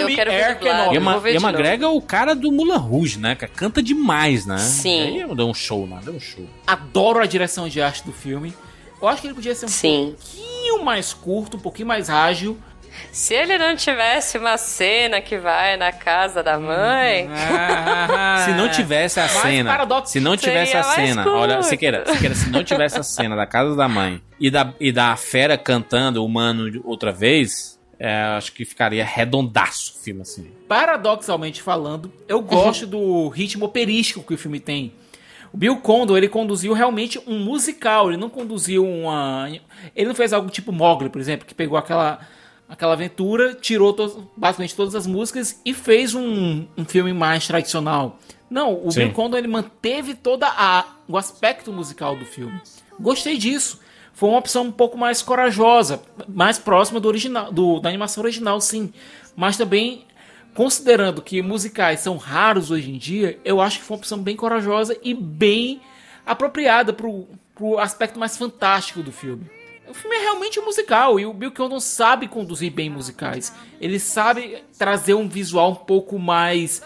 [0.94, 0.98] e
[1.38, 1.56] uma novo.
[1.56, 3.34] grega é o cara do Mulan Rouge, né?
[3.34, 3.50] cara?
[3.54, 4.58] Canta demais, né?
[4.58, 5.20] Sim.
[5.22, 5.98] Aí deu um show, né?
[6.02, 6.44] Deu um show.
[6.66, 8.54] Adoro a direção de arte do filme.
[9.00, 10.14] Eu acho que ele podia ser um Sim.
[10.16, 12.58] pouquinho mais curto, um pouquinho mais ágil.
[13.12, 17.28] Se ele não tivesse uma cena que vai na casa da mãe.
[18.44, 20.12] Se não tivesse a cena, paradoxo.
[20.12, 21.38] se não tivesse a cena, curto.
[21.38, 24.90] olha, Siqueira, Siqueira, se não tivesse a cena da casa da mãe e da, e
[24.90, 30.50] da fera cantando o mano outra vez, é, acho que ficaria redondaço o filme assim.
[30.68, 34.92] Paradoxalmente falando, eu gosto do ritmo operístico que o filme tem.
[35.52, 39.48] O Bill Condon, ele conduziu realmente um musical, ele não conduziu uma...
[39.96, 42.20] Ele não fez algo tipo Mowgli, por exemplo, que pegou aquela,
[42.68, 48.18] aquela aventura, tirou to- basicamente todas as músicas e fez um, um filme mais tradicional.
[48.50, 49.00] Não, o Sim.
[49.00, 52.60] Bill Condon, ele manteve toda a o aspecto musical do filme.
[53.00, 53.80] Gostei disso.
[54.18, 58.60] Foi uma opção um pouco mais corajosa, mais próxima do original, do, da animação original,
[58.60, 58.92] sim.
[59.36, 60.06] Mas também
[60.56, 64.34] considerando que musicais são raros hoje em dia, eu acho que foi uma opção bem
[64.34, 65.80] corajosa e bem
[66.26, 69.48] apropriada pro, pro aspecto mais fantástico do filme.
[69.88, 73.54] O filme é realmente um musical e o Bill Condon sabe conduzir bem musicais.
[73.80, 76.82] Ele sabe trazer um visual um pouco mais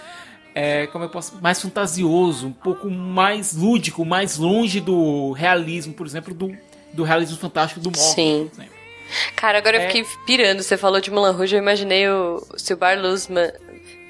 [0.55, 6.07] é, como eu posso, mais fantasioso, um pouco mais lúdico, mais longe do realismo, por
[6.07, 6.55] exemplo, do,
[6.93, 8.15] do realismo fantástico do Morph.
[8.15, 8.51] Sim.
[9.37, 9.87] Cara, agora eu É.
[9.89, 10.63] fiquei pirando.
[10.63, 13.53] Você falou de Mulan Rouge, eu imaginei o se o Bar Luzman.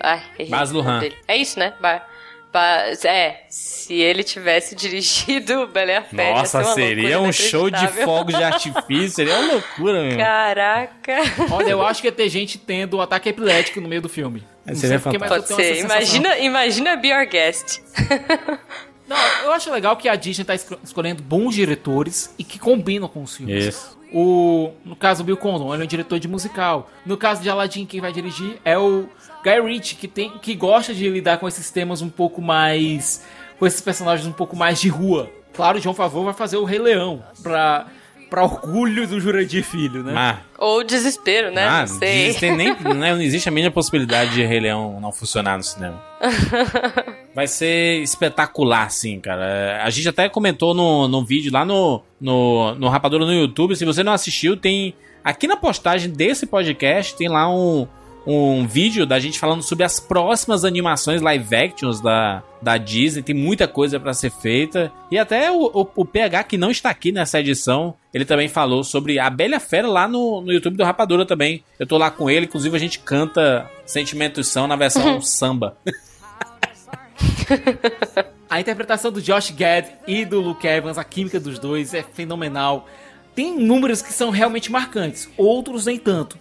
[0.01, 1.01] Ai, errei Baz Luhrmann.
[1.01, 1.17] dele.
[1.27, 1.75] É isso, né?
[1.81, 2.09] Bar.
[2.53, 7.89] Ba- É, se ele tivesse dirigido Bela e a ia Nossa, seria um show de
[8.05, 10.19] fogos de artifício, seria uma loucura, meu.
[10.19, 11.17] Caraca.
[11.51, 14.45] Olha, eu acho que ia ter gente tendo ataque epilético no meio do filme.
[14.75, 15.79] Seria eu Pode ser.
[15.81, 17.81] Imagina, imagina Be Our Guest.
[19.09, 23.09] Não, eu acho legal que a Disney tá esco- escolhendo bons diretores e que combinam
[23.09, 23.67] com os filmes.
[23.67, 23.99] Isso.
[24.15, 26.91] O, no caso, o Bill Condon, ele é um diretor de musical.
[27.05, 29.09] No caso de Aladdin, quem vai dirigir é o
[29.43, 33.25] Guy Ritchie, que, tem, que gosta de lidar com esses temas um pouco mais...
[33.59, 35.31] Com esses personagens um pouco mais de rua.
[35.55, 37.87] Claro, o João Favor vai fazer o Rei Leão, pra,
[38.33, 40.15] pra orgulho do Jurandir Filho, né?
[40.17, 41.69] Ah, Ou desespero, né?
[41.69, 42.29] ah, não sei.
[42.29, 46.03] existe nem, né, não existe a mínima possibilidade de Rei Leão não funcionar no cinema.
[47.35, 49.45] Vai ser espetacular, sim, cara.
[49.45, 53.77] É, A gente até comentou no, no vídeo lá no, no, no Rapadura no YouTube.
[53.77, 54.95] Se você não assistiu, tem.
[55.23, 57.87] Aqui na postagem desse podcast tem lá um,
[58.27, 63.23] um vídeo da gente falando sobre as próximas animações live actions da, da Disney.
[63.23, 64.93] Tem muita coisa pra ser feita.
[65.11, 68.85] E até o, o, o PH, que não está aqui nessa edição, ele também falou
[68.85, 71.65] sobre a Bela Fera lá no, no YouTube do Rapadura também.
[71.79, 75.77] Eu tô lá com ele, inclusive a gente canta Sentimentos São na versão samba.
[78.49, 82.87] A interpretação do Josh Gad e do Luke Evans, a química dos dois é fenomenal.
[83.35, 86.37] Tem números que são realmente marcantes, outros nem tanto.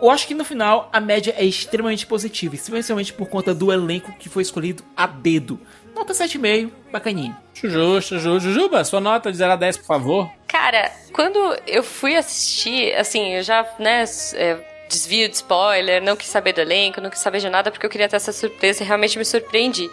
[0.00, 4.12] Eu acho que no final a média é extremamente positiva, especialmente por conta do elenco
[4.18, 5.58] que foi escolhido a dedo.
[5.94, 7.36] Nota 7,5, bacaninho.
[7.52, 10.30] Jujuba, Juju, Jujuba, sua nota de 0 a 10, por favor.
[10.46, 14.04] Cara, quando eu fui assistir, assim, eu já, né,
[14.34, 14.58] é,
[14.88, 17.90] desvio de spoiler, não quis saber do elenco, não quis saber de nada porque eu
[17.90, 19.90] queria ter essa surpresa e realmente me surpreendi.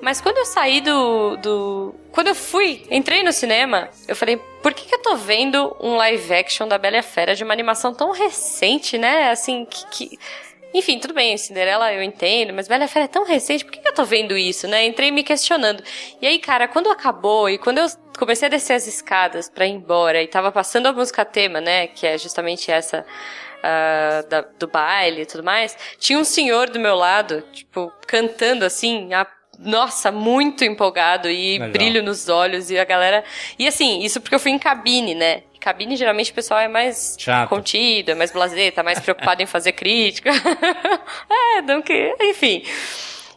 [0.00, 1.94] Mas quando eu saí do, do.
[2.12, 5.96] Quando eu fui, entrei no cinema, eu falei, por que, que eu tô vendo um
[5.96, 9.30] live action da Bela e a Fera de uma animação tão recente, né?
[9.30, 9.86] Assim, que.
[9.88, 10.18] que...
[10.74, 13.72] Enfim, tudo bem, Cinderela eu entendo, mas Bela e a Fera é tão recente, por
[13.72, 14.84] que, que eu tô vendo isso, né?
[14.84, 15.82] Entrei me questionando.
[16.20, 17.86] E aí, cara, quando acabou e quando eu
[18.18, 21.86] comecei a descer as escadas pra ir embora e tava passando a música tema, né?
[21.86, 23.06] Que é justamente essa.
[23.62, 28.64] ah, da- do baile e tudo mais, tinha um senhor do meu lado, tipo, cantando
[28.64, 29.26] assim, a-
[29.58, 31.70] nossa, muito empolgado e Legal.
[31.70, 33.24] brilho nos olhos e a galera.
[33.58, 35.42] E assim, isso porque eu fui em cabine, né?
[35.60, 37.48] Cabine, geralmente, o pessoal é mais Chato.
[37.48, 40.30] contido, é mais blazer, tá mais preocupado em fazer crítica.
[41.58, 42.14] é, não que.
[42.20, 42.62] Enfim.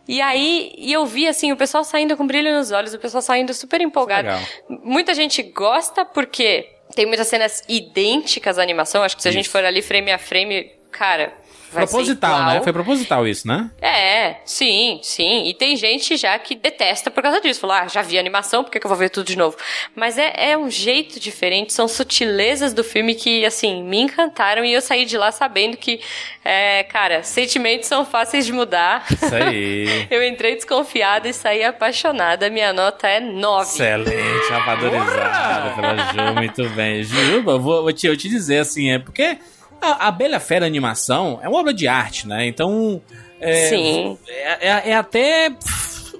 [0.07, 3.21] E aí, e eu vi, assim, o pessoal saindo com brilho nos olhos, o pessoal
[3.21, 4.27] saindo super empolgado.
[4.27, 4.41] Legal.
[4.83, 9.03] Muita gente gosta porque tem muitas cenas idênticas à animação.
[9.03, 11.33] Acho que se a gente for ali frame a frame, cara.
[11.71, 12.61] Vai proposital, né?
[12.61, 13.69] Foi proposital isso, né?
[13.81, 15.45] É, sim, sim.
[15.45, 17.59] E tem gente já que detesta por causa disso.
[17.59, 19.55] Falar, ah, já vi animação, por que, que eu vou ver tudo de novo?
[19.95, 24.73] Mas é, é um jeito diferente, são sutilezas do filme que, assim, me encantaram e
[24.73, 26.01] eu saí de lá sabendo que,
[26.43, 29.05] é, cara, sentimentos são fáceis de mudar.
[29.11, 30.07] Isso aí.
[30.09, 32.49] eu entrei desconfiada e saí apaixonada.
[32.49, 33.69] Minha nota é 9.
[33.69, 37.03] Excelente, valorizada pela Ju, muito bem.
[37.03, 39.37] Juba, eu vou, vou te, eu te dizer assim, é porque
[39.81, 42.45] a, a Bela Fera Animação é uma obra de arte, né?
[42.47, 43.01] Então.
[43.41, 44.17] É, Sim.
[44.27, 45.51] É, é- é até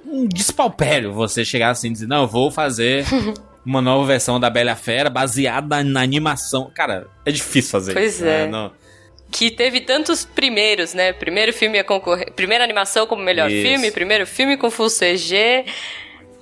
[0.06, 3.04] um despalpério você chegar assim e dizer, não, eu vou fazer
[3.64, 6.70] uma nova versão da Bela Fera baseada na, animação.
[6.74, 8.24] Cara, é difícil fazer Pois isso.
[8.24, 8.44] né?
[8.44, 8.46] é.
[8.48, 8.72] Não-
[9.32, 11.12] que teve tantos primeiros, né?
[11.12, 13.62] Primeiro filme a concorrer, primeira animação como melhor Isso.
[13.68, 15.64] filme, primeiro filme com full CG.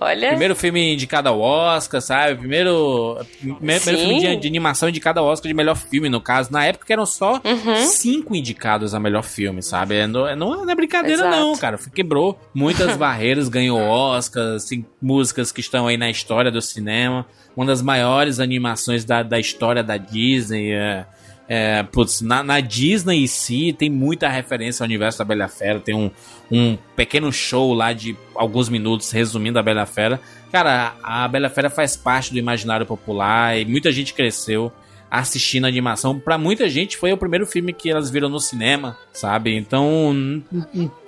[0.00, 2.36] Olha, Primeiro filme indicado ao Oscar, sabe?
[2.36, 3.96] Primeiro, primeiro, Sim.
[3.96, 6.52] filme de, de animação indicado ao Oscar de melhor filme, no caso.
[6.52, 7.76] Na época eram só Uhum.
[7.84, 9.96] cinco indicados a melhor filme, sabe?
[9.96, 11.36] É, Não, não, não é brincadeira, Exato.
[11.36, 11.78] não, cara.
[11.92, 17.26] Quebrou muitas barreiras, ganhou Oscars, tem músicas que estão aí na história do cinema.
[17.56, 20.70] Uma das maiores animações da, da história da Disney.
[20.72, 21.06] É,
[21.48, 25.80] é, putz, na, na Disney em si tem muita referência ao universo da Bela Fera.
[25.80, 26.10] Tem um,
[26.50, 30.20] um pequeno show lá de alguns minutos resumindo a Bela Fera.
[30.52, 34.70] Cara, a Bela Fera faz parte do imaginário popular e muita gente cresceu
[35.10, 36.20] assistindo a animação.
[36.20, 39.56] Pra muita gente foi o primeiro filme que elas viram no cinema, sabe?
[39.56, 40.42] Então,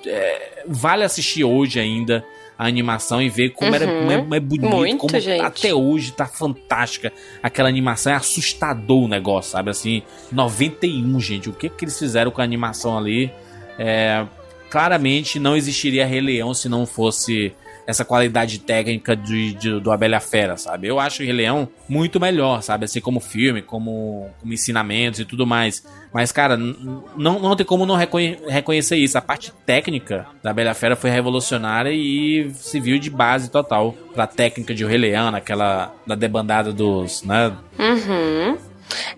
[0.07, 2.25] é, vale assistir hoje ainda
[2.61, 3.99] a animação e ver como, era, Uhum.
[4.01, 5.41] como é, como é bonito, Muito, como gente.
[5.41, 7.11] até hoje tá fantástica.
[7.43, 9.70] Aquela animação é assustador o negócio, sabe?
[9.70, 11.49] Assim, 91, gente.
[11.49, 13.32] O que que eles fizeram com a animação ali?
[13.78, 14.27] É,
[14.69, 17.51] claramente não existiria Rei Leão se não fosse
[17.91, 20.87] essa qualidade técnica de, de- do Abelha Fera, sabe?
[20.89, 22.85] Eu acho o Rei Leão muito melhor, sabe?
[22.85, 25.85] Assim, como filme, como, como ensinamentos e tudo mais.
[26.12, 29.19] Mas, cara, não, não tem como não reconhe- reconhecer isso.
[29.19, 34.75] A parte técnica da Bela Fera foi revolucionária e serviu de base total pra técnica
[34.75, 37.53] de O Rei Leão, naquela da debandada dos, né?
[37.79, 38.57] Uhum.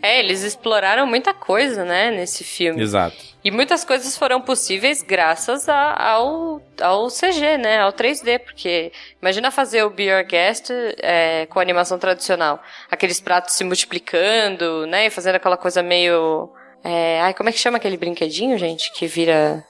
[0.02, 2.80] É, eles exploraram muita coisa, né, nesse filme.
[2.82, 3.16] Exato.
[3.44, 7.80] E muitas coisas foram possíveis graças a- ao, ao CG, né?
[7.80, 12.62] Ao 3D, porque imagina fazer o Be Your Guest é, com animação tradicional.
[12.90, 15.06] Aqueles pratos se multiplicando, né?
[15.06, 16.50] E fazendo aquela coisa meio.
[16.84, 18.92] é, ai, como é que chama aquele brinquedinho, gente?
[18.92, 19.64] Que vira.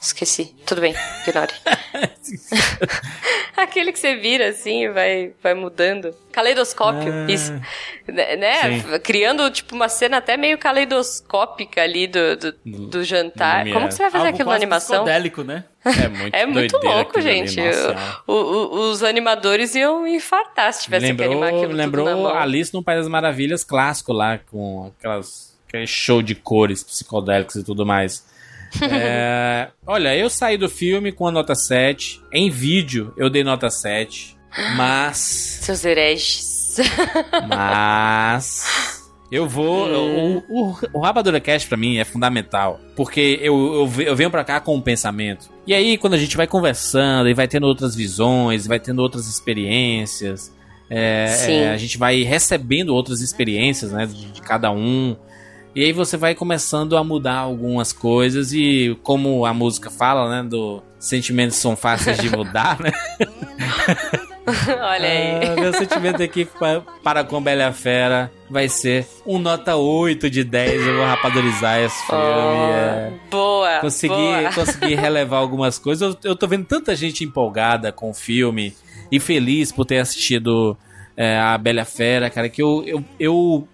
[0.00, 0.54] Esqueci.
[0.66, 0.94] Tudo bem,
[1.26, 1.52] ignore.
[3.56, 6.14] Aquele que você vira assim e vai, vai mudando.
[6.30, 7.52] Caleidoscópio, Ah, isso.
[8.06, 8.36] Né?
[8.36, 8.80] né?
[8.80, 8.98] sim.
[9.02, 12.52] Criando, tipo, uma cena até meio caleidoscópica ali do, do,
[12.88, 13.64] do jantar.
[13.72, 15.04] Como que você vai fazer Algo aquilo na animação?
[15.04, 15.64] psicodélico, né?
[15.84, 17.58] É muito, É muito louco, gente.
[17.60, 18.22] nossa.
[18.26, 22.04] O- o- os animadores iam infartar se tivesse que animar lembrou aquilo tudo na lembrou
[22.32, 22.36] mão.
[22.36, 27.64] Alice no País das Maravilhas clássico lá, com aquelas, aquele show de cores psicodélicos e
[27.64, 28.26] tudo mais.
[28.84, 32.20] É, olha, eu saí do filme com a nota 7.
[32.32, 34.36] Em vídeo, eu dei nota 7.
[34.76, 35.18] Mas.
[35.62, 36.76] Seus hereges.
[37.48, 38.96] Mas.
[39.30, 39.88] Eu vou.
[39.88, 42.80] O, o, o Rapadura Cast pra mim é fundamental.
[42.94, 45.50] Porque eu, eu, eu venho pra cá com um pensamento.
[45.66, 49.26] E aí, quando a gente vai conversando e vai tendo outras visões, vai tendo outras
[49.26, 50.54] experiências.
[50.88, 54.06] é, é, a gente vai recebendo outras experiências, né?
[54.06, 55.16] De, de cada um.
[55.76, 58.50] E aí você vai começando a mudar algumas coisas.
[58.54, 60.48] E como a música fala, né?
[60.48, 62.90] Do sentimentos são fáceis de mudar, né?
[64.46, 65.46] Olha aí.
[65.48, 70.44] Ah, meu sentimento aqui pa- para com Bela Fera vai ser um nota 8 de
[70.44, 70.86] 10.
[70.86, 72.22] Eu vou rapadorizar esse filme.
[72.22, 73.12] é.
[73.30, 73.78] Boa.
[73.80, 74.52] Consegui, boa.
[74.54, 76.16] consegui relevar algumas coisas.
[76.24, 78.72] Eu, eu tô vendo tanta gente empolgada com o filme
[79.12, 80.74] e feliz por ter assistido
[81.16, 83.68] é, a Bela Fera, cara, que eu, eu, eu,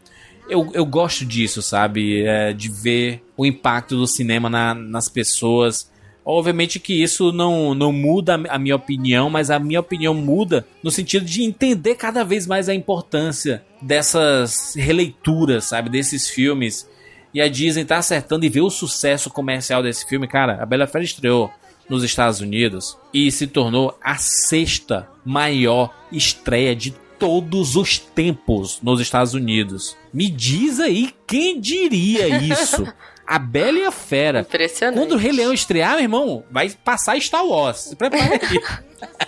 [0.53, 2.23] eu, eu gosto disso, sabe?
[2.25, 5.91] É, de ver o impacto do cinema na- nas pessoas.
[6.25, 10.91] Obviamente que isso não, não muda a minha opinião, mas a minha opinião muda no
[10.91, 15.91] sentido de entender cada vez mais a importância dessas releituras, sabe?
[15.91, 16.89] Desses filmes.
[17.35, 20.29] E a Disney tá acertando e ver o sucesso comercial desse filme.
[20.29, 21.51] Cara, a Bela Fera estreou
[21.89, 29.01] nos Estados Unidos e se tornou a sexta maior estreia de todos os tempos nos
[29.01, 29.97] Estados Unidos.
[30.13, 32.85] Me diz aí quem diria isso?
[33.25, 34.41] A Bela e a Fera.
[34.41, 34.99] Impressionante.
[34.99, 37.77] Quando o Rei Leão estrear, meu irmão, vai passar Star Wars.
[37.79, 38.61] Se prepara aqui.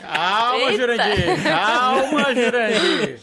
[0.02, 0.76] Calma, Eita.
[0.76, 1.42] Jurandir.
[1.44, 3.20] Calma, Jurandir.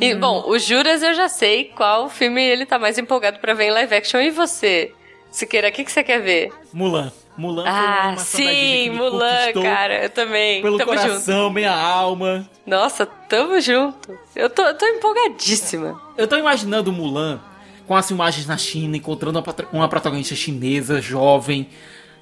[0.00, 3.66] E, bom, o Juras eu já sei qual filme ele tá mais empolgado pra ver
[3.66, 4.20] em live action.
[4.20, 4.92] E você?
[5.30, 6.52] Siqueira, o que, que você quer ver?
[6.72, 7.12] Mulan.
[7.36, 10.02] Mulan Ah, sim, me Mulan, cara.
[10.04, 10.60] Eu também.
[10.60, 11.02] Pelo tamo junto.
[11.06, 12.48] coração, minha alma.
[12.66, 14.18] Nossa, tamo junto.
[14.34, 16.00] Eu tô, eu tô empolgadíssima.
[16.16, 17.40] Eu tô imaginando Mulan
[17.86, 21.68] com as filmagens na China, encontrando uma, uma protagonista chinesa, jovem,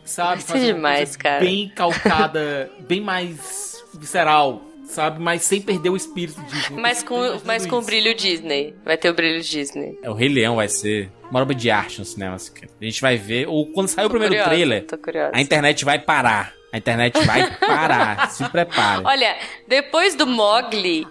[0.05, 0.43] sabe?
[0.43, 1.41] Fazendo uma demais, coisa cara.
[1.41, 5.21] Bem calcada, bem mais visceral, sabe?
[5.21, 6.81] Mas sem perder o espírito de Disney.
[6.81, 7.87] Mas com, mas com o isso.
[7.87, 8.75] brilho Disney.
[8.85, 9.99] Vai ter o brilho Disney.
[10.03, 12.37] É, o Rei Leão vai ser uma obra de arte no cinema.
[12.37, 13.47] assim, A gente vai ver.
[13.49, 14.85] Ou quando sair o primeiro curiosa, trailer,
[15.33, 16.53] a internet vai parar.
[16.73, 18.29] A internet vai parar.
[18.33, 19.03] Se prepare.
[19.05, 19.37] Olha,
[19.69, 21.07] depois do Mogli,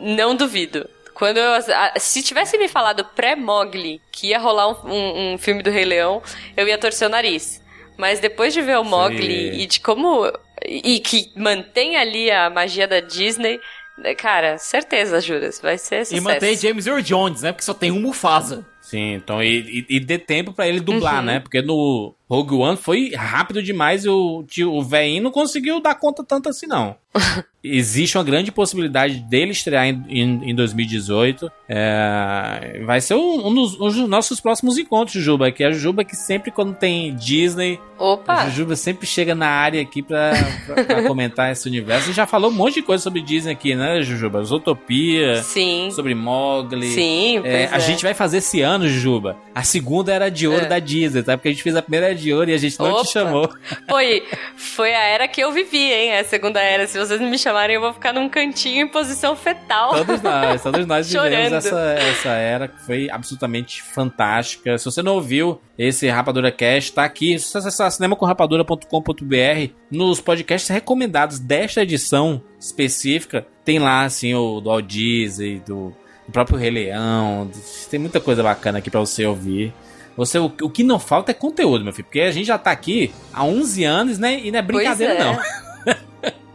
[0.00, 0.88] não duvido.
[1.14, 1.52] Quando eu,
[1.98, 6.22] se tivesse me falado pré-Mogli que ia rolar um, um- um filme do Rei Leão,
[6.56, 7.60] eu ia torcer o nariz.
[7.98, 10.26] Mas depois de ver o Mogli e de como.
[10.64, 13.60] E, e que mantém ali a magia da Disney,
[13.98, 16.16] né, cara, certeza, Juras, vai ser sucesso.
[16.16, 17.52] E mantém James Earl Jones, né?
[17.52, 18.64] Porque só tem um Mufasa.
[18.90, 21.24] Sim, então e, e, e dê tempo pra ele dublar, Uhum.
[21.26, 21.38] né?
[21.40, 25.96] Porque no Rogue One foi rápido demais e o tio, o velhinho não conseguiu dar
[25.96, 26.94] conta tanto assim, não.
[27.62, 31.50] Existe uma grande possibilidade dele estrear em, em, em 2018.
[31.68, 35.50] É, vai ser um, um dos, um dos nossos próximos encontros, Jujuba.
[35.52, 38.48] Que é a Jujuba que sempre, quando tem Disney, a Opa!
[38.48, 40.32] Jujuba sempre chega na área aqui pra,
[40.64, 42.04] pra, pra comentar esse universo.
[42.04, 44.42] A gente já falou um monte de coisa sobre Disney aqui, né, Jujuba?
[44.42, 45.90] Zootopia, Sim.
[45.90, 46.86] sobre Mogli.
[46.92, 47.80] Sim, É, pois a é.
[47.80, 50.68] gente vai fazer esse ano, Jujuba, a segunda era de ouro É.
[50.68, 51.36] da Disney, tá?
[51.36, 53.02] Porque a gente fez a primeira de ouro e a gente não Opa.
[53.04, 53.50] te chamou.
[53.88, 54.22] Foi,
[54.56, 56.18] foi a era que eu vivi, hein?
[56.18, 56.86] A segunda era.
[56.86, 59.90] Se vocês não me chamarem, eu vou ficar num cantinho em posição fetal.
[59.94, 64.76] Todos nós, todos nós vivemos essa, essa era que foi absolutamente fantástica.
[64.78, 67.38] Se você não ouviu esse Rapadura Cast, tá aqui.
[67.38, 74.68] Se você acessar cinemacomrapadura.com.br, nos podcasts recomendados desta edição específica, tem lá, assim, o do
[74.68, 75.94] Walt Disney, do,
[76.26, 77.50] do próprio Rei Leão.
[77.90, 79.72] Tem muita coisa bacana aqui pra você ouvir.
[80.20, 82.70] Você, o, o que não falta é conteúdo, meu filho, porque a gente já tá
[82.70, 84.38] aqui há 11 anos, né?
[84.38, 85.24] E não é brincadeira, é.
[85.24, 85.38] não.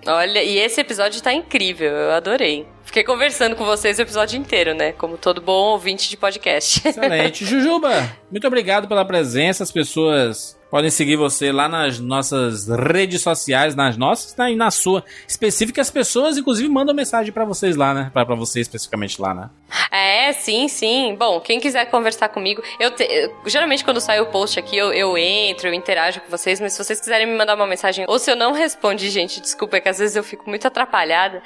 [0.13, 2.67] Olha, e esse episódio tá incrível, eu adorei.
[2.83, 4.91] Fiquei conversando com vocês o episódio inteiro, né?
[4.91, 6.87] Como todo bom ouvinte de podcast.
[6.87, 7.43] Excelente.
[7.43, 9.63] Jujuba, muito obrigado pela presença.
[9.63, 14.69] As pessoas podem seguir você lá nas nossas redes sociais, nas nossas né, e na
[14.69, 15.79] sua específica.
[15.79, 18.09] As pessoas, inclusive, mandam mensagem pra vocês lá, né?
[18.11, 19.49] Pra, pra você especificamente lá, né?
[19.89, 21.15] É, sim, sim.
[21.17, 24.91] Bom, quem quiser conversar comigo, eu, te- eu- geralmente quando sai o post aqui, eu,
[24.91, 28.19] eu entro, eu interajo com vocês, mas se vocês quiserem me mandar uma mensagem, ou
[28.19, 31.41] se eu não respondi, gente, desculpa, é que às vezes eu fico muito atrapalhada.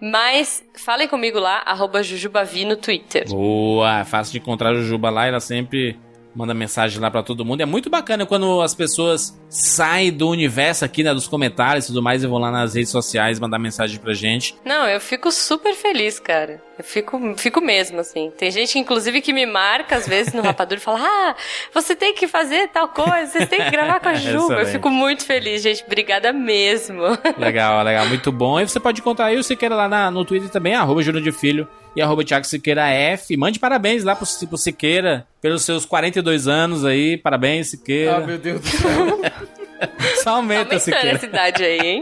[0.00, 3.28] Mas falem comigo lá, arroba Jujubavi no Twitter.
[3.28, 5.26] Boa, é fácil de encontrar a Jujuba lá.
[5.26, 5.98] Ela sempre
[6.34, 7.60] manda mensagem lá pra todo mundo.
[7.60, 12.02] É muito bacana quando as pessoas saem do universo aqui, né, dos comentários e tudo
[12.02, 14.54] mais, e vão lá nas redes sociais mandar mensagem pra gente.
[14.64, 16.62] Não, eu fico super feliz, cara.
[16.78, 18.32] Eu fico, fico mesmo, assim.
[18.36, 21.36] Tem gente, inclusive, que me marca, às vezes, no Rapadura e fala: Ah,
[21.72, 24.54] você tem que fazer tal coisa, você tem que gravar com a Juba.
[24.54, 25.84] eu fico muito feliz, gente.
[25.84, 27.02] Obrigada mesmo.
[27.38, 28.58] Legal, legal, muito bom.
[28.58, 31.30] E você pode contar aí o Siqueira lá na- no Twitter também, arroba Júnior de
[31.30, 33.36] Filho e arroba Thiago Siqueira F.
[33.36, 37.16] Mande parabéns lá pro, pro Siqueira pelos seus 42 anos aí.
[37.16, 38.16] Parabéns, Siqueira.
[38.16, 39.20] Ah, meu Deus do céu.
[40.22, 41.16] Só aumenta, Aumentando Siqueira.
[41.16, 42.00] essa idade aí, hein?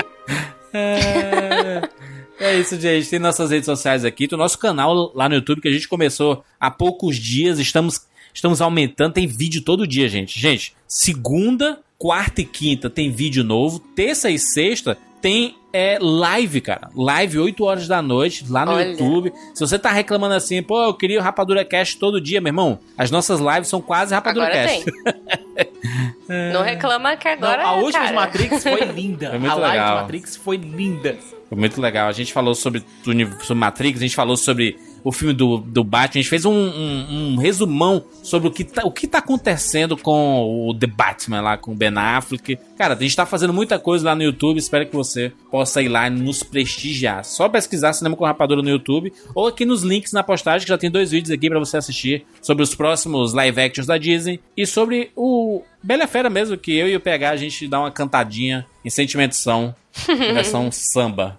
[0.72, 1.88] É...
[2.38, 3.08] é isso, gente.
[3.08, 5.88] Tem nossas redes sociais aqui, tem o nosso canal lá no YouTube que a gente
[5.88, 7.58] começou há poucos dias.
[7.58, 10.38] Estamos, estamos aumentando, tem vídeo todo dia, gente.
[10.38, 13.78] Gente, segunda, quarta e quinta tem vídeo novo.
[13.78, 16.88] Terça e sexta tem é, live, cara.
[16.94, 18.88] Live 8 horas da noite lá no Olha.
[18.88, 19.32] YouTube.
[19.54, 22.78] Se você tá reclamando assim, pô, eu queria o Rapadura Cast todo dia, meu irmão.
[22.98, 24.84] As nossas lives são quase Rapadura Agora Cast.
[24.84, 24.92] tem.
[26.52, 27.64] Não reclama que Não, agora.
[27.64, 28.14] a última de cara.
[28.14, 29.30] Matrix foi linda.
[29.30, 29.96] Foi muito a live legal.
[29.96, 31.18] de Matrix foi linda.
[31.48, 32.08] Foi muito legal.
[32.08, 36.20] A gente falou sobre, sobre Matrix, a gente falou sobre o filme do, do Batman,
[36.20, 39.96] a gente fez um, um- um resumão sobre o que, tá, o que tá acontecendo
[39.96, 42.58] com o The Batman lá, com o Ben Affleck.
[42.76, 45.88] Cara, a gente tá fazendo muita coisa lá no YouTube, espero que você possa ir
[45.88, 47.24] lá e nos prestigiar.
[47.24, 50.78] Só pesquisar Cinema com Rapadura no YouTube ou aqui nos links na postagem, que já
[50.78, 54.66] tem dois vídeos aqui pra você assistir sobre os próximos live actions da Disney e
[54.66, 58.66] sobre o Bela Fera mesmo, que eu e o PH a gente dá uma cantadinha
[58.84, 59.44] em Sentimentos
[60.34, 61.38] versão samba.